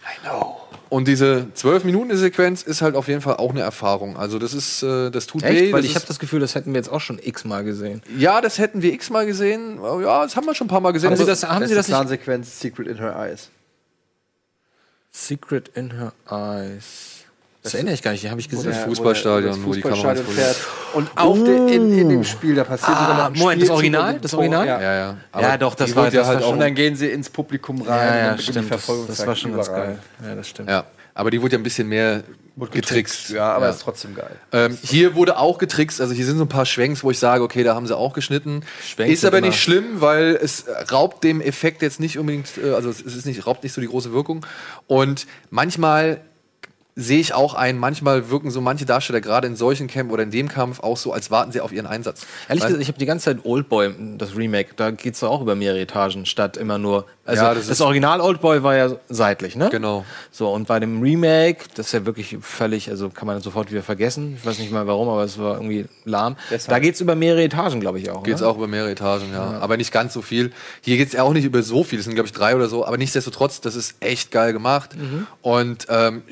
[0.90, 4.16] Und diese zwölf Minuten Sequenz ist halt auf jeden Fall auch eine Erfahrung.
[4.16, 5.46] Also das ist, äh, das tut weh.
[5.46, 5.72] Echt?
[5.72, 8.02] Weil das ich habe das Gefühl, das hätten wir jetzt auch schon x-mal gesehen.
[8.18, 9.78] ja, das hätten wir x-mal gesehen.
[10.02, 11.10] Ja, das haben wir schon ein paar Mal gesehen.
[11.10, 11.94] Haben Sie Also- das, haben Sie das nicht?
[11.96, 13.50] Plansequenz Secret in Her Eyes.
[15.16, 17.10] Secret in her eyes.
[17.62, 18.72] Das erinnere ich gar nicht, die habe ich gesehen.
[18.72, 20.66] das Fußballstadion, wo, wo die das Kamera Fußballstadion fährt.
[20.94, 23.70] Und auf de, in, in dem Spiel, da passiert sogar noch ein Ah, Moment, das
[23.70, 24.18] Original?
[24.20, 24.66] Das Original?
[24.66, 24.82] Ja.
[24.82, 24.94] ja,
[25.32, 25.40] ja.
[25.40, 27.80] Ja, doch, das war- ja das halt war auch Und dann gehen sie ins Publikum
[27.80, 27.86] rein.
[27.88, 28.70] Ja, und ja, dann beginnt die stimmt.
[29.08, 29.86] Das, das war schon ganz überall.
[29.86, 29.98] geil.
[30.28, 30.68] Ja, das stimmt.
[30.68, 30.84] Ja,
[31.14, 32.22] aber die wurde ja ein bisschen mehr
[32.56, 33.30] getrickst.
[33.30, 34.36] Ja, aber ist trotzdem geil.
[34.52, 37.42] Ähm, hier wurde auch getrickst, also hier sind so ein paar Schwenks, wo ich sage,
[37.42, 38.62] okay, da haben sie auch geschnitten.
[38.86, 42.48] Schwenks ist aber sind nicht immer- schlimm, weil es raubt dem Effekt jetzt nicht unbedingt,
[42.62, 44.46] äh, also es ist nicht, raubt nicht so die große Wirkung.
[44.86, 46.20] Und manchmal
[46.96, 50.30] sehe ich auch ein, manchmal wirken so manche Darsteller gerade in solchen Kämpfen oder in
[50.30, 52.24] dem Kampf auch so, als warten sie auf ihren Einsatz.
[52.48, 55.40] Ehrlich Weil- gesagt, ich habe die ganze Zeit Oldboy, das Remake, da geht es auch
[55.42, 57.06] über mehrere Etagen, statt immer nur.
[57.26, 59.70] Also Ja, das, das Original Oldboy war ja seitlich, ne?
[59.70, 60.04] Genau.
[60.30, 63.82] So, und bei dem Remake, das ist ja wirklich völlig, also kann man sofort wieder
[63.82, 64.36] vergessen.
[64.38, 66.36] Ich weiß nicht mal warum, aber es war irgendwie lahm.
[66.68, 68.22] Da geht es über mehrere Etagen, glaube ich auch.
[68.24, 68.46] Geht's ne?
[68.46, 69.58] auch über mehrere Etagen, ja.
[69.60, 70.52] Aber nicht ganz so viel.
[70.82, 71.98] Hier geht's ja auch nicht über so viel.
[71.98, 72.84] Es sind, glaube ich, drei oder so.
[72.84, 74.90] Aber nichtsdestotrotz, das ist echt geil gemacht.
[75.40, 76.22] Und ähm,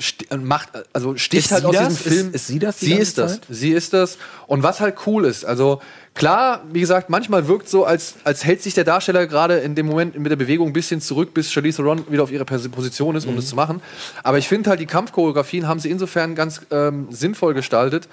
[0.41, 1.45] macht, also sticht Mhm.
[1.45, 1.87] Ist halt aus das?
[1.87, 2.27] diesem Film.
[2.29, 3.31] Ist- ist sie das Sie ist das.
[3.33, 3.41] Zeit?
[3.49, 4.17] Sie ist das.
[4.47, 5.81] Und was halt cool ist, also
[6.15, 9.85] klar, wie gesagt, manchmal wirkt so, als, als hält sich der Darsteller gerade in dem
[9.87, 13.15] Moment mit der Bewegung ein bisschen zurück, bis Charlize Theron wieder auf ihrer Pers- Position
[13.15, 13.37] ist, um Mhm.
[13.37, 13.81] das zu machen.
[14.23, 18.07] Aber ich finde halt, die Kampfchoreografien haben sie insofern ganz ähm, sinnvoll gestaltet,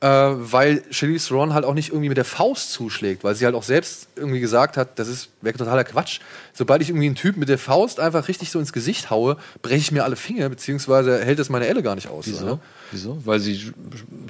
[0.00, 3.54] äh, weil Charlize Theron halt auch nicht irgendwie mit der Faust zuschlägt, weil sie halt
[3.54, 6.20] auch selbst irgendwie gesagt hat, das ist wäre totaler Quatsch.
[6.52, 9.76] Sobald ich irgendwie einen Typ mit der Faust einfach richtig so ins Gesicht haue, breche
[9.78, 12.26] ich mir alle Finger, beziehungsweise hält das meine Elle gar nicht aus.
[12.26, 12.58] So, ne?
[12.92, 13.18] Wieso?
[13.24, 13.72] Weil sie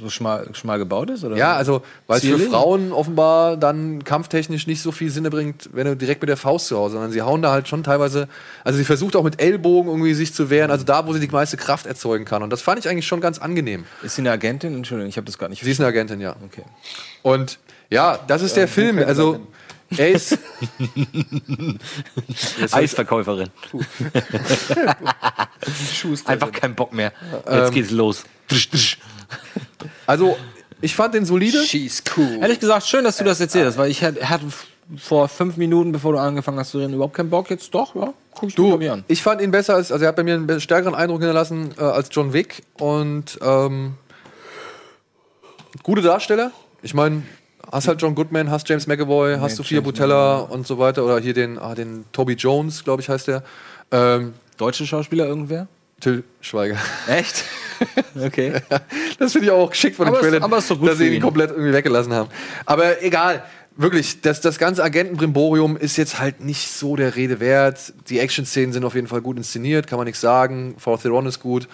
[0.01, 1.25] so schmal, schmal gebaut ist?
[1.25, 1.37] Oder?
[1.37, 2.39] Ja, also, weil es für?
[2.39, 6.69] Frauen offenbar dann kampftechnisch nicht so viel Sinne bringt, wenn du direkt mit der Faust
[6.69, 8.29] zu Hause, sondern sie hauen da halt schon teilweise,
[8.65, 11.29] also sie versucht auch mit Ellbogen irgendwie sich zu wehren, also da, wo sie die
[11.29, 12.43] meiste Kraft erzeugen kann.
[12.43, 13.85] Und das fand ich eigentlich schon ganz angenehm.
[14.03, 14.75] Ist sie eine Agentin?
[14.75, 16.37] Entschuldigung, ich habe das gar nicht Sie ist eine Agentin, ja.
[16.45, 16.63] Okay.
[17.23, 17.59] Und
[17.91, 18.99] ja, das ist der Film.
[18.99, 19.41] Also,
[19.97, 20.39] er ist.
[22.73, 23.49] Eisverkäuferin.
[26.27, 27.13] Einfach kein Bock mehr.
[27.51, 28.25] Jetzt geht's los.
[30.07, 30.37] Also,
[30.81, 31.65] ich fand den solide.
[31.65, 32.39] She's cool.
[32.41, 34.47] Ehrlich gesagt, schön, dass du das erzählt hast, weil ich hatte
[34.97, 37.51] vor fünf Minuten, bevor du angefangen hast zu reden, überhaupt keinen Bock.
[37.51, 39.05] Jetzt doch, ja, guck ich mir Du, ich an.
[39.09, 41.83] ich fand ihn besser als, also er hat bei mir einen stärkeren Eindruck hinterlassen äh,
[41.83, 43.95] als John Wick und ähm,
[45.83, 46.53] gute Darsteller.
[46.83, 47.23] Ich meine,
[47.71, 51.35] hast halt John Goodman, hast James McAvoy, hast Sophia Butella und so weiter oder hier
[51.35, 53.43] den, ah, den Toby Jones, glaube ich, heißt der.
[53.91, 55.69] Ähm, Deutsche Schauspieler irgendwer?
[56.01, 56.79] Till Schweiger.
[57.09, 57.45] Echt?
[58.19, 58.55] Okay.
[59.19, 61.15] Das finde ich auch geschickt von den Trailern, aber ist doch gut dass sie ihn
[61.15, 61.21] ihn.
[61.21, 62.31] komplett irgendwie weggelassen haben.
[62.65, 63.45] Aber egal,
[63.77, 67.93] wirklich, das, das ganze Agentenbrimborium ist jetzt halt nicht so der Rede wert.
[68.09, 70.75] Die Action-Szenen sind auf jeden Fall gut inszeniert, kann man nichts sagen.
[70.79, 71.69] For Theron ist gut.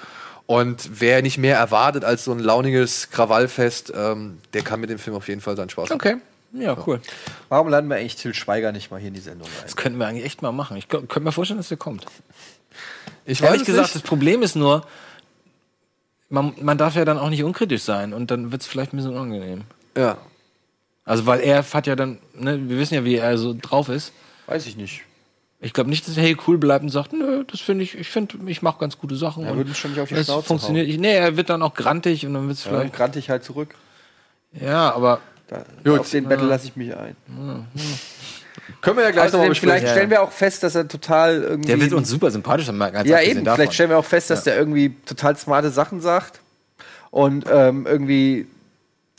[0.46, 4.98] Und wer nicht mehr erwartet als so ein launiges Krawallfest, ähm, der kann mit dem
[4.98, 5.96] Film auf jeden Fall seinen Spaß haben.
[5.96, 6.16] Okay.
[6.54, 7.00] Ja, cool.
[7.48, 9.62] Warum laden wir eigentlich Till Schweiger nicht mal hier in die Sendung ein?
[9.62, 10.76] Das könnten wir eigentlich echt mal machen.
[10.76, 12.04] Ich kö- könnte mir vorstellen, dass der kommt.
[13.24, 13.94] Ich weiß Ehrlich es gesagt, nicht.
[13.94, 14.86] das Problem ist nur,
[16.28, 18.96] man, man darf ja dann auch nicht unkritisch sein und dann wird es vielleicht ein
[18.98, 19.62] bisschen unangenehm.
[19.96, 20.18] Ja.
[21.04, 24.12] Also, weil er hat ja dann, ne, wir wissen ja, wie er so drauf ist.
[24.46, 25.02] Weiß ich nicht.
[25.64, 28.08] Ich glaube nicht, dass er hey cool bleibt und sagt, nö, das finde ich, ich
[28.10, 29.44] finde, ich mache ganz gute Sachen.
[29.44, 30.88] Er und würde schon nicht auf die es Schnauze funktioniert.
[30.88, 32.94] Ich, nee, er wird dann auch grantig und dann wird es Dann vielleicht.
[32.94, 33.74] grante ich halt zurück.
[34.60, 36.00] Ja, aber Da, Gut.
[36.00, 37.14] Auf den Battle lasse ich mich ein.
[38.80, 39.88] Können wir ja gleich nochmal Außerdem, vielleicht besprechen.
[39.88, 41.68] stellen wir auch fest, dass er total irgendwie.
[41.68, 43.44] der wird uns super sympathisch sein, ganz ja, eben.
[43.44, 43.56] davon.
[43.56, 46.40] Vielleicht stellen wir auch fest, dass der irgendwie total smarte Sachen sagt
[47.10, 48.46] und ähm, irgendwie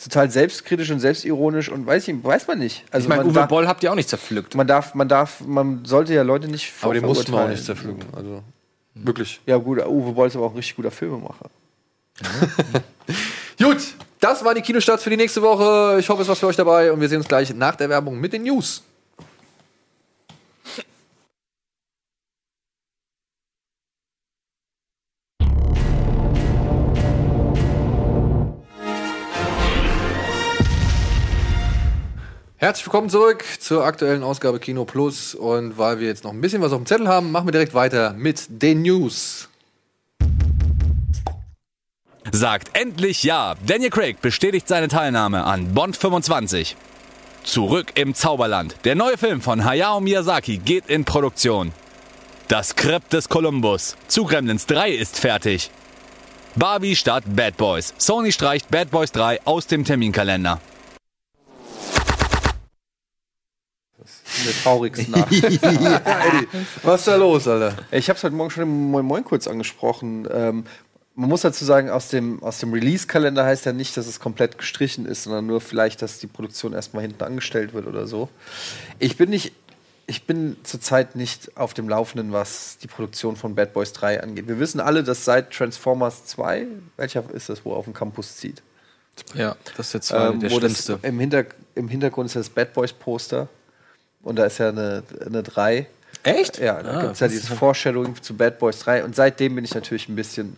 [0.04, 2.84] total selbstkritisch und selbstironisch und weiß ich, weiß man nicht.
[2.92, 4.56] Also ich meine, Uwe darf, Boll habt ihr auch nicht zerpflückt.
[4.56, 7.64] man darf, man darf, man sollte ja Leute nicht Aber den mussten wir auch nicht
[7.64, 8.06] zerpflücken.
[8.16, 8.44] Also,
[8.94, 9.42] wirklich.
[9.46, 11.50] Ja, gut, Uwe Boll ist aber auch ein richtig guter Filmemacher.
[13.62, 13.78] Gut,
[14.20, 15.98] das waren die Kinostarts für die nächste Woche.
[16.00, 18.20] Ich hoffe, es war für euch dabei und wir sehen uns gleich nach der Werbung
[18.20, 18.84] mit den News.
[32.64, 35.36] Herzlich willkommen zurück zur aktuellen Ausgabe Kino Plus.
[35.36, 37.74] Und weil wir jetzt noch ein bisschen was auf dem Zettel haben, machen wir direkt
[37.74, 39.50] weiter mit den News.
[42.32, 43.56] sagt endlich ja.
[43.68, 46.78] Daniel Craig bestätigt seine Teilnahme an Bond 25.
[47.44, 48.78] Zurück im Zauberland.
[48.86, 51.74] Der neue Film von Hayao Miyazaki geht in Produktion.
[52.48, 55.70] Das Skript des Columbus zu Gremlins 3 ist fertig.
[56.56, 57.94] Barbie statt Bad Boys.
[57.98, 60.62] Sony streicht Bad Boys 3 aus dem Terminkalender.
[64.46, 65.62] Der traurigsten Nachricht.
[66.84, 67.76] Was ist da los, Alter?
[67.92, 70.28] Ich habe es heute Morgen schon im Moin Moin kurz angesprochen.
[70.32, 70.66] Ähm,
[71.16, 74.58] man muss dazu sagen, aus dem, aus dem Release-Kalender heißt ja nicht, dass es komplett
[74.58, 78.30] gestrichen ist, sondern nur vielleicht, dass die Produktion erstmal hinten angestellt wird oder so.
[78.98, 79.54] Ich bin nicht,
[80.08, 84.48] ich bin zurzeit nicht auf dem Laufenden, was die Produktion von Bad Boys 3 angeht.
[84.48, 86.66] Wir wissen alle, dass seit Transformers 2,
[86.98, 88.64] welcher ist das, wo er auf dem Campus zieht?
[89.36, 91.08] Ja, das ist der zweite, Ähm, der wo das, schlimmste.
[91.08, 91.46] im, Hinter,
[91.76, 93.48] Im Hintergrund ist das Bad Boys Poster
[94.24, 95.88] und da ist ja eine, eine 3.
[96.24, 96.58] Echt?
[96.60, 99.66] Ja, da Ah, gibt es ja dieses Foreshadowing zu Bad Boys 3 und seitdem bin
[99.66, 100.56] ich natürlich ein bisschen,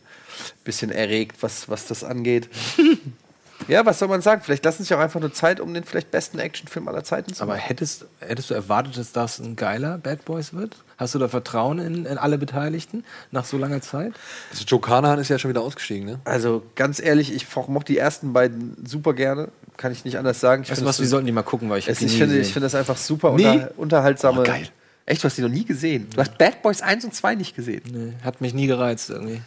[0.64, 2.50] bisschen erregt, was, was das angeht.
[3.68, 4.42] ja, was soll man sagen?
[4.44, 7.42] Vielleicht lassen sich auch einfach nur Zeit, um den vielleicht besten Actionfilm aller Zeiten zu
[7.42, 7.64] Aber machen.
[7.66, 10.76] hättest, hättest du erwartet, dass das ein geiler Bad Boys wird?
[10.98, 14.14] Hast du da Vertrauen in, in alle Beteiligten nach so langer Zeit?
[14.52, 16.20] Also Joe Carnahan ist ja schon wieder ausgestiegen, ne?
[16.26, 19.50] Also ganz ehrlich, ich mochte die ersten beiden super gerne.
[19.78, 20.64] Kann ich nicht anders sagen.
[20.64, 22.54] Ich Weißt du was, wir sollten die mal gucken, weil ich es, ich, finde, ich
[22.54, 24.42] finde das einfach super unter, unterhaltsame.
[24.42, 24.70] Oh, geil.
[25.06, 26.08] Echt, du hast die noch nie gesehen.
[26.14, 27.84] Du hast Bad Boys 1 und 2 nicht gesehen.
[27.92, 29.42] Nee, hat mich nie gereizt irgendwie.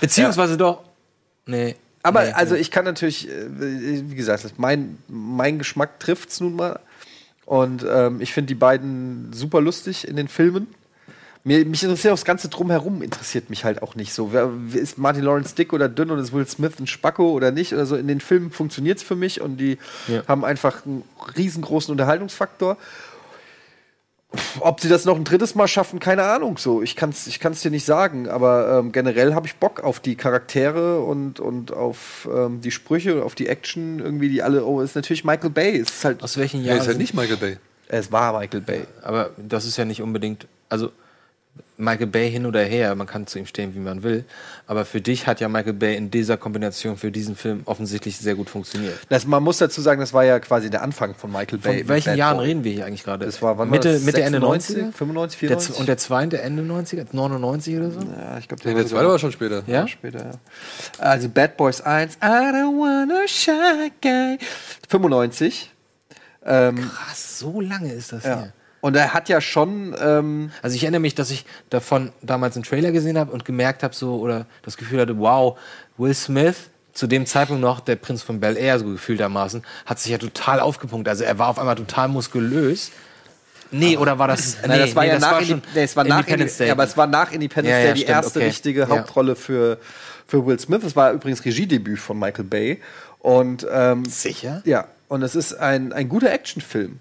[0.00, 0.82] Beziehungsweise doch.
[1.46, 1.76] Nee.
[2.02, 2.60] Aber nee, also nee.
[2.60, 6.80] ich kann natürlich, äh, wie gesagt, mein, mein Geschmack trifft es nun mal.
[7.46, 10.66] Und ähm, ich finde die beiden super lustig in den Filmen.
[11.44, 14.32] Mir, mich interessiert auch das Ganze drumherum, interessiert mich halt auch nicht so.
[14.32, 17.72] Wer, ist Martin Lawrence dick oder dünn oder ist Will Smith ein Spacko oder nicht?
[17.72, 17.96] Oder so.
[17.96, 19.78] In den Filmen funktioniert es für mich und die
[20.08, 20.22] Ja.
[20.28, 21.04] haben einfach einen
[21.36, 22.76] riesengroßen Unterhaltungsfaktor.
[24.60, 26.58] Ob sie das noch ein drittes Mal schaffen, keine Ahnung.
[26.58, 29.82] So, ich kann es ich kann's dir nicht sagen, aber ähm, generell habe ich Bock
[29.82, 34.42] auf die Charaktere und, und auf ähm, die Sprüche und auf die Action irgendwie, die
[34.42, 34.66] alle.
[34.66, 35.70] Oh, ist natürlich Michael Bay.
[35.78, 36.80] Ist halt, Aus welchen Ja, Jahren?
[36.82, 37.56] ist halt nicht Michael Bay.
[37.88, 38.82] es war Michael Bay.
[39.00, 40.46] Aber das ist ja nicht unbedingt.
[40.68, 40.92] Also,
[41.80, 44.24] Michael Bay hin oder her, man kann zu ihm stehen, wie man will.
[44.66, 48.34] Aber für dich hat ja Michael Bay in dieser Kombination für diesen Film offensichtlich sehr
[48.34, 48.98] gut funktioniert.
[49.08, 51.78] Das, man muss dazu sagen, das war ja quasi der Anfang von Michael Bay.
[51.80, 52.46] Von welchen Bad Jahren Boy.
[52.46, 53.26] reden wir hier eigentlich gerade?
[53.26, 54.02] Das war, wann Mitte, war das?
[54.02, 54.92] Mitte Ende 96, 90er?
[54.92, 55.70] 95, Der, 94?
[55.74, 57.06] z- und der zweite Ende 90er?
[57.12, 58.00] 99 oder so?
[58.00, 59.62] ja, ich glaube, Der zweite war schon später.
[59.68, 59.86] Ja?
[59.86, 60.30] später, ja.
[60.98, 64.38] Also Bad Boys 1, I don't wanna shy guy.
[64.88, 65.70] 95.
[66.44, 68.36] Ähm, Krass, so lange ist das ja.
[68.40, 68.52] her.
[68.80, 72.64] Und er hat ja schon, ähm, Also ich erinnere mich, dass ich davon damals einen
[72.64, 75.58] Trailer gesehen habe und gemerkt habe so oder das Gefühl hatte, wow,
[75.96, 76.56] Will Smith
[76.92, 80.60] zu dem Zeitpunkt noch der Prinz von Bel Air so gefühltermaßen hat sich ja total
[80.60, 81.08] aufgepumpt.
[81.08, 82.90] Also er war auf einmal total muskulös.
[83.70, 86.04] Nee, oder war das nein, das war nee, ja nach, schon Indi- nee, es war
[86.04, 86.66] nach Independence Day.
[86.68, 88.48] Ja, aber es war nach Independence Ja, Day ja, die stimmt, erste okay.
[88.48, 88.88] richtige.
[88.88, 89.78] Hauptrolle für,
[90.26, 90.82] für Will Smith.
[90.84, 92.80] Es war übrigens Regiedebüt von Michael Bay.
[93.18, 94.62] Und ähm, Sicher?
[94.64, 96.98] Ja, und es ist ein, ein guter Actionfilm.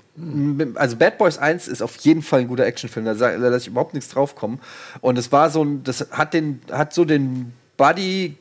[0.76, 3.68] Also Bad Boys 1 ist auf jeden Fall ein guter Actionfilm, da, da lasse ich
[3.68, 4.60] überhaupt nichts draufkommen.
[5.02, 8.38] Und es war so ein, das hat den, hat so den Buddy,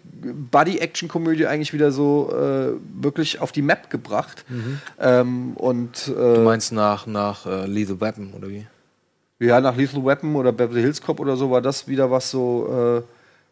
[0.51, 4.45] Buddy-Action-Komödie eigentlich wieder so äh, wirklich auf die Map gebracht.
[4.99, 8.67] Ähm, und Du äh, meinst nach, nach äh, Lethal Weapon oder wie?
[9.39, 13.03] ja, nach Lethal Weapon oder Beverly Hills Cop oder so war das wieder was so,
[13.03, 13.03] äh,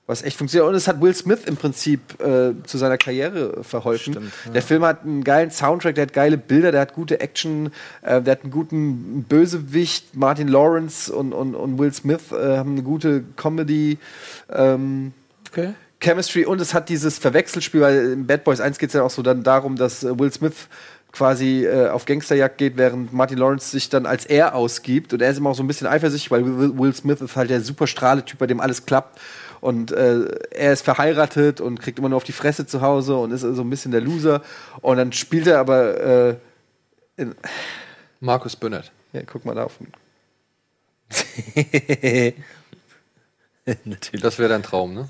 [0.06, 0.68] was echt funktioniert.
[0.68, 4.12] Und es hat Will Smith im Prinzip äh, zu seiner Karriere verholfen.
[4.14, 4.50] Stimmt, ja.
[4.52, 7.72] Der Film hat einen geilen Soundtrack, der hat geile Bilder, der hat gute Action,
[8.02, 10.14] äh, der hat einen guten Bösewicht.
[10.16, 13.98] Martin Lawrence und, und, und Will Smith äh, haben eine gute Comedy.
[14.52, 15.12] Ähm,
[15.54, 15.74] Okay.
[16.00, 19.10] Chemistry und es hat dieses Verwechselspiel, weil in Bad Boys 1 geht es ja auch
[19.10, 20.68] so dann darum, dass äh, Will Smith
[21.12, 25.12] quasi äh, auf Gangsterjagd geht, während Martin Lawrence sich dann als er ausgibt.
[25.12, 27.50] Und er ist immer auch so ein bisschen eifersüchtig, weil Will, Will Smith ist halt
[27.50, 29.20] der super Strahle-Typ, bei dem alles klappt.
[29.64, 33.32] Und äh, er ist verheiratet und kriegt immer nur auf die Fresse zu Hause und
[33.32, 34.42] ist so ein bisschen der Loser.
[34.82, 36.36] Und dann spielt er aber, äh,
[37.16, 37.34] in,
[38.20, 38.92] Markus Burnett.
[39.14, 39.78] ja, guck mal da auf.
[43.86, 44.20] Natürlich.
[44.22, 45.08] Das wäre dein Traum, ne?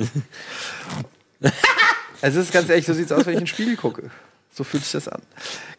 [2.22, 4.12] Also es ist ganz ehrlich, so sieht es aus, wenn ich ein Spiel gucke.
[4.56, 5.20] So fühlt sich das an.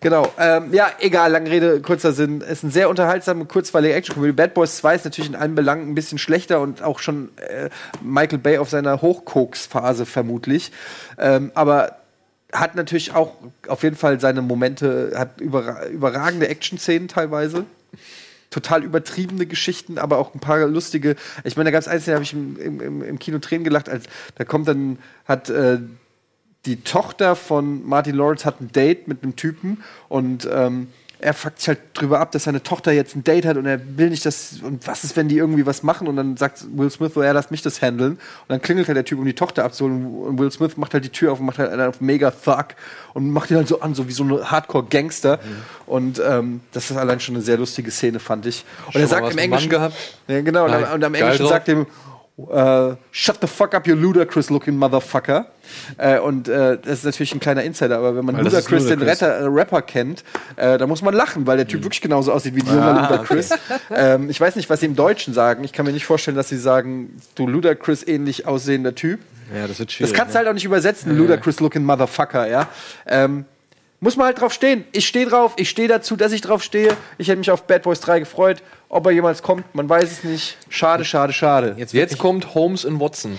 [0.01, 0.33] Genau.
[0.37, 2.41] Ähm, ja, egal, lange Rede, kurzer Sinn.
[2.41, 4.33] Es ist ein sehr unterhaltsame, kurzweilige Action-Comedy.
[4.33, 7.69] Bad Boys 2 ist natürlich in allen Belangen ein bisschen schlechter und auch schon äh,
[8.03, 10.73] Michael Bay auf seiner Hochkoks-Phase vermutlich.
[11.17, 11.95] Ähm, aber
[12.51, 13.35] hat natürlich auch
[13.69, 17.63] auf jeden Fall seine Momente, hat überra überragende Action-Szenen teilweise.
[18.49, 21.15] Total übertriebene Geschichten, aber auch ein paar lustige.
[21.45, 23.63] Ich meine, da gab es eins, da habe ich im, im, im- im Kino Tränen
[23.63, 24.03] gelacht, als
[24.35, 25.79] da kommt dann, hat äh,
[26.65, 30.87] die Tochter von Martin Lawrence hat ein Date mit einem Typen und ähm,
[31.19, 33.79] er fuckt sich halt drüber ab, dass seine Tochter jetzt ein Date hat und er
[33.97, 34.59] will nicht, dass.
[34.61, 36.07] Und was ist, wenn die irgendwie was machen?
[36.07, 38.13] Und dann sagt Will Smith so, ja, lass mich das handeln.
[38.13, 38.19] Und
[38.49, 40.05] dann klingelt halt der Typ, um die Tochter abzuholen.
[40.05, 42.75] Und Will Smith macht halt die Tür auf und macht halt einen auf mega Thug
[43.13, 45.39] und macht ihn halt so an, so wie so ein Hardcore-Gangster.
[45.85, 48.65] Und ähm, das ist allein schon eine sehr lustige Szene, fand ich.
[48.87, 49.69] Und er mal sagt im Englischen.
[49.69, 49.95] Gehabt?
[50.27, 50.65] Ja, genau.
[50.65, 50.85] Und, Nein.
[50.85, 51.49] am, und am Englischen drauf.
[51.49, 51.87] sagt ihm,
[52.37, 55.47] äh, shut the fuck up, you ludicrous looking motherfucker.
[55.97, 58.87] Äh, und äh, das ist natürlich ein kleiner Insider, aber wenn man Weil das Ludacris,
[58.87, 59.01] den.
[59.01, 60.23] Rapper, äh, Rapper kennt,
[60.57, 63.49] äh, da muss man lachen, weil der Typ wirklich genauso aussieht wie dieser Ludacris.
[63.95, 65.63] ähm, ich weiß nicht, was sie im Deutschen sagen.
[65.63, 69.21] Ich kann mir nicht vorstellen, dass sie sagen, du Ludacris ähnlich aussehender Typ.
[69.55, 70.13] Ja, das wird Das schwierig.
[70.13, 72.67] kannst du halt auch nicht übersetzen, Ludacris looking motherfucker, ja.
[73.07, 73.45] Ähm,
[74.01, 74.83] muss man halt drauf stehen.
[74.91, 76.95] Ich stehe drauf, ich stehe dazu, dass ich drauf stehe.
[77.17, 78.61] Ich hätte mich auf Bad Boys 3 gefreut.
[78.89, 80.57] Ob er jemals kommt, man weiß es nicht.
[80.69, 81.75] Schade, schade, schade.
[81.77, 83.37] Jetzt, Jetzt kommt Holmes in Watson.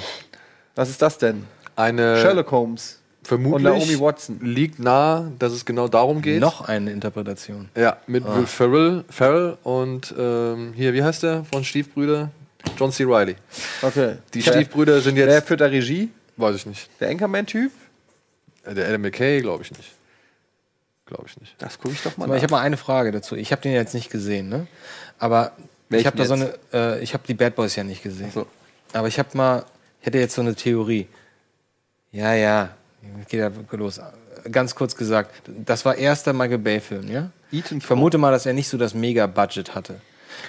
[0.74, 1.44] Was ist das denn?
[1.76, 2.98] Eine Sherlock Holmes.
[3.22, 4.38] vermutlich und Naomi Watson.
[4.42, 6.40] liegt nahe, dass es genau darum geht.
[6.40, 7.68] noch eine Interpretation.
[7.76, 12.30] Ja, mit Will Ferrell, Ferrell und ähm, hier, wie heißt der von Stiefbrüder?
[12.78, 13.04] John C.
[13.06, 13.36] Reilly.
[13.82, 14.16] Okay.
[14.34, 16.10] Die Der- Stiefbrüder sind Wer jetzt, führt da Regie?
[16.36, 16.90] weiß ich nicht.
[17.00, 17.70] Der Anchorman-Typ?
[18.64, 19.92] Äh, Der Adam McKay, glaube ich nicht.
[21.06, 21.54] Glaube ich nicht.
[21.58, 23.36] Das gucke ich doch mal Aber ich habe mal eine Frage dazu.
[23.36, 24.66] Ich habe den jetzt nicht gesehen, ne?
[25.18, 25.52] Aber
[25.88, 28.30] Welchen ich habe da so eine, äh, ich habe die Bad Boys ja nicht gesehen.
[28.32, 28.46] so.
[28.92, 29.64] Aber ich habe mal,
[30.00, 31.06] ich hätte jetzt so eine Theorie.
[32.10, 32.70] Ja, ja,
[33.28, 34.00] geht ja los.
[34.50, 35.30] Ganz kurz gesagt,
[35.64, 37.30] das war erster Michael Bay-Film, ja?
[37.52, 40.00] Ethan Ich vermute mal, dass er nicht so das Mega-Budget hatte.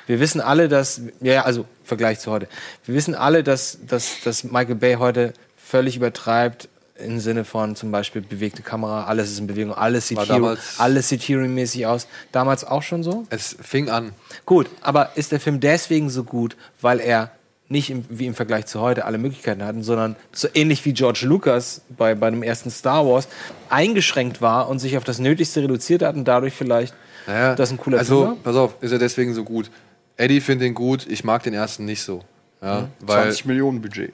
[0.07, 2.47] Wir wissen alle, dass, ja, also Vergleich zu heute,
[2.85, 6.67] wir wissen alle, dass, dass, dass Michael Bay heute völlig übertreibt
[6.99, 10.79] im Sinne von zum Beispiel bewegte Kamera, alles ist in Bewegung, alles sieht, Hero, damals-
[10.79, 12.07] alles sieht Hero-mäßig aus.
[12.31, 13.25] Damals auch schon so?
[13.29, 14.13] Es fing an.
[14.45, 17.31] Gut, aber ist der Film deswegen so gut, weil er
[17.69, 21.25] nicht im, wie im Vergleich zu heute alle Möglichkeiten hatten, sondern so ähnlich wie George
[21.25, 23.27] Lucas bei, bei dem ersten Star Wars
[23.69, 26.93] eingeschränkt war und sich auf das Nötigste reduziert hat und dadurch vielleicht
[27.27, 28.37] Naja, das ein cooler also, Film war?
[28.43, 29.69] pass auf, ist er deswegen so gut?
[30.15, 32.21] Eddie findet ihn gut, ich mag den ersten nicht so.
[32.61, 34.13] Ja, weil 20 Millionen Budget.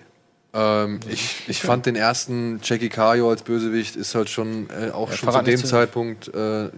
[0.53, 5.11] Ähm, ich, ich fand den ersten Jackie Cario als Bösewicht ist halt schon äh, auch
[5.11, 6.69] schon zu dem Zeitpunkt äh,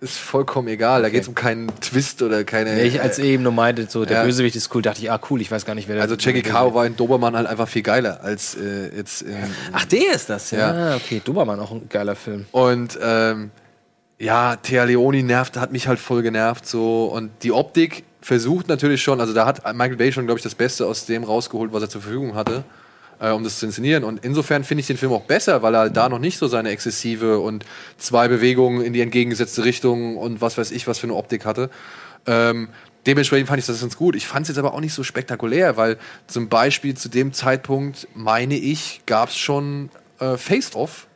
[0.00, 1.02] ist vollkommen egal.
[1.02, 2.78] Da geht es um keinen Twist oder keine.
[2.78, 4.24] Ja, ich als äh, eben nur meinte, so der ja.
[4.24, 6.42] Bösewicht ist cool, dachte ich, ah cool, ich weiß gar nicht, wer der also Jackie
[6.42, 9.36] Cario war in Dobermann halt einfach viel geiler als äh, jetzt in,
[9.72, 10.58] Ach, der ist das, ja.
[10.58, 10.92] Ja.
[10.92, 12.46] Ah, okay, Dobermann, auch ein geiler Film.
[12.50, 13.50] Und ähm,
[14.18, 17.06] ja, Thea Leoni nervt, hat mich halt voll genervt so.
[17.06, 20.54] Und die Optik versucht natürlich schon, also da hat Michael Bay schon, glaube ich, das
[20.54, 22.64] Beste aus dem rausgeholt, was er zur Verfügung hatte,
[23.18, 24.04] äh, um das zu inszenieren.
[24.04, 26.48] Und insofern finde ich den Film auch besser, weil er halt da noch nicht so
[26.48, 27.64] seine exzessive und
[27.98, 31.70] zwei Bewegungen in die entgegengesetzte Richtung und was weiß ich, was für eine Optik hatte.
[32.26, 32.68] Ähm,
[33.06, 34.14] dementsprechend fand ich das ganz gut.
[34.16, 38.08] Ich fand es jetzt aber auch nicht so spektakulär, weil zum Beispiel zu dem Zeitpunkt,
[38.14, 41.06] meine ich, gab es schon äh, Face-Off,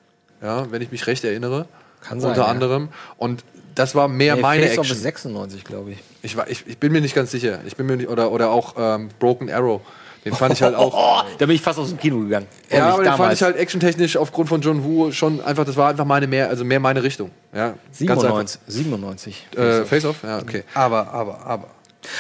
[0.42, 1.66] ja, wenn ich mich recht erinnere.
[2.00, 2.48] Kann sein, Unter ja.
[2.48, 2.88] anderem.
[3.16, 3.44] Und
[3.74, 4.96] das war mehr Nee, meine Face Off Action.
[4.96, 5.98] ist 96, glaube ich.
[6.22, 7.60] Ich, war, ich, ich bin mir nicht ganz sicher.
[7.66, 9.80] Ich bin mir nicht, oder, oder auch ähm, Broken Arrow.
[10.24, 11.24] Den fand ich halt auch.
[11.38, 12.46] Da bin ich fast aus dem Kino gegangen.
[12.70, 13.40] ja, aber den fand damals.
[13.40, 16.64] ich halt actiontechnisch aufgrund von John Woo schon einfach, das war einfach meine mehr, also
[16.64, 17.30] mehr meine Richtung.
[17.52, 17.74] Ja,
[18.06, 18.60] ganz 97.
[18.66, 19.46] 97.
[19.50, 19.62] einfach.
[19.62, 20.16] Äh, Face Off?
[20.22, 20.64] Ja, okay.
[20.74, 21.68] Aber, aber, aber.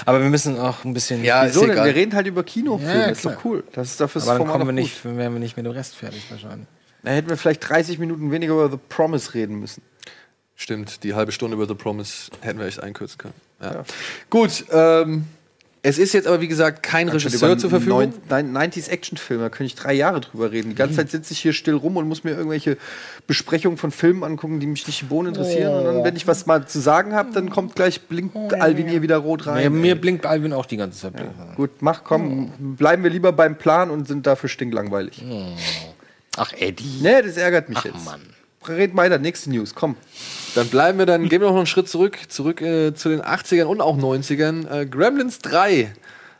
[0.04, 1.22] Aber wir müssen auch ein bisschen.
[1.24, 1.72] Ja, ist Wieso denn?
[1.72, 1.86] egal.
[1.86, 2.92] Wir reden halt über Kinofilme.
[2.94, 3.64] Ja, ist doch cool.
[3.72, 5.94] Das ist dafür aber dann kommen wir doch nicht, wären wir nicht mit dem Rest
[5.94, 6.66] fertig wahrscheinlich.
[7.02, 9.82] Da hätten wir vielleicht 30 Minuten weniger über The Promise reden müssen.
[10.56, 13.34] Stimmt, die halbe Stunde über The Promise hätten wir echt einkürzen können.
[13.60, 13.84] Ja.
[14.30, 15.24] Gut, ähm,
[15.86, 18.14] es ist jetzt aber wie gesagt kein Regisseur zur Verfügung.
[18.30, 20.70] Neun- 90s Actionfilme, da könnte ich drei Jahre drüber reden.
[20.70, 22.78] Die ganze Zeit sitze ich hier still rum und muss mir irgendwelche
[23.26, 25.74] Besprechungen von Filmen angucken, die mich nicht die Bohnen interessieren.
[25.74, 29.02] Und dann, wenn ich was mal zu sagen habe, dann kommt gleich, blinkt Alvin hier
[29.02, 29.70] wieder rot rein.
[29.72, 31.12] Mir, mir blinkt Alvin auch die ganze Zeit.
[31.56, 35.22] Gut, mach, komm, bleiben wir lieber beim Plan und sind dafür stinklangweilig.
[36.36, 37.00] Ach, Eddie.
[37.02, 38.04] Nee, das ärgert mich Ach, jetzt.
[38.06, 38.20] Mann.
[38.66, 39.96] red weiter, nächste News, komm.
[40.54, 43.64] Dann bleiben wir dann, gehen wir noch einen Schritt zurück, zurück äh, zu den 80ern
[43.64, 44.70] und auch 90ern.
[44.70, 45.92] Äh, Gremlins 3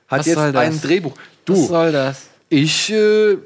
[0.09, 0.63] hat Was jetzt soll das?
[0.63, 1.13] ein Drehbuch.
[1.17, 2.23] Was Du, soll das?
[2.49, 3.37] ich äh,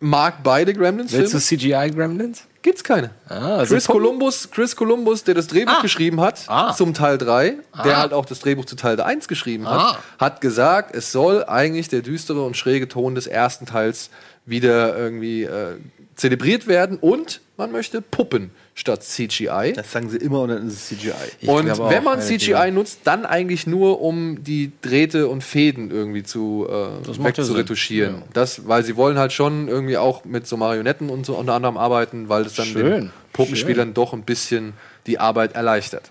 [0.00, 1.30] mag beide Gremlins-Filme.
[1.30, 2.42] Willst du CGI-Gremlins?
[2.62, 3.10] Gibt's keine.
[3.28, 5.82] Ah, also Chris Puppen- Columbus, Chris Columbus, der das Drehbuch Ah.
[5.82, 6.74] geschrieben hat Ah.
[6.74, 7.54] zum Teil 3,
[7.84, 9.98] der halt auch das Drehbuch zu Teil 1 geschrieben hat, Ah.
[10.18, 14.10] hat gesagt, es soll eigentlich der düstere und schräge Ton des ersten Teils
[14.46, 15.76] wieder irgendwie äh,
[16.16, 19.72] zelebriert werden und man möchte Puppen statt CGI.
[19.74, 21.12] Das sagen sie immer und dann ist es CGI.
[21.40, 25.28] Ich und auch, wenn man ja, CGI die- nutzt, dann eigentlich nur, um die Drähte
[25.28, 28.16] und Fäden irgendwie zu äh, ja wegzuretuschieren.
[28.16, 28.22] Ja.
[28.32, 31.76] Das, weil sie wollen halt schon irgendwie auch mit so Marionetten und so unter anderem
[31.76, 32.90] arbeiten, weil das dann Schön.
[32.90, 34.72] den Puppenspielern doch ein bisschen
[35.06, 36.10] die Arbeit erleichtert.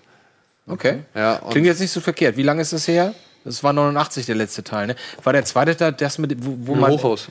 [0.68, 1.00] Okay.
[1.14, 2.36] Ja, und- Klingt jetzt nicht so verkehrt.
[2.36, 3.14] Wie lange ist das her?
[3.44, 4.96] Das war 89 der letzte Teil, ne?
[5.22, 7.28] War der zweite Teil das mit, wo, wo Im man Hochhaus.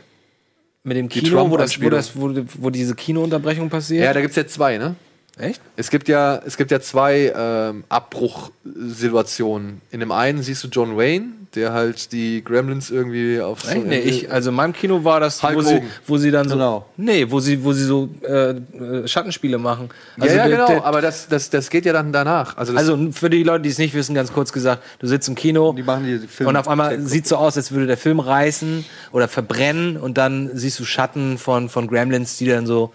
[0.86, 4.06] Mit dem Kino, wo, das, wo, das, wo, wo diese Kinounterbrechung passiert?
[4.06, 4.96] Ja, da gibt's ja zwei, ne?
[5.38, 5.60] Echt?
[5.76, 9.82] Es gibt ja, es gibt ja zwei ähm, Abbruchsituationen.
[9.92, 11.26] In dem einen siehst du John Wayne,
[11.56, 13.78] der halt die Gremlins irgendwie auf so?
[13.78, 16.86] Nee, ich, also in meinem Kino war das, wo sie, wo sie dann so, Genau.
[16.98, 19.90] nee, wo sie, wo sie so äh, äh, Schattenspiele machen.
[20.18, 22.58] ja, ja, der- genau, der- aber das, das, das geht ja dann danach.
[22.58, 25.36] Also, also für die Leute, die es nicht wissen, ganz kurz gesagt, du sitzt im
[25.36, 26.50] Kino Die machen die Filme.
[26.50, 30.50] und auf einmal sieht so aus, als würde der Film reißen oder verbrennen und dann
[30.54, 32.94] siehst du Schatten von, von Gremlins, die dann so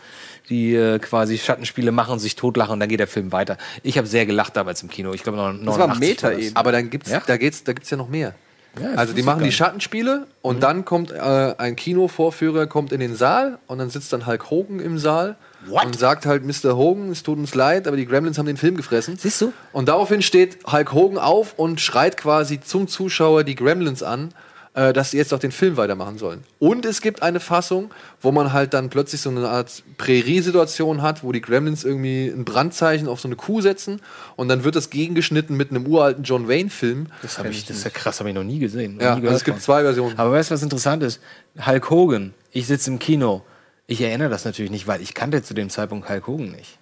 [0.51, 3.56] die äh, quasi Schattenspiele machen und sich totlachen und dann geht der Film weiter.
[3.82, 5.12] Ich habe sehr gelacht damals im Kino.
[5.14, 6.55] Ich glaube, noch Das war Meta eben.
[6.56, 7.22] aber dann gibt's, Ja?
[7.27, 8.35] da geht's, da gibt's ja noch mehr.
[8.81, 9.51] Ja, also die machen die.
[9.51, 14.27] Schattenspiele und dann kommt äh, ein Kinovorführer kommt in den Saal und dann sitzt dann
[14.27, 15.35] Hulk Hogan im Saal
[15.68, 16.77] und sagt halt Mr.
[16.77, 19.16] Hogan, es tut uns leid, aber die Gremlins haben den Film gefressen.
[19.18, 19.52] Siehst du?
[19.72, 24.32] Und daraufhin steht Hulk Hogan auf und schreit quasi zum Zuschauer die Gremlins an,
[24.74, 26.44] äh, dass sie jetzt auch den Film weitermachen sollen.
[26.59, 27.90] Und es gibt eine Fassung,
[28.20, 32.44] wo man halt dann plötzlich so eine Art Prärie-Situation hat, wo die Gremlins irgendwie ein
[32.44, 34.01] Brandzeichen auf so eine Kuh setzen
[34.36, 37.09] und dann wird das gegengeschnitten mit einem uralten John Wayne-Film.
[37.22, 38.97] Das, hab ich, das ist ja krass, habe ich noch nie gesehen.
[38.97, 39.62] noch Ja, nie also es gibt von.
[39.62, 40.16] zwei Versionen.
[40.18, 41.20] Aber weißt du, was interessant ist?
[41.66, 43.42] Hulk Hogan, ich sitze im Kino.
[43.86, 46.78] Ich erinnere das natürlich nicht, weil ich kannte zu dem Zeitpunkt Hulk Hogan nicht.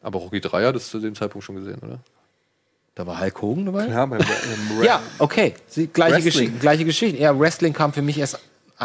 [0.00, 1.98] Aber Rocky 3 hat es zu dem Zeitpunkt schon gesehen, oder?
[2.94, 3.86] Da war Hulk Hogan dabei?
[3.86, 5.54] Ja, beim, beim Ja, okay.
[5.66, 6.20] Sie, gleiche.
[6.22, 7.18] Geschichte, gleiche Geschichte.
[7.18, 8.38] Ja, Wrestling kam für mich erst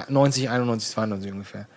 [0.08, 1.68] 90, 91, 92 ungefähr.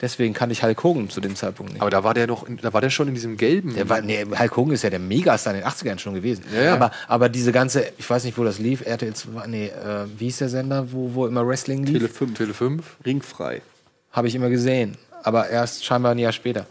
[0.00, 1.80] Deswegen kannte ich Hulk Hogan zu dem Zeitpunkt nicht.
[1.80, 3.74] Aber da war der noch, in, da war der schon in diesem gelben.
[3.74, 6.44] Der war, nee, Hulk Hogan ist ja der Megastar in den 80ern schon gewesen.
[6.52, 6.74] Ja, ja.
[6.74, 10.24] Aber, aber diese ganze, ich weiß nicht, wo das lief, RTL 2, nee, äh, wie
[10.24, 11.98] hieß der Sender, wo, wo immer Wrestling lief?
[11.98, 12.34] Tele 5.
[12.36, 12.84] Tele 5.
[13.06, 13.62] Ringfrei.
[14.10, 14.96] Habe ich immer gesehen.
[15.22, 16.66] Aber erst scheinbar ein Jahr später.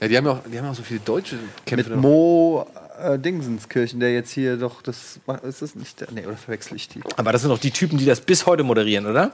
[0.00, 1.90] Ja, die haben ja auch, die haben ja auch so viele deutsche Kämpfe.
[1.90, 2.00] Mit.
[2.00, 2.66] Mo
[3.02, 5.20] äh, Dingsenskirchen, der jetzt hier doch das.
[5.42, 6.08] Ist das nicht der?
[6.12, 7.00] Nee, oder verwechsel ich die?
[7.16, 9.32] Aber das sind doch die Typen, die das bis heute moderieren, oder?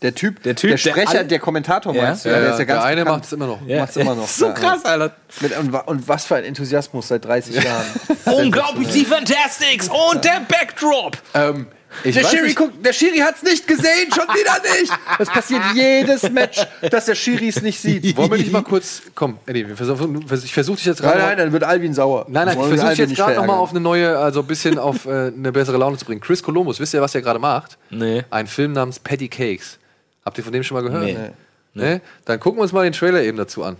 [0.00, 2.02] Der Typ, Der Typ, der der Sprecher, all- der Kommentator Ja.
[2.02, 2.28] meinst du?
[2.28, 3.16] Ja, der ist ja der ganz eine bekannt.
[3.18, 3.60] macht es immer noch.
[3.62, 4.28] Macht's immer noch.
[4.28, 5.16] So Ja, krass, Alter.
[5.40, 7.84] Mit, und, und was für ein Enthusiasmus seit 30 Jahren.
[8.26, 11.18] Unglaublich, die Fantastics und der Backdrop.
[11.34, 11.66] Ähm,
[12.04, 14.92] ich Der Schiri, guckt, der Schiri hat's nicht gesehen, schon wieder nicht.
[15.18, 18.16] Das passiert jedes Match, dass der Schiri es nicht sieht.
[18.16, 19.02] wollen wir nicht mal kurz.
[19.14, 21.22] Komm, Eddie, wir versuchen, ich versuche dich jetzt Nein, gerade.
[21.24, 22.26] nein, dann wird Alvin sauer.
[22.28, 24.78] Nein, nein, ich Wollen versuche Alvin jetzt gerade nochmal auf eine neue, also ein bisschen
[24.78, 26.20] auf äh, eine bessere Laune zu bringen.
[26.20, 27.78] Chris Columbus, wisst ihr, was der gerade macht?
[27.90, 28.24] Nee.
[28.30, 29.78] Ein Film namens Patty Cakes.
[30.24, 31.04] Habt ihr von dem schon mal gehört?
[31.04, 31.30] Nee.
[31.74, 32.00] Nee?
[32.24, 33.76] Dann gucken wir uns mal den Trailer eben dazu an.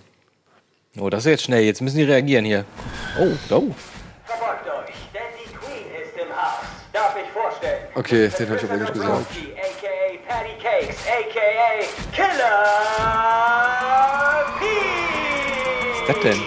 [0.98, 1.62] Oh, das ist jetzt schnell.
[1.64, 2.64] Jetzt müssen die reagieren hier.
[3.20, 3.74] Oh, oh.
[7.99, 9.11] Okay, den habe ich auf Englisch gesagt.
[9.11, 10.33] Zabrowski, a.k.a.
[10.33, 11.70] Patty Cakes, a.k.a.
[12.15, 12.65] Killer
[14.61, 14.99] Pete.
[15.83, 16.41] Was ist das denn?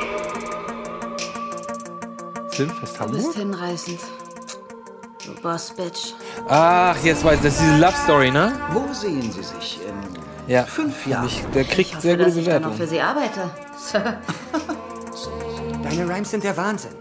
[2.51, 3.17] Filmfest Du Hamburg?
[3.21, 3.99] bist hinreißend.
[5.25, 6.13] Du Boss Bitch.
[6.47, 8.53] Ach, jetzt weiß ich, das ist diese Love Story, ne?
[8.71, 9.93] Wo sehen Sie sich in
[10.47, 10.63] Ja.
[10.63, 11.27] fünf Jahren?
[11.27, 12.77] Ich, der Ich kriegt hoffe, sehr gute dass ich dann noch Bewertungen.
[12.77, 13.49] für sie arbeite.
[15.83, 16.95] Deine Rhymes sind der Wahnsinn.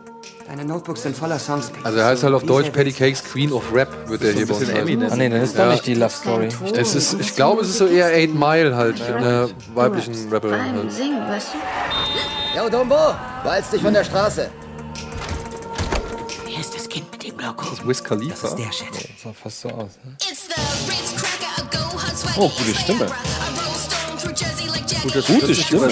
[0.51, 1.71] Deine Notebooks sind voller Songs.
[1.85, 4.55] Also er heißt halt auf Deutsch Patty Cakes Queen of Rap, wird er hier bei
[4.55, 5.03] uns heißen.
[5.13, 5.71] Ah, nee, das ist doch Ja.
[5.71, 6.49] nicht die Love Story.
[6.75, 10.61] Es ist, ich glaube, es ist so eher 8 Mile halt, mit einer weiblichen Rapperin.
[10.75, 10.91] Halt.
[10.91, 12.59] Singen, weißt du?
[12.59, 13.15] Yo, Dumbo,
[13.45, 14.51] walz dich von der Straße.
[16.45, 17.65] Wer ist das Kind mit dem Logo?
[17.85, 18.49] Wiz Khalifa.
[18.49, 18.89] Das ist der Shit.
[18.93, 19.91] Das sah fast so aus.
[20.05, 20.17] Ne?
[22.39, 23.07] Oh, gute Stimme.
[25.05, 25.89] Gut, das Gute das ist Stimme.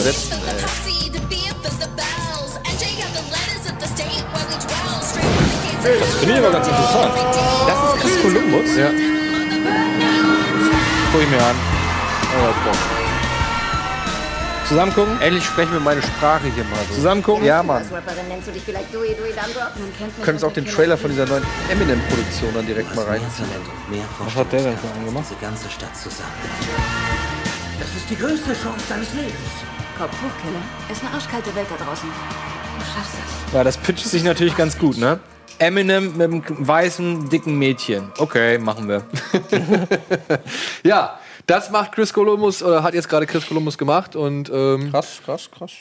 [6.00, 7.14] Das finde ich aber ganz interessant.
[7.66, 8.76] Das ist Chris Columbus?
[8.76, 8.90] Ja.
[11.12, 11.56] Guck ich mir an.
[14.66, 15.18] Zusammen gucken?
[15.22, 16.96] Endlich sprechen wir meine Sprache hier mal so.
[16.96, 17.46] Zusammen gucken?
[17.46, 17.82] Ja, Mann.
[20.22, 23.22] Können uns auch den Trailer von dieser neuen Eminem-Produktion dann direkt mal rein.
[23.22, 25.24] Was hat der denn für einen gemacht?
[25.30, 26.32] Diese ganze Stadt zusammen.
[27.80, 29.32] Das ist die größte Chance deines Lebens.
[29.96, 30.60] Kopf hoch, Killer.
[30.92, 32.08] Ist eine arschkalte Welt da draußen.
[32.78, 33.54] Du schaffst es.
[33.54, 35.18] Ja, das pitcht sich natürlich ganz gut, ne?
[35.58, 38.12] Eminem mit einem weißen, dicken Mädchen.
[38.18, 39.02] Okay, machen wir.
[40.84, 45.20] Ja, das macht Chris Columbus oder hat jetzt gerade Chris Columbus gemacht und ähm, Krass,
[45.24, 45.72] krass, krass.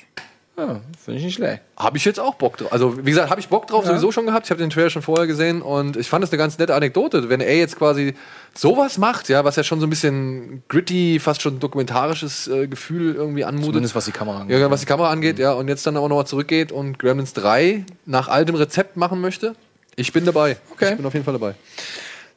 [0.58, 1.62] Ja, finde ich nicht schlecht.
[1.78, 2.74] habe ich jetzt auch Bock drauf.
[2.74, 4.48] Also wie gesagt, habe ich Bock drauf sowieso schon gehabt.
[4.48, 7.30] Ich habe den Trailer schon vorher gesehen und ich fand das eine ganz nette Anekdote,
[7.30, 8.16] wenn er jetzt quasi
[8.56, 13.14] sowas macht, ja, was ja schon so ein bisschen gritty, fast schon dokumentarisches äh, Gefühl
[13.14, 13.68] irgendwie anmutet.
[13.74, 14.60] Zumindest was die Kamera angeht.
[14.60, 17.86] Ja, was die Kamera angeht, ja, und jetzt dann auch nochmal zurückgeht und Gremlins 3
[18.08, 19.54] nach altem Rezept machen möchte.
[20.00, 20.58] Ich bin dabei.
[20.72, 20.92] Okay.
[20.92, 21.56] Ich bin auf jeden Fall dabei.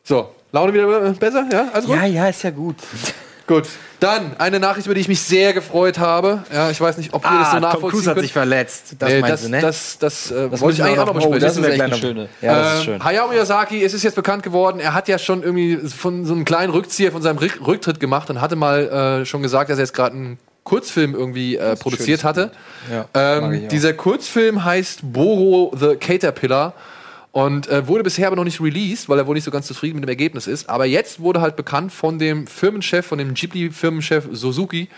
[0.03, 1.47] So, Laune wieder äh, besser?
[1.53, 1.95] Ja, alles gut?
[1.95, 2.77] Ja, ja, ist ja gut.
[3.47, 3.69] Gut.
[4.01, 6.43] Dann eine Nachricht, über die ich mich sehr gefreut habe.
[6.51, 8.95] Ja, ich weiß nicht, ob ihr das so Ah, Tom nachvollziehen Cruise hat sich verletzt.
[8.99, 9.61] Das Nee, meinst das, du, ne?
[9.61, 11.37] das, das, äh, Das wollte ich eigentlich auch noch besprechen.
[11.37, 12.29] oh, das ist eine schöne.
[12.41, 13.05] Ja, das ist Ähm, schön.
[13.05, 16.47] Hayao Miyazaki, es ist jetzt bekannt geworden, er hat ja schon irgendwie von so einem
[16.47, 19.83] kleinen Rückzieher von seinem Rück- Rücktritt gemacht und hatte mal äh, schon gesagt, dass er
[19.85, 22.53] jetzt gerade einen Kurzfilm irgendwie äh, produziert hatte.
[22.91, 26.73] Ja, Ähm, dieser Kurzfilm heißt Boro the Caterpillar
[27.33, 29.97] und äh, wurde bisher aber noch nicht released, weil er wohl nicht so ganz zufrieden
[29.97, 30.69] mit dem Ergebnis ist.
[30.69, 34.89] Aber jetzt wurde halt bekannt von dem Firmenchef, von dem Ghibli-Firmenchef Suzuki,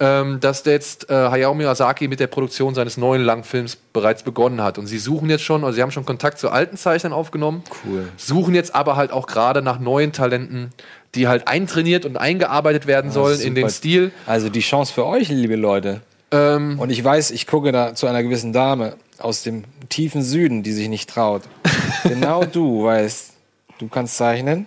[0.00, 4.78] ähm, dass jetzt äh, Hayao Miyazaki mit der Produktion seines neuen Langfilms bereits begonnen hat.
[4.78, 8.08] Und sie suchen jetzt schon, also sie haben schon Kontakt zu alten Zeichnern aufgenommen, Cool.
[8.16, 10.70] suchen jetzt aber halt auch gerade nach neuen Talenten,
[11.14, 13.70] die halt eintrainiert und eingearbeitet werden sollen in den.
[13.70, 14.12] Stil.
[14.26, 16.00] Also die Chance für euch, liebe Leute.
[16.30, 20.62] Ähm, Und ich weiß, ich gucke da zu einer gewissen Dame aus dem tiefen Süden,
[20.62, 21.42] die sich nicht traut.
[22.04, 23.32] genau du weißt,
[23.78, 24.66] du kannst zeichnen.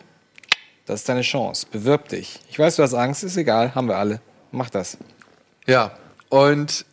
[0.86, 1.68] Das ist deine Chance.
[1.72, 2.40] Bewirb dich.
[2.50, 4.20] Ich weiß, du hast Angst, ist egal, haben wir alle.
[4.52, 4.98] Mach das.
[5.66, 5.92] Ja,
[6.30, 6.86] und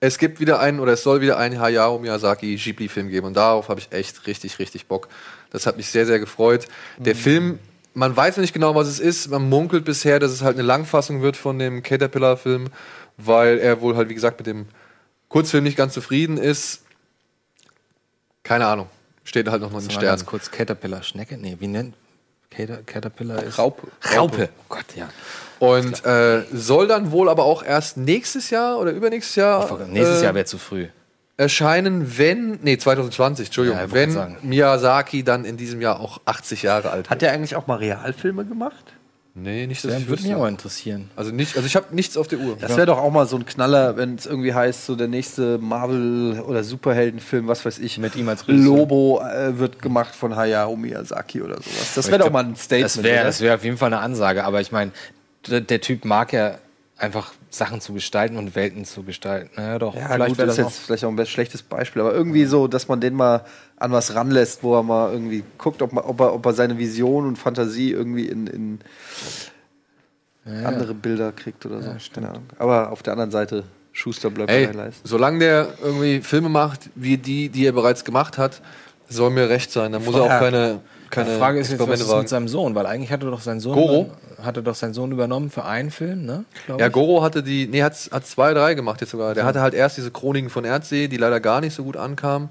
[0.00, 3.28] es gibt wieder einen, oder es soll wieder einen Hayao Miyazaki Ghibli-Film geben.
[3.28, 5.08] Und darauf habe ich echt richtig, richtig Bock.
[5.50, 6.66] Das hat mich sehr, sehr gefreut.
[6.98, 7.58] Der Film,
[7.94, 9.28] man weiß noch nicht genau, was es ist.
[9.28, 12.68] Man munkelt bisher, dass es halt eine Langfassung wird von dem Caterpillar-Film,
[13.16, 14.66] weil er wohl halt, wie gesagt, mit dem
[15.28, 16.84] Kurzfilm nicht ganz zufrieden ist.
[18.48, 18.88] Keine Ahnung.
[19.24, 20.26] Steht halt noch mal in den Mal ganz Sternen.
[20.26, 21.36] kurz Caterpillar, Schnecke?
[21.36, 21.94] Nee, wie nennt
[22.50, 23.58] Cater, Caterpillar ist.
[23.58, 23.88] Raupe.
[24.16, 24.48] Raupe.
[24.58, 25.08] Oh Gott, ja.
[25.58, 30.24] Und äh, soll dann wohl aber auch erst nächstes Jahr oder übernächstes Jahr Nächstes äh,
[30.24, 30.86] Jahr wäre zu früh.
[31.36, 34.36] erscheinen, wenn, nee, 2020, Entschuldigung, Ja, wenn.
[34.42, 38.46] Miyazaki dann in diesem Jahr auch 80 Jahre alt Hat der eigentlich auch mal Realfilme
[38.46, 38.94] gemacht?
[39.40, 41.10] Nee, nicht, ich würde mich auch interessieren.
[41.16, 42.56] Also nicht, also ich habe nichts auf der Uhr.
[42.60, 45.58] Das wäre doch auch mal so ein Knaller, wenn es irgendwie heißt, so der nächste
[45.58, 47.98] Marvel- oder Superheldenfilm, was weiß ich.
[47.98, 48.76] Mit ihm als Regisseur.
[48.76, 51.94] Lobo äh, wird gemacht von Hayao Miyazaki oder sowas.
[51.94, 52.84] Das wäre doch mal ein Statement.
[52.96, 54.92] Das wäre das wär auf jeden Fall eine Ansage, aber ich meine,
[55.48, 56.58] der, der Typ mag ja
[56.96, 59.50] einfach Sachen zu gestalten und Welten zu gestalten.
[59.56, 62.02] Naja, doch, Ja, vielleicht gut, wäre das das ist jetzt vielleicht auch ein schlechtes Beispiel,
[62.02, 63.44] aber irgendwie so, dass man den mal
[63.80, 66.78] an was ranlässt, wo er mal irgendwie guckt, ob, man, ob, er, ob er seine
[66.78, 68.78] Vision und Fantasie irgendwie in, in
[70.64, 71.90] andere Bilder kriegt oder so.
[72.14, 72.44] Keine Ahnung.
[72.58, 75.06] Aber auf der anderen Seite, Schuster bleibt Ey, bei Leisten.
[75.06, 78.62] solange der irgendwie Filme macht, wie die, die er bereits gemacht hat,
[79.08, 79.92] soll mir recht sein.
[79.92, 80.38] Da muss er auch Ja.
[80.38, 80.80] keine,
[81.10, 82.74] keine Die Frage ist jetzt, was ist mit seinem Sohn?
[82.74, 84.10] Weil eigentlich hatte doch sein Sohn Goro?
[84.42, 86.44] hatte doch sein Sohn übernommen für einen Film, ne?
[86.66, 86.92] Glaub Ja, ich.
[86.92, 89.34] Goro hatte die, nee, hat, hat zwei, drei gemacht jetzt sogar.
[89.34, 92.48] Der hatte halt erst diese Chroniken von Erdsee, die leider gar nicht so gut ankamen.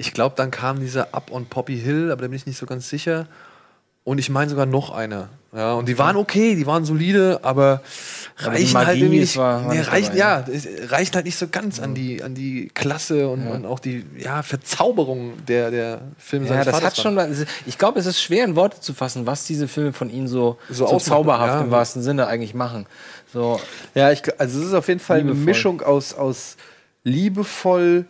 [0.00, 2.64] Ich glaube, dann kam dieser Up on Poppy Hill, aber da bin ich nicht so
[2.66, 3.26] ganz sicher.
[4.04, 5.28] Und ich meine sogar noch eine.
[5.54, 7.82] Ja, und die waren okay, die waren solide, aber
[8.38, 9.36] Aber reichen halt nicht.
[9.36, 12.22] war- war nee, nicht reichen, dabei, ja, es reichen halt nicht so ganz an die,
[12.22, 16.74] an die Klasse und, und auch die ja, Verzauberung der, der Filme Ja, seines das
[16.76, 17.46] Vaters hat schon.
[17.66, 20.58] Ich glaube, es ist schwer in Worte zu fassen, was diese Filme von ihm so,
[20.70, 21.60] So so, zauberhaft ja.
[21.62, 22.86] im wahrsten Sinne eigentlich machen.
[23.32, 23.60] So,
[23.94, 25.44] Ja, ich, also es ist auf jeden Fall eine Liebevoll.
[25.44, 26.56] Mischung aus, aus
[27.04, 28.04] liebevoll,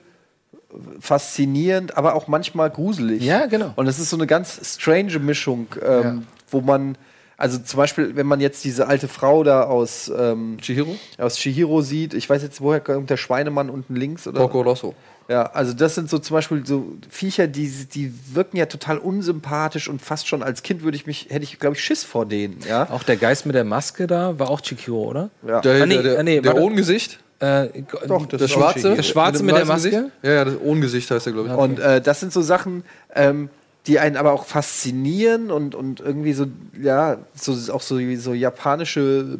[1.00, 3.22] faszinierend, aber auch manchmal gruselig.
[3.22, 3.72] Ja, genau.
[3.76, 6.18] Und es ist so eine ganz strange Mischung, ähm, Ja.
[6.50, 6.96] wo man,
[7.36, 10.96] also zum Beispiel, wenn man jetzt diese alte Frau da aus ähm, Chihiro?
[11.18, 14.40] aus Chihiro sieht, ich weiß jetzt, woher kommt der Schweinemann unten links oder?
[14.40, 14.94] Porco Rosso.
[15.30, 19.86] Ja, also das sind so zum Beispiel so Viecher, die, die wirken ja total unsympathisch
[19.88, 22.60] und fast schon als Kind würde ich mich, hätte ich, glaube ich, Schiss vor denen,
[22.66, 22.88] ja.
[22.90, 25.28] auch der Geist mit der Maske da war auch Chikiro, oder?
[25.46, 25.60] Ja.
[25.60, 27.18] Der, Ah, nee, der, der, ah, nee, der ohne Gesicht?
[27.40, 28.94] Äh, Doch, das Das Schwarze?
[28.94, 30.04] Der Schwarze mit der dem weißen Maske?
[30.04, 30.24] Gesicht?
[30.24, 31.54] Ja, ja, das ohne Gesicht heißt er, glaube ich.
[31.54, 32.82] Und äh, das sind so Sachen,
[33.14, 33.48] ähm,
[33.86, 36.46] die einen aber auch faszinieren und, und irgendwie so,
[36.80, 39.38] ja, so, auch so, so japanische,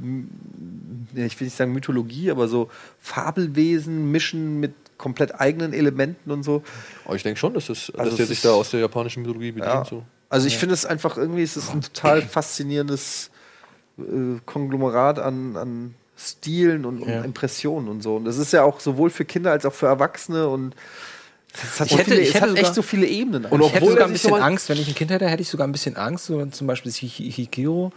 [1.15, 2.70] ja, ich will nicht sagen Mythologie, aber so
[3.01, 6.62] Fabelwesen mischen mit komplett eigenen Elementen und so.
[7.05, 9.53] Aber ich denke schon, dass, das, Also dass der sich da aus der japanischen Mythologie
[9.53, 9.75] bedient.
[9.75, 9.85] Ja.
[9.85, 10.05] So.
[10.29, 13.31] Also ich finde es einfach irgendwie, es ist ein total faszinierendes
[13.99, 14.03] äh,
[14.47, 17.23] Konglomerat an, an Stilen und, und Ja.
[17.23, 18.16] Impressionen und so.
[18.16, 20.74] Und das ist ja auch sowohl für Kinder als auch für Erwachsene und
[21.55, 23.45] es hat, Ich so hätte- viele, ich es hätte hat echt so viele Ebenen.
[23.47, 25.49] Und ich hätte obwohl sogar ein bisschen Angst, wenn ich ein Kind hätte, hätte ich
[25.49, 26.27] sogar ein bisschen Angst.
[26.27, 27.93] So, zum Beispiel Hi- Hikiro.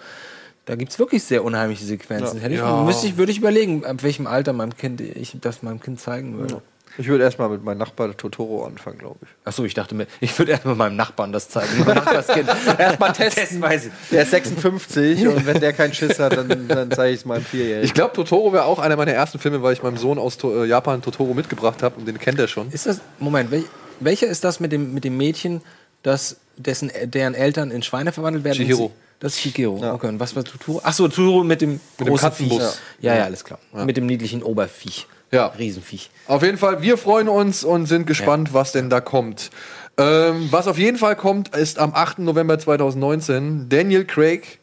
[0.65, 2.37] Da gibt es wirklich sehr unheimliche Sequenzen.
[2.37, 2.43] Ja.
[2.43, 2.83] Hätte ich, Ja.
[2.83, 6.37] müsste ich, würde ich überlegen, ab welchem Alter meinem Kind ich das meinem Kind zeigen
[6.37, 6.61] würde.
[6.97, 9.29] Ich würde erstmal mit meinem Nachbar Totoro anfangen, glaube ich.
[9.45, 11.85] Achso, ich dachte mir, ich würde erstmal meinem Nachbarn das zeigen.
[12.77, 13.43] Erstmal testen.
[13.45, 13.91] Testweise.
[14.11, 17.43] Der ist 56 und wenn der keinen Schiss hat, dann, dann zeige ich es meinem
[17.45, 17.85] Vierjährigen.
[17.85, 20.63] Ich glaube, Totoro wäre auch einer meiner ersten Filme, weil ich meinem Sohn aus to
[20.63, 22.71] äh, Japan Totoro mitgebracht habe und den kennt er schon.
[22.71, 23.63] Ist das, Moment, wel,
[23.99, 25.61] welcher ist das mit dem, mit dem Mädchen,
[26.03, 28.57] das, dessen, deren Eltern in Schweine verwandelt werden?
[28.57, 28.91] Chihiro.
[29.19, 29.75] Das ist Chihiro.
[29.93, 30.81] Okay, und was war Totoro?
[30.83, 32.73] Achso, Totoro mit dem dem großen Katzenbus.
[32.73, 33.03] Viech.
[33.03, 33.59] Ja, ja, alles klar.
[33.71, 35.07] Mit dem niedlichen Oberviech.
[35.31, 35.47] Ja.
[35.47, 36.09] Riesenviech.
[36.27, 39.49] Auf jeden Fall, wir freuen uns und sind gespannt, was denn da kommt.
[39.97, 42.19] Ähm, was auf jeden Fall kommt, ist am 8.
[42.19, 44.59] November 2019 Daniel Craig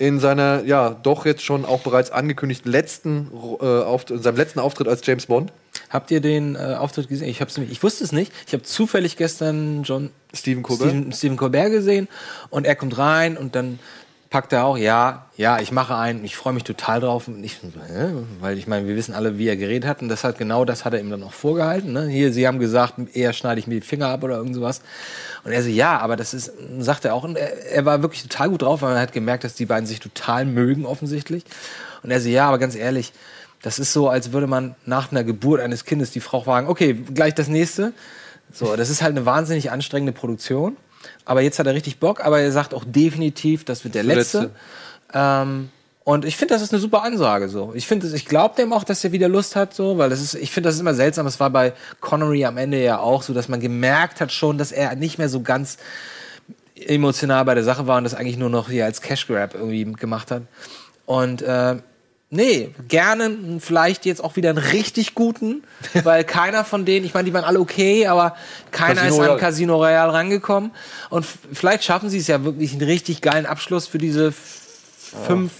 [0.00, 3.30] in seiner, ja, doch jetzt schon auch bereits angekündigten letzten,
[3.60, 5.52] äh, Auft in seinem letzten Auftritt als James Bond.
[5.90, 7.28] Habt ihr den äh, Auftritt gesehen?
[7.28, 8.32] Ich, hab's, nämlich- ich wusste es nicht.
[8.46, 10.88] Ich habe zufällig gestern John Stephen Colbert.
[10.90, 12.06] Stephen, Stephen Colbert gesehen
[12.50, 13.80] und er kommt rein und dann
[14.30, 17.28] packt er auch, ja, ja, ich mache einen, ich freue mich total drauf.
[17.28, 18.10] Und ich, hä?
[18.40, 20.84] weil ich meine, wir wissen alle, wie er geredet hat und das hat genau das
[20.84, 21.92] hat er ihm dann auch vorgehalten.
[21.92, 22.08] Ne?
[22.08, 24.82] Hier, sie haben gesagt, eher schneide ich mir die Finger ab oder irgend sowas.
[25.44, 28.22] Und er so, ja, aber das ist, sagt er auch, und er, er war wirklich
[28.22, 31.44] total gut drauf, weil man hat gemerkt, dass die beiden sich total mögen offensichtlich.
[32.02, 33.12] Und er so, ja, aber ganz ehrlich,
[33.62, 36.94] das ist so, als würde man nach einer Geburt eines Kindes die Frau fragen, okay,
[37.14, 37.92] gleich das nächste.
[38.52, 40.76] So, das ist halt eine wahnsinnig anstrengende Produktion.
[41.28, 44.16] Aber jetzt hat er richtig Bock, aber er sagt auch definitiv, das wird der Der
[44.16, 44.38] letzte.
[44.38, 44.54] letzte.
[45.12, 45.68] Ähm,
[46.04, 47.72] und ich finde, das ist eine super Ansage so.
[47.74, 50.34] Ich finde, ich glaube dem auch, dass er wieder Lust hat so, weil das ist,
[50.34, 51.26] ich finde, das ist immer seltsam.
[51.26, 54.72] Es war bei Connery am Ende ja auch so, dass man gemerkt hat schon, dass
[54.72, 55.76] er nicht mehr so ganz
[56.74, 59.84] emotional bei der Sache war und das eigentlich nur noch hier als Cash Grab irgendwie
[59.84, 60.44] gemacht hat.
[61.04, 61.76] Und äh,
[62.30, 65.62] nee, gerne vielleicht jetzt auch wieder einen richtig guten,
[66.04, 68.36] weil keiner von denen, ich meine, die waren alle okay, aber
[68.70, 69.38] keiner Casino ist an.
[69.38, 70.72] Casino Royale rangekommen.
[71.10, 75.52] Und vielleicht schaffen sie es ja wirklich einen richtig geilen Abschluss für diese fünf,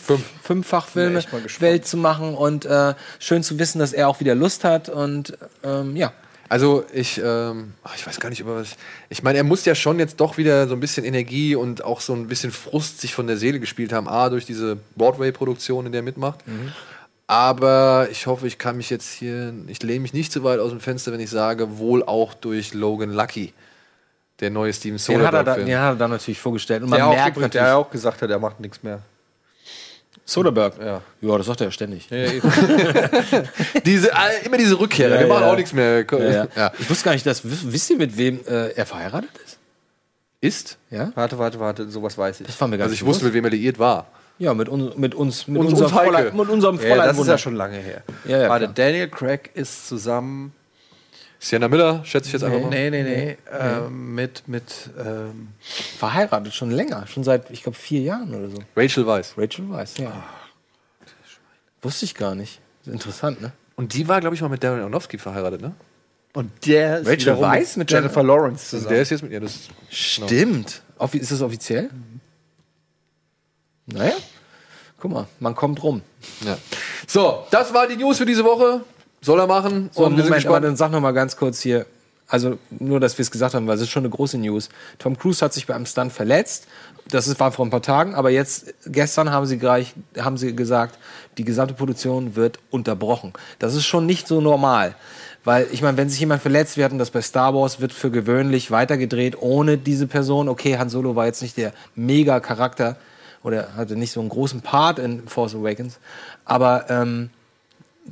[0.42, 1.60] Fünffachfilme mal gespannt.
[1.60, 5.36] Welt zu machen und äh, schön zu wissen, dass er auch wieder Lust hat und
[5.64, 6.12] ähm, ja.
[6.48, 8.76] Also ich, ähm, ich weiß gar nicht über was.
[9.10, 12.00] Ich meine, er muss ja schon jetzt doch wieder so ein bisschen Energie und auch
[12.00, 14.08] so ein bisschen Frust sich von der Seele gespielt haben.
[14.08, 16.40] A, durch diese Broadway-Produktion, in der er mitmacht.
[17.26, 20.70] Aber ich hoffe, ich kann mich jetzt hier, ich lehne mich nicht zu weit aus
[20.70, 23.52] dem Fenster, wenn ich sage, wohl auch durch Logan Lucky,
[24.40, 26.82] der neue Steven Den hat, er da, den hat er dann natürlich vorgestellt.
[26.82, 29.02] Und man Der, auch, merkt der natürlich, ja auch gesagt hat, er macht nichts mehr.
[30.28, 30.74] Soderbergh.
[30.84, 31.00] Ja.
[31.22, 32.06] Ja, das sagt er ja ständig.
[33.84, 35.50] diese, äh, immer diese Rückkehrer, Ja, die machen ja.
[35.52, 36.04] auch nichts mehr.
[36.10, 36.46] Ja, ja.
[36.54, 36.72] Ja.
[36.78, 39.58] Ich wusste gar nicht, dass, wisst ihr, mit wem äh, er verheiratet ist?
[40.40, 40.78] Ist?
[40.90, 41.10] Ja?
[41.14, 42.46] Warte, warte, warte, sowas weiß ich.
[42.46, 44.06] Das war mir gar Also ich wusste, mit wem er liiert war.
[44.38, 45.90] Ja, mit, uns, mit uns, mit, Uns- unserem.
[45.90, 47.32] Fräulein, mit unserem Ja, Fräulein das ist Wunder.
[47.32, 48.02] ja schon lange her.
[48.24, 48.74] Ja, ja, warte, klar.
[48.74, 50.52] Daniel Craig ist zusammen.
[51.40, 52.70] Sienna Miller, schätze ich jetzt einfach mal.
[52.70, 53.38] Nee, nee, nee.
[53.52, 55.48] Ähm, mit, mit, ähm,
[55.98, 57.06] verheiratet, schon länger.
[57.06, 58.58] Schon seit, ich glaube, vier Jahren oder so.
[58.76, 59.34] Rachel Weisz.
[59.36, 60.24] Rachel Weiss, ja.
[61.80, 62.60] Wusste ich gar nicht.
[62.86, 63.52] Interessant, ne?
[63.76, 65.74] Und die war, glaube ich, mal mit Darren Aronofsky verheiratet, ne?
[66.34, 68.88] und der ist Rachel wiederum Weisz mit Jennifer Lawrence Und zusammen.
[68.94, 69.40] der ist jetzt mit ihr.
[69.40, 69.58] Das
[69.90, 70.82] Stimmt.
[70.98, 71.90] Offi ist das offiziell?
[73.86, 74.14] Naja.
[75.00, 76.02] Guck mal, man kommt rum.
[76.44, 76.56] Ja.
[77.06, 78.82] So, das war die News für diese Woche.
[79.20, 79.90] Soll er machen.
[79.92, 80.64] So, und wir sind Moment, aber gespannt.
[80.64, 81.86] dann sag noch mal ganz kurz hier.
[82.30, 84.68] Also nur, dass wir es gesagt haben, weil es ist schon eine große News.
[84.98, 86.66] Tom Cruise hat sich bei einem Stunt verletzt.
[87.10, 90.54] Das ist, war vor ein paar Tagen, aber jetzt, gestern haben sie gleich, haben sie
[90.54, 90.98] gesagt,
[91.38, 93.32] die gesamte Produktion wird unterbrochen.
[93.58, 94.94] Das ist schon nicht so normal.
[95.44, 98.10] Weil, ich meine, wenn sich jemand verletzt, wir hatten das bei Star Wars, wird für
[98.10, 100.50] gewöhnlich weitergedreht ohne diese Person.
[100.50, 102.96] Okay, Han Solo war jetzt nicht der Mega-Charakter
[103.42, 105.98] oder hatte nicht so einen großen Part in Force Awakens.
[106.44, 107.30] Aber ähm,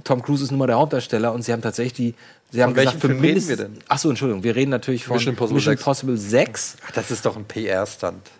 [0.05, 2.15] Tom Cruise ist nun mal der Hauptdarsteller und sie haben tatsächlich die.
[2.53, 3.73] Sie haben welchem gesagt, für Film reden wir denn?
[3.89, 5.81] Achso, Entschuldigung, wir reden natürlich von Mission Impossible Mission 6.
[5.83, 6.77] Impossible 6.
[6.87, 8.31] Ach, das ist doch ein PR-Stunt.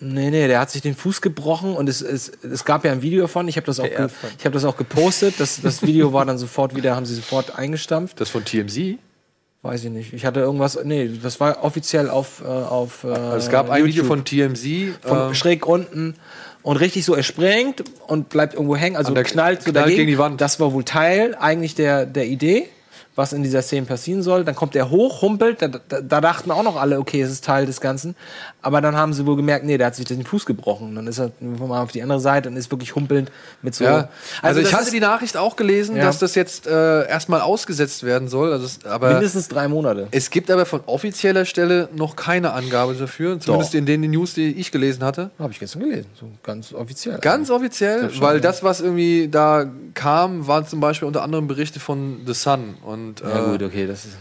[0.00, 3.02] Nee, nee, der hat sich den Fuß gebrochen und es, es, es gab ja ein
[3.02, 3.46] Video davon.
[3.46, 5.34] Ich habe das, auch ge- ich hab das auch gepostet.
[5.38, 8.20] Das, das Video war dann sofort wieder, haben sie sofort eingestampft.
[8.20, 8.98] Das von TMZ.
[9.64, 10.12] Weiß ich nicht.
[10.12, 10.76] Ich hatte irgendwas.
[10.82, 12.42] Nee, das war offiziell auf.
[12.44, 14.06] Äh, auf äh, Also es gab ein Video YouTube.
[14.08, 14.98] von TMZ.
[15.06, 16.14] von ähm, schräg unten
[16.62, 19.96] und richtig so, er springt und bleibt irgendwo hängen, also knallt so knallt dagegen.
[19.96, 20.40] gegen die Wand.
[20.40, 22.68] Das war wohl Teil eigentlich der, der Idee,
[23.14, 24.44] was in dieser Szene passieren soll.
[24.44, 27.44] Dann kommt er hoch, humpelt, da, da, da dachten auch noch alle, okay, es ist
[27.44, 28.14] Teil des Ganzen.
[28.62, 30.88] Aber dann haben sie wohl gemerkt, nee, der hat sich den Fuß gebrochen.
[30.88, 33.30] Und dann ist er mal auf die andere Seite und ist wirklich humpelnd
[33.60, 33.84] mit so.
[33.84, 34.08] ja.
[34.40, 36.04] Also, ich das hatte die Nachricht auch gelesen, Ja.
[36.04, 38.50] dass das jetzt äh, erstmal ausgesetzt werden soll.
[38.52, 40.08] Also es, aber mindestens drei Monate.
[40.10, 43.38] es gibt aber von offizieller Stelle noch keine Angabe dafür.
[43.40, 45.30] Zumindest in den News, die ich gelesen hatte.
[45.38, 47.18] Habe ich gestern gelesen, so ganz offiziell.
[47.18, 52.20] Ganz offiziell, weil das, was irgendwie da kam, waren zum Beispiel unter anderem Berichte von
[52.26, 52.76] The Sun.
[52.82, 54.16] Und Ja äh, gut, okay, das ist.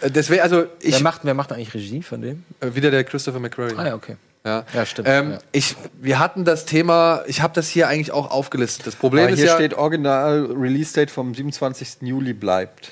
[0.00, 2.44] äh, deswegen, also ich Wer macht, wer macht eigentlich Regie von dem?
[2.60, 3.74] äh, wieder der Christopher McQuarrie.
[3.76, 4.16] Ah ja, okay.
[4.44, 5.38] Ja, Ja, stimmt, Ähm, ja.
[5.50, 8.86] Ich, wir hatten das Thema, ich habe das hier eigentlich auch aufgelistet.
[8.86, 12.02] Das Problem Aber ist hier ja, steht Original Release Date vom 27.
[12.02, 12.90] Juli bleibt.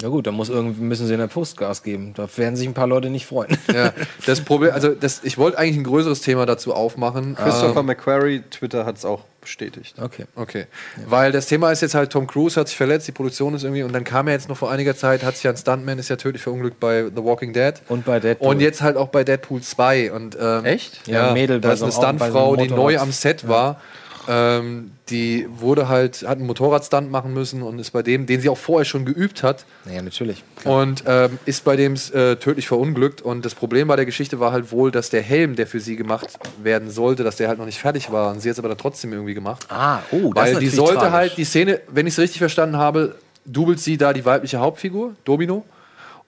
[0.00, 2.14] Na gut, dann muss irgendwie müssen sie in der Postgas geben.
[2.14, 3.56] Da werden sich ein paar Leute nicht freuen.
[3.72, 3.92] ja,
[4.26, 7.36] das Problem, also das, ich wollte eigentlich ein größeres Thema dazu aufmachen.
[7.36, 9.96] Christopher Ähm, McQuarrie, Twitter hat es auch bestätigt.
[10.00, 10.24] Okay.
[10.34, 10.66] Okay.
[11.06, 13.82] Weil das Thema ist jetzt halt, Tom Cruise hat sich verletzt, die Produktion ist irgendwie,
[13.82, 16.08] und dann kam er jetzt noch vor einiger Zeit, hat sich ja ein Stuntman, ist
[16.08, 17.74] ja tödlich verunglückt bei The Walking Dead.
[17.88, 18.48] Und bei Deadpool.
[18.48, 20.12] Und jetzt halt auch bei Deadpool 2.
[20.12, 21.06] Und, ähm, Echt?
[21.06, 23.80] Ja, ein Mädel da ist eine bei so Stuntfrau, die neu am Set war.
[24.28, 28.48] Ähm, die wurde halt, hat einen Motorradstunt machen müssen und ist bei dem, den sie
[28.48, 30.44] auch vorher schon geübt hat, Naja, natürlich.
[30.64, 33.20] und ähm, ist bei dem äh, tödlich verunglückt.
[33.20, 35.96] Und das Problem bei der Geschichte war halt wohl, dass der Helm, der für sie
[35.96, 36.28] gemacht
[36.62, 38.30] werden sollte, dass der halt noch nicht fertig war.
[38.30, 39.66] Und sie hat es aber dann trotzdem irgendwie gemacht.
[39.68, 41.12] Ah, oh, das Weil ist die sollte tragisch.
[41.12, 45.14] halt, die Szene, wenn ich es richtig verstanden habe, dubelt sie da die weibliche Hauptfigur,
[45.24, 45.64] Domino.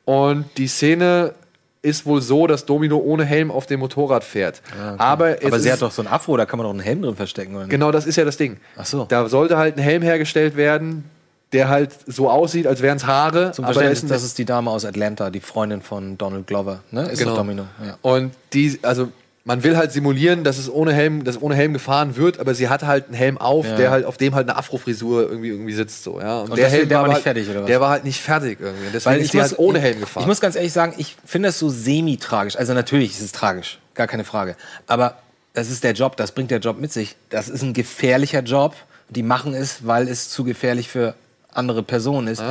[0.04, 1.34] Und die Szene
[1.85, 4.62] ist wohl so, dass Domino ohne Helm auf dem Motorrad fährt.
[4.97, 6.81] Aber, es Aber sie ist, hat doch so ein Afro, da kann man doch einen
[6.81, 7.55] Helm drin verstecken.
[7.55, 7.66] Oder?
[7.66, 8.56] Genau, das ist ja das Ding.
[8.77, 9.05] Ach so.
[9.05, 11.05] Da sollte halt ein Helm hergestellt werden,
[11.52, 13.52] der halt so aussieht, als wären es Haare.
[13.52, 16.81] Zum aber da ist das ist die Dame aus Atlanta, die Freundin von Donald Glover.
[16.90, 17.02] Ne?
[17.11, 17.36] Ist Genau.
[17.36, 17.66] Domino.
[17.85, 17.98] Ja.
[18.01, 19.09] Und die, also
[19.46, 22.68] man will halt simulieren, dass es ohne Helm, dass ohne Helm gefahren wird, aber sie
[22.70, 23.76] hatte halt einen Helm auf, Ja.
[23.76, 26.40] der halt auf dem halt eine Afrofrisur irgendwie irgendwie sitzt so, ja.
[26.40, 27.66] Und deswegen- der war nicht halt, fertig, oder was?
[27.66, 28.86] Der war halt nicht fertig irgendwie.
[28.92, 30.22] Deswegen ist die halt ohne Helm gefahren.
[30.22, 32.56] Ich muss ganz ehrlich sagen, ich finde das so semi-tragisch.
[32.56, 34.56] Also natürlich ist es tragisch, gar keine Frage.
[34.86, 35.18] Aber
[35.52, 37.14] das ist der Job, das bringt der Job mit sich.
[37.28, 38.74] Das ist ein gefährlicher Job.
[39.10, 41.14] Die machen es, weil es zu gefährlich für
[41.55, 42.43] andere Personen ist.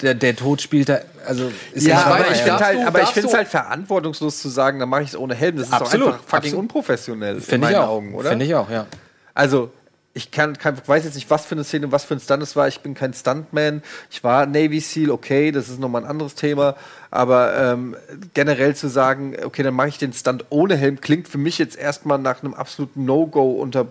[0.00, 2.44] Der, der Tod spielt da, also ist Ja, nicht aber dabei, ich ja.
[2.44, 5.16] finde halt, du- aber ich finde es halt verantwortungslos zu sagen, dann mache ich es
[5.16, 5.56] ohne Helm.
[5.56, 6.62] Das ist Absolut, doch einfach fucking absolut.
[6.62, 8.30] unprofessionell in Finde ich meinen auch, Augen, oder?
[8.30, 8.86] Finde ich auch, ja.
[9.34, 9.70] Also,
[10.14, 12.56] ich kann, kann, weiß jetzt nicht, was für eine Szene, was für ein Stunt es
[12.56, 12.66] war.
[12.68, 13.82] Ich bin kein Stuntman.
[14.10, 16.74] Ich war Navy SEAL, okay, das ist nochmal ein anderes Thema.
[17.10, 17.94] Aber ähm,
[18.32, 21.76] generell zu sagen, okay, dann mache ich den Stunt ohne Helm, klingt für mich jetzt
[21.76, 23.88] erstmal nach einem absoluten No-Go unter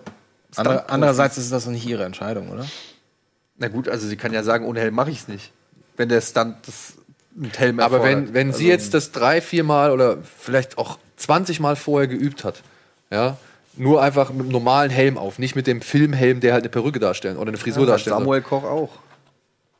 [0.52, 0.82] Stuntprofis.
[0.88, 2.64] andererseits ist das nicht ihre Entscheidung, oder?
[3.58, 5.52] Na gut, also sie kann ja sagen, ohne Helm mache ich es nicht.
[5.96, 6.94] Wenn der Stunt das
[7.34, 8.34] mit Helm aber wenn, erfordert.
[8.34, 12.44] wenn sie Also- jetzt das drei, vier Mal oder vielleicht auch 20 Mal vorher geübt
[12.44, 12.62] hat,
[13.10, 13.36] ja,
[13.76, 16.98] nur einfach mit einem normalen Helm auf, nicht mit dem Filmhelm, der halt eine Perücke
[16.98, 18.16] darstellen oder eine Frisur ja, darstellt.
[18.16, 18.90] Samuel Koch auch.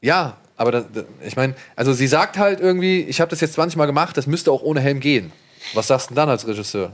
[0.02, 3.54] Ja, aber das, das, ich meine, also sie sagt halt irgendwie, ich habe das jetzt
[3.54, 5.32] 20 Mal gemacht, das müsste auch ohne Helm gehen.
[5.74, 6.92] Was sagst du denn dann als Regisseur?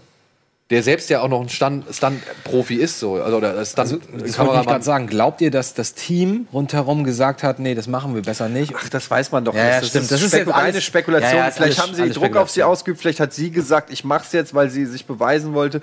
[0.72, 3.22] Der selbst ja auch noch ein Stunt-Profi ist, so.
[3.22, 4.26] Also, oder Stunt Das wollte
[4.60, 5.06] ich gerade sagen.
[5.06, 8.72] Glaubt ihr, dass das Team rundherum gesagt hat, nee, das machen wir besser nicht?
[8.76, 9.88] Ach, das weiß man doch Ja, ja, nicht.
[9.90, 10.04] stimmt.
[10.04, 11.30] Das, Das ist ist jetzt reine Spekulation.
[11.32, 13.00] Ja, ja, ist vielleicht alles- haben sie Druck auf sie ausgeübt.
[13.00, 15.80] Vielleicht hat sie gesagt, ich mach's jetzt, weil sie sich beweisen wollte.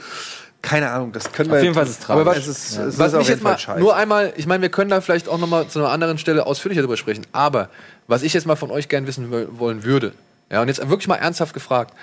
[0.61, 2.21] Keine Ahnung, das können wir Auf jeden Fall ist es tragisch.
[2.21, 3.79] Aber was, es ist, was es ist mich jetzt mal scheiße.
[3.79, 6.45] nur einmal, ich meine, wir können da vielleicht auch noch mal zu einer anderen Stelle
[6.45, 7.69] ausführlicher drüber sprechen, aber
[8.07, 10.11] was ich jetzt mal von euch gern wissen wo- wollen würde,
[10.51, 11.93] ja, und jetzt wirklich mal ernsthaft gefragt,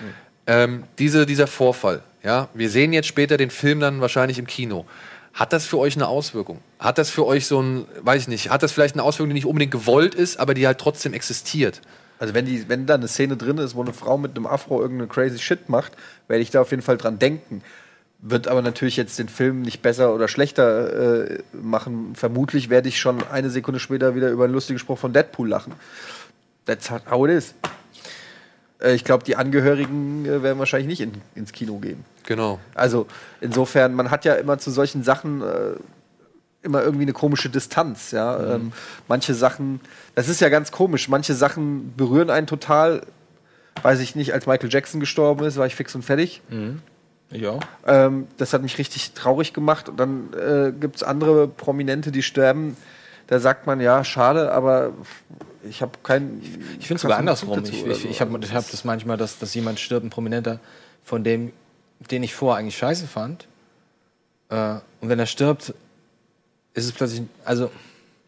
[0.46, 4.84] ähm, diese, dieser Vorfall, ja, wir sehen jetzt später den Film dann wahrscheinlich im Kino.
[5.32, 6.58] Hat das für euch eine Auswirkung?
[6.80, 9.34] Hat das für euch so ein, weiß ich nicht, hat das vielleicht eine Auswirkung, die
[9.34, 11.80] nicht unbedingt gewollt ist, aber die halt trotzdem existiert?
[12.18, 14.80] Also wenn, die, wenn da eine Szene drin ist, wo eine Frau mit einem Afro
[14.80, 15.92] irgendeine crazy Shit macht,
[16.26, 17.62] werde ich da auf jeden Fall dran denken.
[18.18, 22.16] Wird aber natürlich jetzt den Film nicht besser oder schlechter äh, machen.
[22.16, 25.74] Vermutlich werde ich schon eine Sekunde später wieder über einen lustigen Spruch von Deadpool lachen.
[26.64, 27.54] That's how it is.
[28.80, 32.04] Äh, ich glaube, die Angehörigen äh, werden wahrscheinlich nicht in, ins Kino gehen.
[32.24, 32.58] Genau.
[32.74, 33.06] Also
[33.40, 35.74] insofern, man hat ja immer zu solchen Sachen äh,
[36.62, 38.10] immer irgendwie eine komische Distanz.
[38.10, 38.54] Ja?
[38.54, 38.72] Ähm,
[39.08, 39.80] manche Sachen,
[40.14, 43.02] das ist ja ganz komisch, manche Sachen berühren einen total.
[43.82, 46.40] Weiß ich nicht, als Michael Jackson gestorben ist, war ich fix und fertig.
[47.30, 47.58] Ja.
[47.86, 49.88] Ähm, das hat mich richtig traurig gemacht.
[49.88, 52.76] Und dann äh, gibt es andere Prominente, die sterben.
[53.26, 54.92] Da sagt man, ja, schade, aber
[55.68, 56.40] ich habe keinen.
[56.78, 57.62] Ich finde es sogar andersrum.
[57.64, 60.60] Ich, ich, ich habe ich hab das manchmal, dass, dass jemand stirbt, ein Prominenter,
[61.04, 61.52] von dem,
[62.10, 63.46] den ich vorher eigentlich scheiße fand.
[64.48, 65.74] Äh, und wenn er stirbt,
[66.74, 67.70] ist es plötzlich, also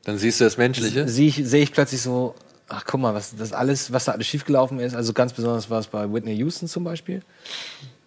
[0.05, 1.09] Dann siehst du das Menschliche.
[1.09, 2.35] sehe ich, seh ich plötzlich so,
[2.69, 4.95] ach guck mal, was das alles, was da alles schiefgelaufen ist.
[4.95, 7.23] Also ganz besonders war es bei Whitney Houston zum Beispiel,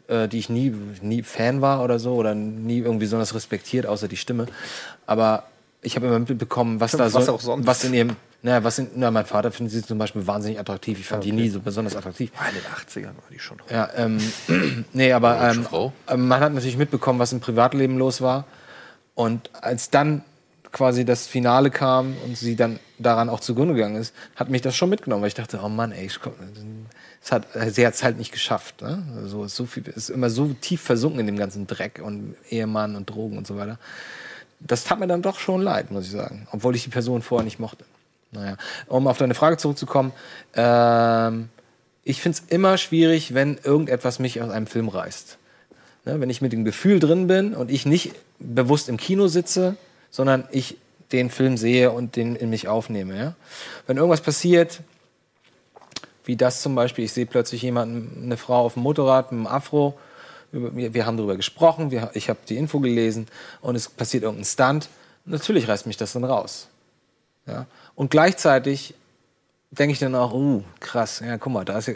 [0.08, 4.08] äh, die ich nie, nie Fan war oder so oder nie irgendwie besonders respektiert, außer
[4.08, 4.48] die Stimme.
[5.06, 5.44] Aber
[5.82, 7.66] ich habe immer mitbekommen, was da Was so, auch sonst.
[7.68, 11.00] was in ihrem, naja, was in, na, mein Vater findet sie zum Beispiel wahnsinnig attraktiv.
[11.00, 12.32] Ich fand die nie so besonders attraktiv.
[12.50, 13.58] In den 80ern war die schon.
[13.70, 14.18] Ja, ähm,
[14.94, 15.68] nee, aber ähm,
[16.08, 18.46] ähm, man hat natürlich mitbekommen, was im Privatleben los war.
[19.14, 20.24] Und als dann
[20.72, 24.76] quasi das Finale kam und sie dann daran auch zugrunde gegangen ist, hat mich das
[24.76, 26.34] schon mitgenommen, weil ich dachte, oh Mann, ey, ich komm,
[27.24, 28.82] es hat, sie hat es halt nicht geschafft.
[28.82, 29.04] Ne?
[29.18, 32.96] Also ist so viel, ist immer so tief versunken in dem ganzen Dreck und Ehemann
[32.96, 33.78] und Drogen und so weiter.
[34.60, 37.44] Das tat mir dann doch schon leid, muss ich sagen, obwohl ich die Person vorher
[37.44, 37.86] nicht mochte.
[38.32, 40.14] Naja, um auf deine Frage zurückzukommen,
[40.56, 41.50] ähm,
[42.04, 45.38] ich finde es immer schwierig, wenn irgendetwas mich aus einem Film reißt.
[46.06, 49.76] Ne, wenn ich mit dem Gefühl drin bin und ich nicht bewusst im Kino sitze,
[50.10, 50.78] sondern ich
[51.12, 53.18] den Film sehe und den in mich aufnehme.
[53.18, 53.36] Ja?
[53.86, 54.82] Wenn irgendwas passiert,
[56.26, 59.48] wie das zum Beispiel, ich sehe plötzlich jemanden, eine Frau auf dem Motorrad mit einem
[59.48, 59.98] Afro,
[60.52, 63.28] wir, wir haben darüber gesprochen, wir, ich habe die Info gelesen
[63.62, 64.90] und es passiert irgendein Stunt,
[65.26, 66.68] natürlich reißt mich das dann raus.
[67.46, 67.68] Ja?
[67.96, 68.96] Und gleichzeitig
[69.72, 71.90] denke ich dann auch, uh, krass, ja, guck mal, da ist,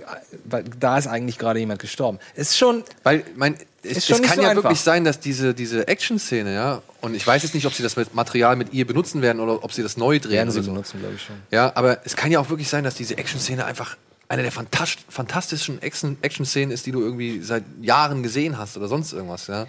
[0.79, 2.19] da ist eigentlich gerade jemand gestorben.
[2.35, 4.63] Ist schon, Weil, mein, es, Ist schon es kann so ja einfach.
[4.63, 7.97] wirklich sein, dass diese, diese Action-Szene, ja, und ich weiß jetzt nicht, ob sie das
[7.97, 10.31] mit Material mit ihr benutzen werden oder ob sie das neu drehen.
[10.31, 10.71] werden sie so.
[10.71, 11.35] benutzen, glaube ich schon.
[11.51, 13.97] Ja, aber es kann ja auch wirklich sein, dass diese Action-Szene einfach
[14.27, 18.87] eine der fantas fantastischen Action- Action-Szenen ist, die du irgendwie seit Jahren gesehen hast oder
[18.87, 19.67] sonst irgendwas, ja.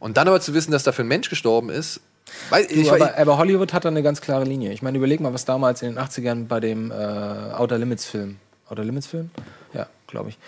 [0.00, 2.00] Und dann aber zu wissen, dass dafür ein Mensch gestorben ist,
[2.50, 4.72] weil, ich, Du, aber, aber Hollywood hat da eine ganz klare Linie.
[4.72, 8.36] Ich meine, überleg mal, was damals in den 80ern bei dem äh, Outer Limits Film,
[8.68, 9.30] Outer Limits Film?
[9.74, 10.38] Ja, glaube ich,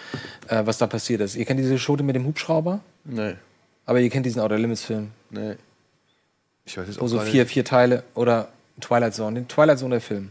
[0.48, 1.36] äh, was da passiert ist.
[1.36, 3.34] Ihr kennt diese Schote mit dem Hubschrauber, Nee.
[3.86, 5.54] aber ihr kennt diesen Outer Limits Film, Nee.
[6.64, 8.48] ich weiß wo auch so gerade- vier, vier Teile oder
[8.80, 10.30] Twilight Zone, den Twilight Zone der Film.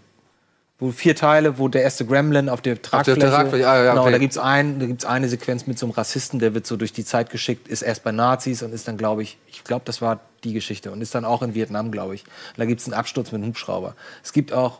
[0.81, 4.13] Wo vier Teile, wo der erste Gremlin auf der Tragfläche, Tragfläche, ah, ja, genau, okay.
[4.13, 6.93] da gibt's ein, da gibt's eine Sequenz mit so einem Rassisten, der wird so durch
[6.93, 10.01] die Zeit geschickt, ist erst bei Nazis und ist dann, glaube ich, ich glaube, das
[10.01, 12.23] war die Geschichte und ist dann auch in Vietnam, glaube ich.
[12.23, 13.93] Und da gibt's einen Absturz mit einem Hubschrauber.
[14.23, 14.79] Es gibt auch,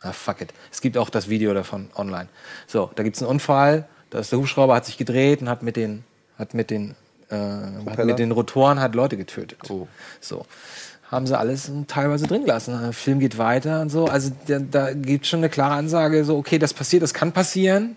[0.00, 2.28] ah, fuck it, es gibt auch das Video davon online.
[2.66, 5.76] So, da gibt's einen Unfall, da ist der Hubschrauber hat sich gedreht und hat mit
[5.76, 6.04] den,
[6.38, 6.94] hat mit den,
[7.30, 9.60] äh, hat mit den Rotoren hat Leute getötet.
[10.20, 10.44] So
[11.10, 12.78] haben sie alles teilweise drin gelassen.
[12.80, 14.06] Der Film geht weiter und so.
[14.06, 17.96] Also da, da gibt schon eine klare Ansage, so okay, das passiert, das kann passieren,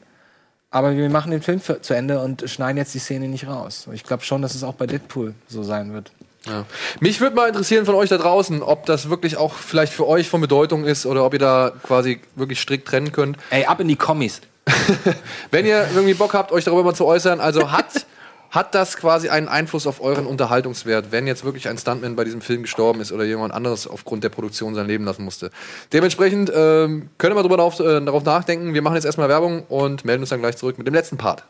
[0.72, 3.88] aber wir machen den Film für, zu Ende und schneiden jetzt die Szene nicht raus.
[3.94, 6.11] Ich glaube schon, dass es auch bei Deadpool so sein wird.
[6.48, 6.65] Ja.
[6.99, 10.27] Mich würde mal interessieren von euch da draußen, ob das wirklich auch vielleicht für euch
[10.27, 13.38] von Bedeutung ist oder ob ihr da quasi wirklich strikt trennen könnt.
[13.49, 14.41] Ey, ab in die Kommis.
[15.52, 18.06] Wenn ihr irgendwie Bock habt, euch darüber mal zu äußern, also hat,
[18.53, 22.39] hat das quasi einen Einfluss auf euren Unterhaltungswert, wenn jetzt wirklich ein Stuntman bei diesem
[22.39, 25.49] Film gestorben ist oder jemand anderes aufgrund der Produktion sein Leben lassen musste.
[25.91, 28.75] Dementsprechend ähm, könnt ihr mal drüber darauf, äh, darauf nachdenken.
[28.75, 31.43] Wir machen jetzt erstmal Werbung und melden uns dann gleich zurück mit dem letzten Part.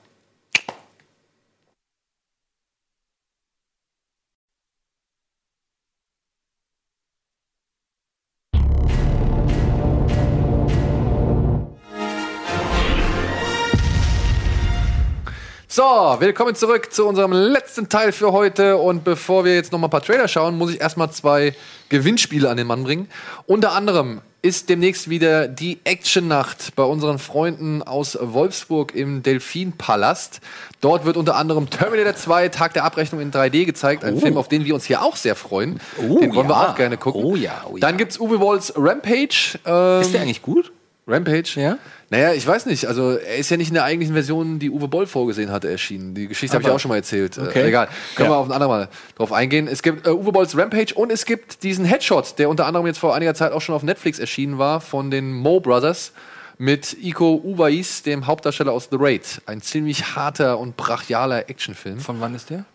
[15.83, 18.77] So, willkommen zurück zu unserem letzten Teil für heute.
[18.77, 21.53] Und bevor wir jetzt noch mal ein paar Trailer schauen, muss ich erstmal zwei
[21.89, 23.09] Gewinnspiele an den Mann bringen.
[23.47, 30.39] Unter anderem ist demnächst wieder die Action-Nacht bei unseren Freunden aus Wolfsburg im Delfinpalast.
[30.79, 34.05] Dort wird unter anderem Terminator 2 Tag der Abrechnung in 3D gezeigt.
[34.05, 35.81] Ein Film, auf den wir uns hier auch sehr freuen.
[35.99, 36.69] den wollen wir ja.
[36.69, 37.25] auch gerne gucken.
[37.25, 37.81] Oh ja, oh ja.
[37.81, 39.59] Dann gibt's Uwe Wolls Rampage.
[39.65, 40.71] Ähm, Ist der eigentlich gut?
[41.05, 41.59] Rampage?
[41.59, 41.77] Ja?
[42.13, 42.85] Naja, ich weiß nicht.
[42.85, 46.13] Also, er ist ja nicht in der eigentlichen Version, die Uwe Boll vorgesehen hatte, erschienen.
[46.13, 47.39] Die Geschichte habe ich auch schon mal erzählt.
[47.39, 47.63] Okay.
[47.63, 47.87] Äh, egal.
[48.15, 48.35] Können Ja.
[48.35, 49.67] wir auf ein andermal drauf eingehen.
[49.67, 52.99] Es gibt äh, Uwe Bolls Rampage und es gibt diesen Headshot, der unter anderem jetzt
[52.99, 56.11] vor einiger Zeit auch schon auf Netflix erschienen war, von den Mo Brothers
[56.59, 59.41] mit Iko Uwais, dem Hauptdarsteller aus The Raid.
[59.47, 61.99] Ein ziemlich harter und brachialer Actionfilm.
[61.99, 62.65] Von wann ist der?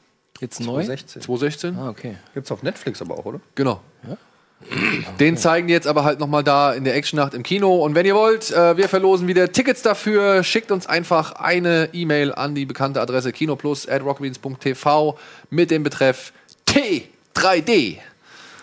[0.41, 0.83] Jetzt neu?
[0.83, 1.23] 16.
[1.23, 1.77] 2016?
[1.79, 2.17] Ah, okay.
[2.35, 3.41] Gibt's auf Netflix aber auch, oder?
[3.55, 3.81] Genau.
[5.19, 7.77] Den zeigen die jetzt aber halt nochmal da in der Actionnacht im Kino.
[7.85, 10.45] Und wenn ihr wollt, äh, wir verlosen wieder Tickets dafür.
[10.45, 15.19] Schickt uns einfach eine E-Mail an die bekannte Adresse kinoplus.rockbeans.tv
[15.51, 16.33] mit dem Betreff
[16.69, 17.99] T3D.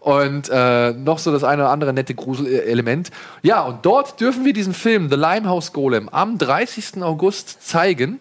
[0.00, 3.12] Und äh, noch so das eine oder andere nette Gruselelement.
[3.42, 7.00] Ja, und dort dürfen wir diesen Film The Limehouse Golem am 30.
[7.02, 8.18] August zeigen.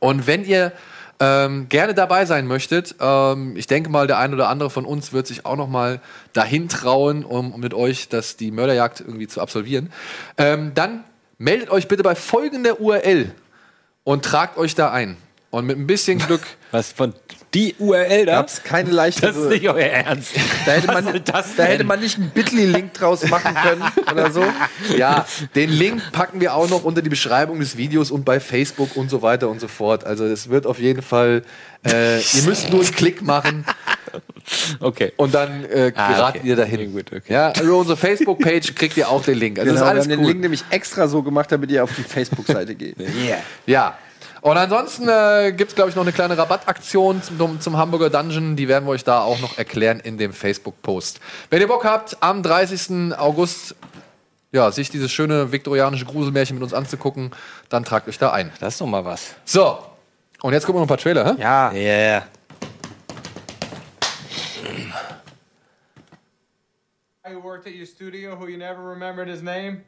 [0.00, 0.72] Und wenn ihr
[1.20, 5.12] ähm, gerne dabei sein möchtet, ähm, ich denke mal, der ein oder andere von uns
[5.12, 6.00] wird sich auch noch mal
[6.32, 9.92] dahin trauen, um, um mit euch das, die Mörderjagd irgendwie zu absolvieren,
[10.36, 11.04] ähm, dann
[11.38, 13.32] meldet euch bitte bei folgender URL
[14.04, 15.16] und tragt euch da ein.
[15.50, 16.42] Und mit ein bisschen Glück.
[16.70, 17.14] Was von
[17.56, 18.36] die URL da?
[18.36, 19.22] Gab's keine leichte.
[19.22, 20.32] Das ist nicht euer Ernst.
[20.66, 24.44] Da hätte, Was man, da hätte man nicht einen Bitly-Link draus machen können oder so.
[24.96, 28.94] Ja, den Link packen wir auch noch unter die Beschreibung des Videos und bei Facebook
[28.96, 30.04] und so weiter und so fort.
[30.04, 31.42] Also es wird auf jeden Fall,
[31.86, 33.64] äh, ihr müsst nur einen Klick machen
[34.80, 35.12] Okay.
[35.16, 36.48] und dann äh, Ah, geraten okay.
[36.48, 36.80] ihr dahin.
[36.80, 37.32] Ja, gut, okay.
[37.32, 39.58] Ja, über unsere Facebook-Page kriegt ihr auch den Link.
[39.58, 40.26] Also Genau, das ist wir alles haben den cool.
[40.28, 42.96] Link nämlich extra so gemacht, damit ihr auf die Facebook-Seite geht.
[43.66, 43.96] Ja.
[44.46, 48.54] Und ansonsten äh, gibt es, glaube ich, noch eine kleine Rabattaktion zum, zum Hamburger Dungeon.
[48.54, 51.18] Die werden wir euch da auch noch erklären in dem Facebook-Post.
[51.50, 53.18] Wenn ihr Bock habt, am 30.
[53.18, 53.74] August
[54.52, 57.32] ja, sich dieses schöne viktorianische Gruselmärchen mit uns anzugucken,
[57.70, 58.52] dann tragt euch da ein.
[58.60, 59.34] Das ist doch mal was.
[59.44, 59.78] So,
[60.42, 61.34] und jetzt gucken wir noch ein paar Trailer.
[61.34, 61.42] Hä?
[61.42, 62.22] Ja, Yeah.
[67.28, 69.82] who worked at your studio who you never remembered his name?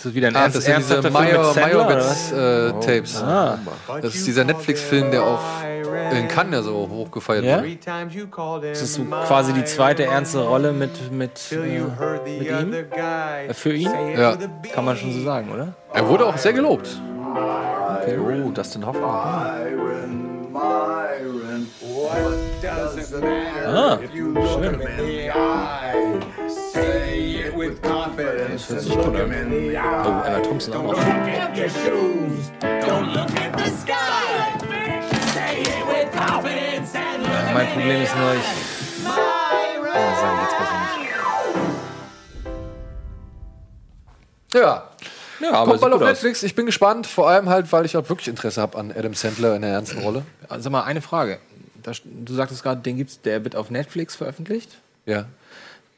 [0.00, 1.96] Ist das wieder ein Ah, ernst, das sind diese ernsthafter Film Major, mit Sandler, oder
[1.98, 2.32] was?
[2.32, 3.22] Majorwitz-Tapes.
[3.22, 3.58] Ah.
[4.00, 5.40] Das ist dieser Netflix-Film, der auf
[6.12, 7.44] in Cannes ja so hochgefeiert
[8.30, 12.72] called him Das ist so quasi die zweite ernste Rolle mit, mit, äh, mit ihm.
[12.72, 13.90] Äh, Für ihn?
[14.16, 14.38] Ja.
[14.72, 15.74] Kann man schon so sagen, oder?
[15.92, 16.88] Er wurde auch sehr gelobt.
[18.46, 19.04] oh, Dustin Hoffmann.
[19.04, 19.54] Ah,
[24.02, 24.14] if
[27.70, 30.04] with confidence and look him in the eye.
[30.06, 30.90] Oh, Emma Thompson auch noch.
[30.92, 32.50] Look at your shoes.
[32.60, 34.58] Don't look at the sky.
[35.34, 38.40] Say it with confidence and look Mein Problem ist nur, ich.
[39.04, 40.54] Ja, besser nicht.
[44.54, 44.88] Ja.
[45.40, 46.08] Ja, aber Kommt mal auf gut aus.
[46.14, 46.42] Netflix.
[46.42, 49.54] Ich bin gespannt, vor allem halt, weil ich auch wirklich Interesse habe an Adam Sandler
[49.56, 50.24] in der ernsten Rolle.
[50.48, 51.38] Also, Sag mal, eine Frage.
[51.82, 54.76] Da, st- du sagtest gerade, den gibt's, der wird auf Netflix veröffentlicht.
[55.06, 55.24] Ja.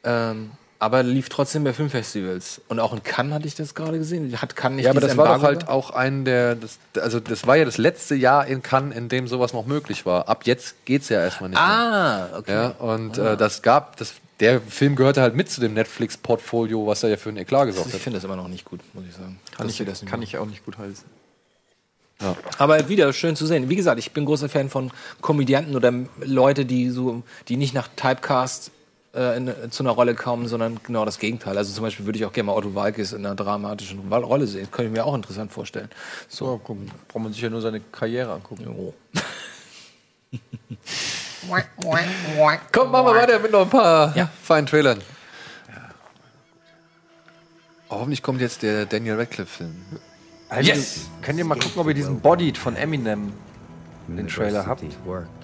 [0.05, 0.51] Ähm,
[0.83, 2.61] aber lief trotzdem bei Filmfestivals.
[2.67, 4.39] Und auch in Cannes hatte ich das gerade gesehen.
[4.41, 5.67] Hat Cannes nicht Ja, aber das war doch halt da?
[5.69, 9.27] auch ein der, das, also das war ja das letzte Jahr in Cannes, in dem
[9.27, 10.27] sowas noch möglich war.
[10.29, 11.67] Ab jetzt geht's ja erstmal nicht mehr.
[11.67, 12.53] Ah, okay.
[12.53, 17.01] Ja, und äh, das gab, das, der Film gehörte halt mit zu dem Netflix-Portfolio, was
[17.03, 18.01] er ja für einen Eklat gesorgt Ich hat.
[18.01, 19.39] finde das immer noch nicht gut, muss ich sagen.
[19.55, 20.27] Kann, Das ich, das nicht kann mehr.
[20.27, 21.05] ich auch nicht gut heißen.
[22.57, 23.69] Aber wieder schön zu sehen.
[23.69, 25.91] Wie gesagt, ich bin großer Fan von Komödianten oder
[26.21, 28.71] Leute, die so, die nicht nach Typecast
[29.15, 31.57] äh, in, zu einer Rolle kommen, sondern genau das Gegenteil.
[31.57, 34.69] Also zum Beispiel würde ich auch gerne mal Otto Walkes in einer dramatischen Rolle sehen.
[34.71, 35.89] Könnte ich mir auch interessant vorstellen.
[36.27, 36.57] So, So.
[36.57, 36.91] gucken.
[37.07, 38.63] Braucht man sich ja nur seine Karriere angucken.
[38.65, 38.93] Jo.
[42.71, 44.29] Komm, machen wir weiter mit noch ein paar Ja.
[44.41, 45.01] feinen Trailern.
[47.89, 49.75] Oh, hoffentlich kommt jetzt der Daniel Radcliffe-Film.
[50.61, 51.01] Yes!
[51.21, 53.33] Könnt ihr mal gucken, ob ihr diesen Bodied von Eminem
[54.07, 54.83] den Trailer habt?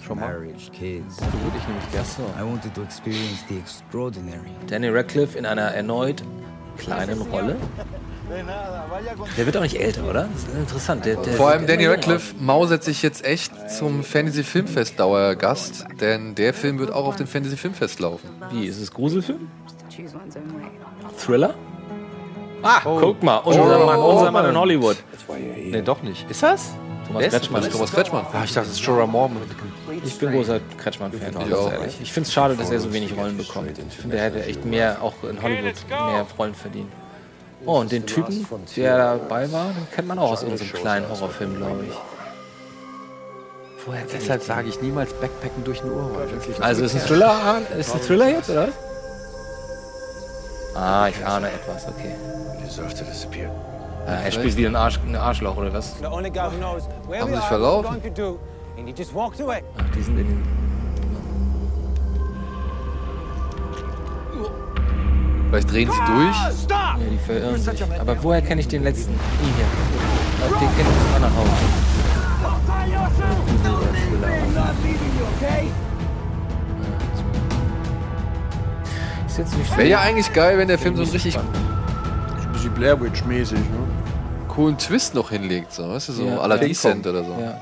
[0.05, 0.45] Schon mal?
[0.71, 1.17] kids.
[1.17, 1.23] So
[1.57, 2.07] ich nämlich gerne.
[2.39, 4.49] I wanted to experience the extraordinary.
[4.67, 6.23] Daniel Radcliffe in einer erneut
[6.77, 7.55] kleinen Rolle.
[9.37, 10.27] Der wird auch nicht älter, oder?
[10.31, 11.05] Das ist interessant.
[11.05, 16.35] Der, der Vor allem jung Radcliffe mausert sich jetzt echt zum Fantasy Filmfest Dauergast, denn
[16.35, 18.29] der Film wird auch auf dem Fantasy Filmfest laufen.
[18.51, 19.49] Wie, ist es Gruselfilm?
[21.17, 21.55] Thriller?
[22.61, 24.51] Ah, guck mal, unser, Oh, Mann, oh, unser Mann Mann.
[24.51, 24.97] in Hollywood.
[25.71, 26.29] Nee, doch nicht.
[26.29, 26.73] Ist das?
[27.09, 27.61] Thomas Wer Kretschmann.
[27.61, 28.25] Das ist Thomas Kretschmann.
[28.31, 29.43] Ah, ich dachte, es ist Jorah Mormont.
[30.05, 31.71] Ich bin großer Kretschmann-Fan, Ich ganz auch.
[31.71, 31.97] ehrlich.
[32.01, 33.71] Ich finde es schade, dass er so wenig Rollen bekommt.
[33.77, 36.91] Ich finde, er hätte echt mehr, auch in Hollywood, mehr Rollen verdient.
[37.65, 38.45] Oh, und den Typen,
[38.77, 41.95] der dabei war, den kennt man auch aus unserem kleinen Horrorfilm, glaube ich.
[43.85, 46.29] Woher kennt Deshalb sage ich niemals Backpacken durch den Urwald.
[46.61, 48.73] Also ist ein Thriller, ist ein Thriller jetzt, oder was?
[50.75, 52.15] Ah, ich ahne etwas, okay.
[54.09, 55.97] Äh, er spielt wieder ein, Arsch, ein Arschloch, oder was?
[55.99, 58.01] The only guy who knows where Haben we sich verlaufen?
[58.01, 58.39] going to do,
[58.77, 59.61] and he just walked away.
[59.77, 60.43] Ach, die sind in den...
[65.49, 66.69] Vielleicht drehen sie durch.
[66.69, 67.83] Ja, die verirren sich.
[67.99, 69.11] Aber woher kenne ich den letzten?
[69.13, 69.65] Ihn hier.
[70.47, 71.47] Den kenne ich aus anderen Haus.
[79.27, 82.73] Ist jetzt nicht so Wäre ja eigentlich geil, wenn der Film so richtig Ein bisschen
[82.73, 83.88] Blair Witch-mäßig, ne?
[84.49, 86.37] Coolen Twist noch hinlegt, so, weißt du, so Ja.
[86.39, 86.99] à la Kong.
[86.99, 87.31] oder so.
[87.39, 87.61] Ja.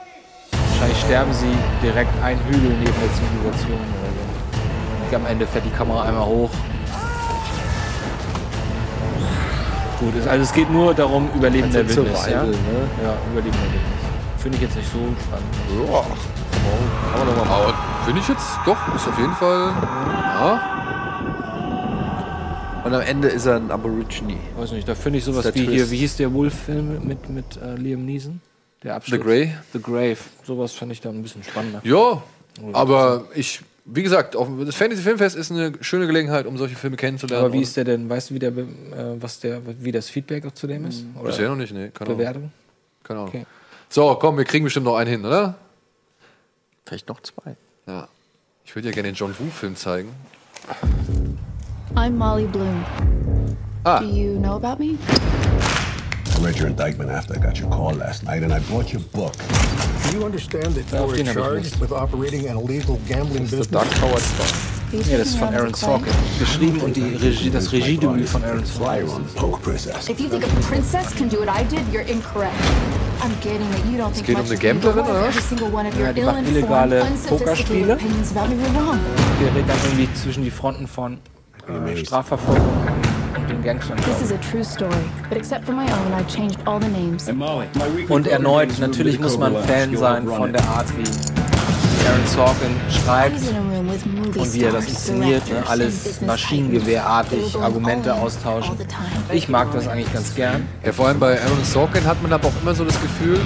[0.52, 5.08] Wahrscheinlich sterben sie direkt ein Hügel neben der Zivilisation oder so.
[5.10, 6.50] Und am Ende fährt die Kamera einmal hoch.
[10.00, 12.28] Gut, es, also es geht nur darum, Überleben der Also Wildnis.
[12.28, 12.44] Ja?
[12.44, 12.54] Ne?
[13.04, 14.04] ja, Überleben der Wildnis.
[14.38, 15.48] Finde ich jetzt nicht so spannend.
[17.50, 17.74] Aber
[18.06, 19.72] finde ich jetzt doch, ist auf jeden Fall.
[20.40, 20.77] Ja.
[22.88, 24.38] Und am Ende ist er ein Aborigine.
[24.56, 25.92] Weiß nicht, da finde ich sowas wie der hier, Twist.
[25.92, 28.40] wie hieß der Wolf-Film mit, mit äh, Liam Neeson?
[28.82, 29.20] Der Absturz.
[29.20, 29.54] The Grey?
[29.74, 30.18] The Grave.
[30.46, 31.82] Sowas fand ich da ein bisschen spannender.
[31.84, 32.24] Ja,
[32.72, 36.96] aber ich, wie gesagt, auch das Fantasy Filmfest ist eine schöne Gelegenheit, um solche Filme
[36.96, 37.44] kennenzulernen.
[37.44, 38.64] Aber wie ist der denn, weißt du, wie, der, äh,
[39.20, 41.04] was der, wie das Feedback auch zu dem ist?
[41.20, 41.90] Oder Bisher noch nicht, nee.
[41.90, 42.18] Keine Ahnung.
[42.18, 42.52] Bewertung?
[43.04, 43.30] Keine Ahnung.
[43.30, 43.46] Okay.
[43.90, 45.56] So, komm, wir kriegen bestimmt noch einen hin, oder?
[46.86, 47.58] Vielleicht noch zwei.
[47.86, 48.08] Ja.
[48.64, 50.10] Ich würde ja gerne den John Woo-Film zeigen.
[51.96, 52.86] I'm Molly Bloom.
[53.86, 54.00] Ah.
[54.00, 54.98] Do you know about me?
[55.10, 59.02] I read your indictment after I got your call last night, and I bought your
[59.14, 59.34] book.
[60.12, 63.68] Do you understand that you were charged with operating an illegal gambling business?
[64.94, 66.14] Ja, das ist von Aaron Sorkin.
[66.40, 69.26] Geschrieben und die Regie, das Regiedebüt von Aaron Sorkin.
[69.36, 70.08] Poke princess.
[70.08, 72.56] If you think a princess can do what I did, you're incorrect.
[73.22, 75.10] I'm getting that you don't think geht um much eine of me, but Gamblerin, what
[75.10, 75.36] oder if was?
[75.36, 77.94] every single one of Ja, your die macht ill-informed, illegale unsophisticated Pokerspiele.
[77.96, 79.00] opinions about me were wrong?
[79.40, 81.18] Gerät dann irgendwie zwischen die Fronten von
[81.68, 82.66] äh, Strafverfolgung
[83.38, 83.98] und den Gangstern.
[83.98, 84.92] This is a true story,
[85.30, 87.28] but except for my own, I changed all the names.
[88.10, 91.04] Und erneut, natürlich muss man Fan sein von der Art, wie
[92.08, 93.42] Aaron Sorkin schreibt
[94.38, 95.48] und wie er das inszeniert.
[95.50, 95.64] Ne?
[95.68, 98.78] Alles maschinengewehrartig, Argumente austauschen.
[99.32, 100.68] Ich mag das eigentlich ganz gern.
[100.86, 103.42] Ja, vor allem bei Aaron Sorkin hat man aber auch immer so das Gefühl,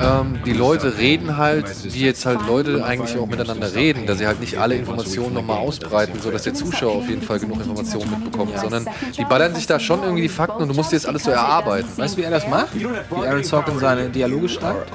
[0.00, 4.26] ähm, die Leute reden halt, wie jetzt halt Leute eigentlich auch miteinander reden, dass sie
[4.26, 8.58] halt nicht alle Informationen nochmal ausbreiten, sodass der Zuschauer auf jeden Fall genug Informationen mitbekommt,
[8.58, 8.86] sondern
[9.16, 11.30] die ballern sich da schon irgendwie die Fakten und du musst dir jetzt alles so
[11.30, 11.88] erarbeiten.
[11.96, 12.68] Weißt du, wie er das macht?
[12.74, 12.86] Wie
[13.26, 14.90] Aaron Sorkin seine Dialoge schreibt?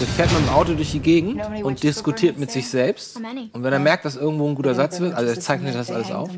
[0.00, 3.18] Der fährt mit dem Auto durch die Gegend und diskutiert mit sich selbst.
[3.52, 6.10] Und wenn er merkt, dass irgendwo ein guter Satz wird, also er zeichnet das alles
[6.10, 6.30] auf,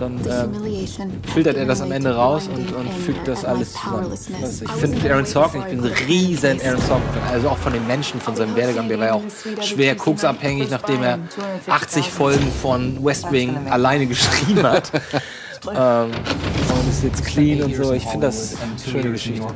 [0.00, 4.12] dann The äh, filtert er das am Ende raus und, und fügt das alles zusammen.
[4.12, 8.20] Ich finde Aaron Sorkin, ich bin ein riesen Aaron Sorkin-Fan, also auch von den Menschen,
[8.20, 8.88] von seinem Werdegang.
[8.88, 9.22] Der war ja auch
[9.62, 11.18] schwer koksabhängig, nachdem er
[11.68, 14.90] 80 Folgen von West Wing alleine geschrieben hat.
[15.74, 16.10] ähm,
[16.80, 17.92] und ist jetzt clean und so.
[17.92, 19.46] Ich finde das eine schöne Geschichte.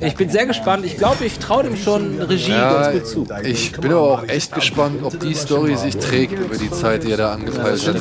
[0.00, 0.84] Ich bin sehr gespannt.
[0.84, 3.26] Ich glaube, ich traue dem schon Regie Ja, ganz gut zu.
[3.44, 7.10] ich bin aber auch echt gespannt, ob die Story sich trägt über die Zeit, die
[7.12, 7.94] er da angepeilt hat.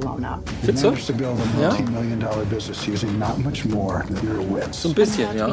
[0.00, 0.40] Blown up.
[0.64, 0.88] Findest du?
[1.60, 1.70] Ja?
[4.72, 5.48] So ein bisschen, ja.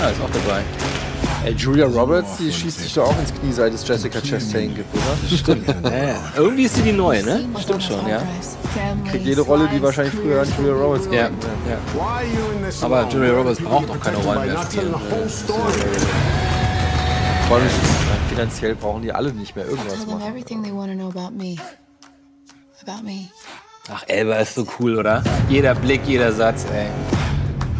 [0.00, 0.62] Ja, ist auch dabei.
[1.44, 4.94] Ey, Julia Roberts, die schießt sich doch auch ins Knie, seit es Jessica Chastain gibt,
[4.94, 5.36] oder?
[5.36, 5.66] Stimmt.
[5.66, 7.44] Ja, irgendwie ist sie die neue, ne?
[7.60, 8.22] Stimmt schon, ja.
[9.10, 11.36] Kriegt jede Rolle, die wahrscheinlich früher an Julia Roberts Ja, gegeben
[11.68, 11.78] ja.
[12.82, 14.94] Aber Julia Roberts braucht auch keine Rollen mehr spielen.
[17.48, 17.66] Vor allem,
[18.28, 20.20] finanziell brauchen die alle nicht mehr irgendwas machen.
[23.92, 25.24] Ach, Elba ist so cool, oder?
[25.48, 26.86] Jeder Blick, jeder Satz, ey.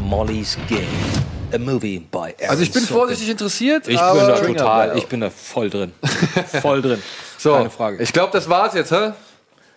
[0.03, 1.32] Molly's Game.
[1.53, 2.97] A movie by Aaron Also ich bin Sorkin.
[2.99, 5.93] vorsichtig interessiert, Ich bin da total, ich bin da voll drin.
[6.63, 7.03] voll drin.
[7.39, 8.03] so, Keine Frage.
[8.03, 9.13] ich glaube, das war's jetzt, hä?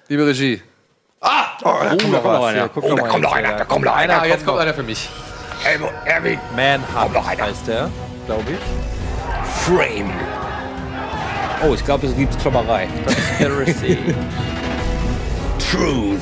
[0.07, 0.61] Liebe Regie.
[1.21, 1.45] Ah!
[1.63, 2.43] Oh, da kommt noch was.
[2.45, 2.69] einer.
[2.75, 5.09] Oh, da kommt noch einer, da kommt noch Einer, einer, jetzt kommt einer für mich.
[6.55, 7.89] Manhunt heißt der,
[8.27, 9.65] glaube ich.
[9.65, 10.11] Frame.
[11.67, 12.87] Oh, ich glaube, es gibt Klopperei.
[13.05, 13.97] Conspiracy.
[15.57, 16.21] Truth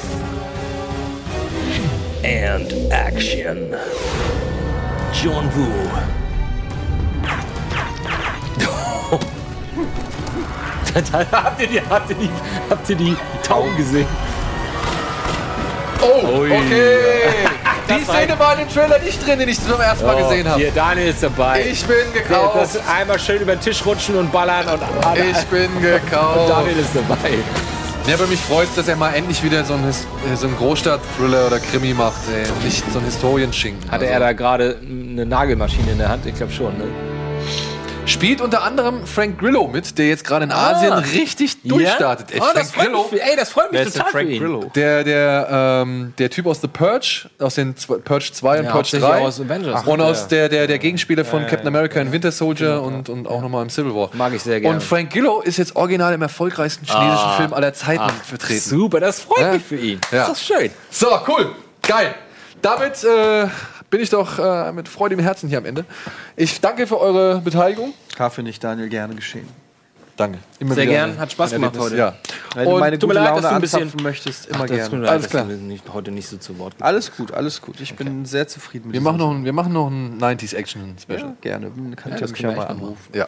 [2.23, 3.75] and Action.
[5.21, 5.67] John Woo.
[11.31, 12.29] habt, ihr die, habt, ihr die,
[12.69, 13.15] habt ihr die
[13.45, 14.07] Tauben gesehen?
[16.01, 16.51] Oh, Ui.
[16.51, 16.97] okay.
[17.89, 20.47] Die Das Szene war in dem Trailer nicht drin, den ich zum ersten Mal gesehen
[20.47, 20.57] habe.
[20.57, 21.65] Hier, Daniel ist dabei.
[21.69, 22.55] Ich bin gekauft.
[22.55, 24.81] Das einmal schön über den Tisch rutschen und ballern und
[25.17, 26.39] Ich bin gekauft.
[26.39, 27.33] Und Daniel ist dabei.
[28.05, 31.47] Ja, aber mich freut dass er mal endlich wieder so einen, äh, so einen Großstadt-Thriller
[31.47, 33.89] oder Krimi macht, ey, und nicht so einen Historienschinken.
[33.89, 36.25] Hatte Also, er da gerade eine Nagelmaschine in der Hand?
[36.25, 36.83] Ich glaube schon, ne?
[38.05, 42.31] Spielt unter anderem Frank Grillo mit, der jetzt gerade in Asien richtig durchstartet.
[42.33, 44.39] Ey, Oh, das freut mich für- ey, das freut mich total Frank für ihn.
[44.41, 44.71] Grillo?
[44.75, 45.47] Der, der,
[45.83, 49.19] ähm, der Typ aus The Purge, aus den Purge 2 und Ja, Purge hauptsächlich 3.
[49.21, 49.83] aus Avengers.
[49.85, 50.27] und Ach, aus ja.
[50.27, 53.69] der, der, der Gegenspieler von Captain America in Winter Soldier und, und auch nochmal im
[53.69, 54.09] Civil War.
[54.13, 54.75] Mag ich sehr gerne.
[54.75, 57.37] Und Frank Grillo ist jetzt original im erfolgreichsten chinesischen Ah.
[57.37, 58.59] Film aller Zeiten Ach, vertreten.
[58.69, 59.53] Super, das freut Ja.
[59.53, 59.99] mich für ihn.
[60.11, 60.27] Ja.
[60.27, 60.71] Das ist doch schön.
[60.91, 61.51] So, cool.
[61.81, 62.13] Geil.
[62.61, 63.47] Damit äh,
[63.93, 65.85] bin ich doch äh, mit Freude im Herzen hier am Ende.
[66.35, 67.93] Ich danke für eure Beteiligung.
[68.17, 69.47] Dafür nicht, Daniel, gerne geschehen.
[70.15, 70.37] Danke.
[70.59, 71.97] Immer Sehr gern, hat Spaß gemacht heute.
[71.97, 72.13] Ja.
[72.53, 74.59] Wenn du Und meine tut mir gute leid, Laune dass du ein bisschen- möchtest, immer
[74.63, 75.09] Ach, das tut gerne.
[75.09, 75.45] Alles dass klar.
[75.45, 77.81] du nicht, heute nicht so zu Wort Alles gut, alles gut.
[77.81, 80.95] Ich bin sehr zufrieden mit Wir machen, noch ein, wir machen noch ein 90s Action
[81.01, 81.19] Special.
[81.21, 81.71] ja, gerne.
[81.75, 82.97] Dann könnt Ja, das mich ja wir mal anrufen.
[83.13, 83.27] Ja.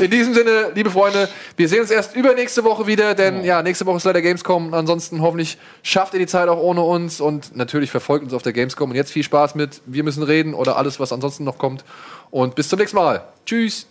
[0.00, 3.86] In diesem Sinne, liebe Freunde, wir sehen uns erst übernächste Woche wieder, denn ja, nächste
[3.86, 4.74] Woche ist leider Gamescom.
[4.74, 8.52] Ansonsten hoffentlich schafft ihr die Zeit auch ohne uns und natürlich verfolgt uns auf der
[8.52, 8.90] Gamescom.
[8.90, 11.84] Und jetzt viel Spaß mit Wir müssen reden oder alles, was ansonsten noch kommt.
[12.32, 13.22] Und bis zum nächsten Mal.
[13.46, 13.86] Tschüss.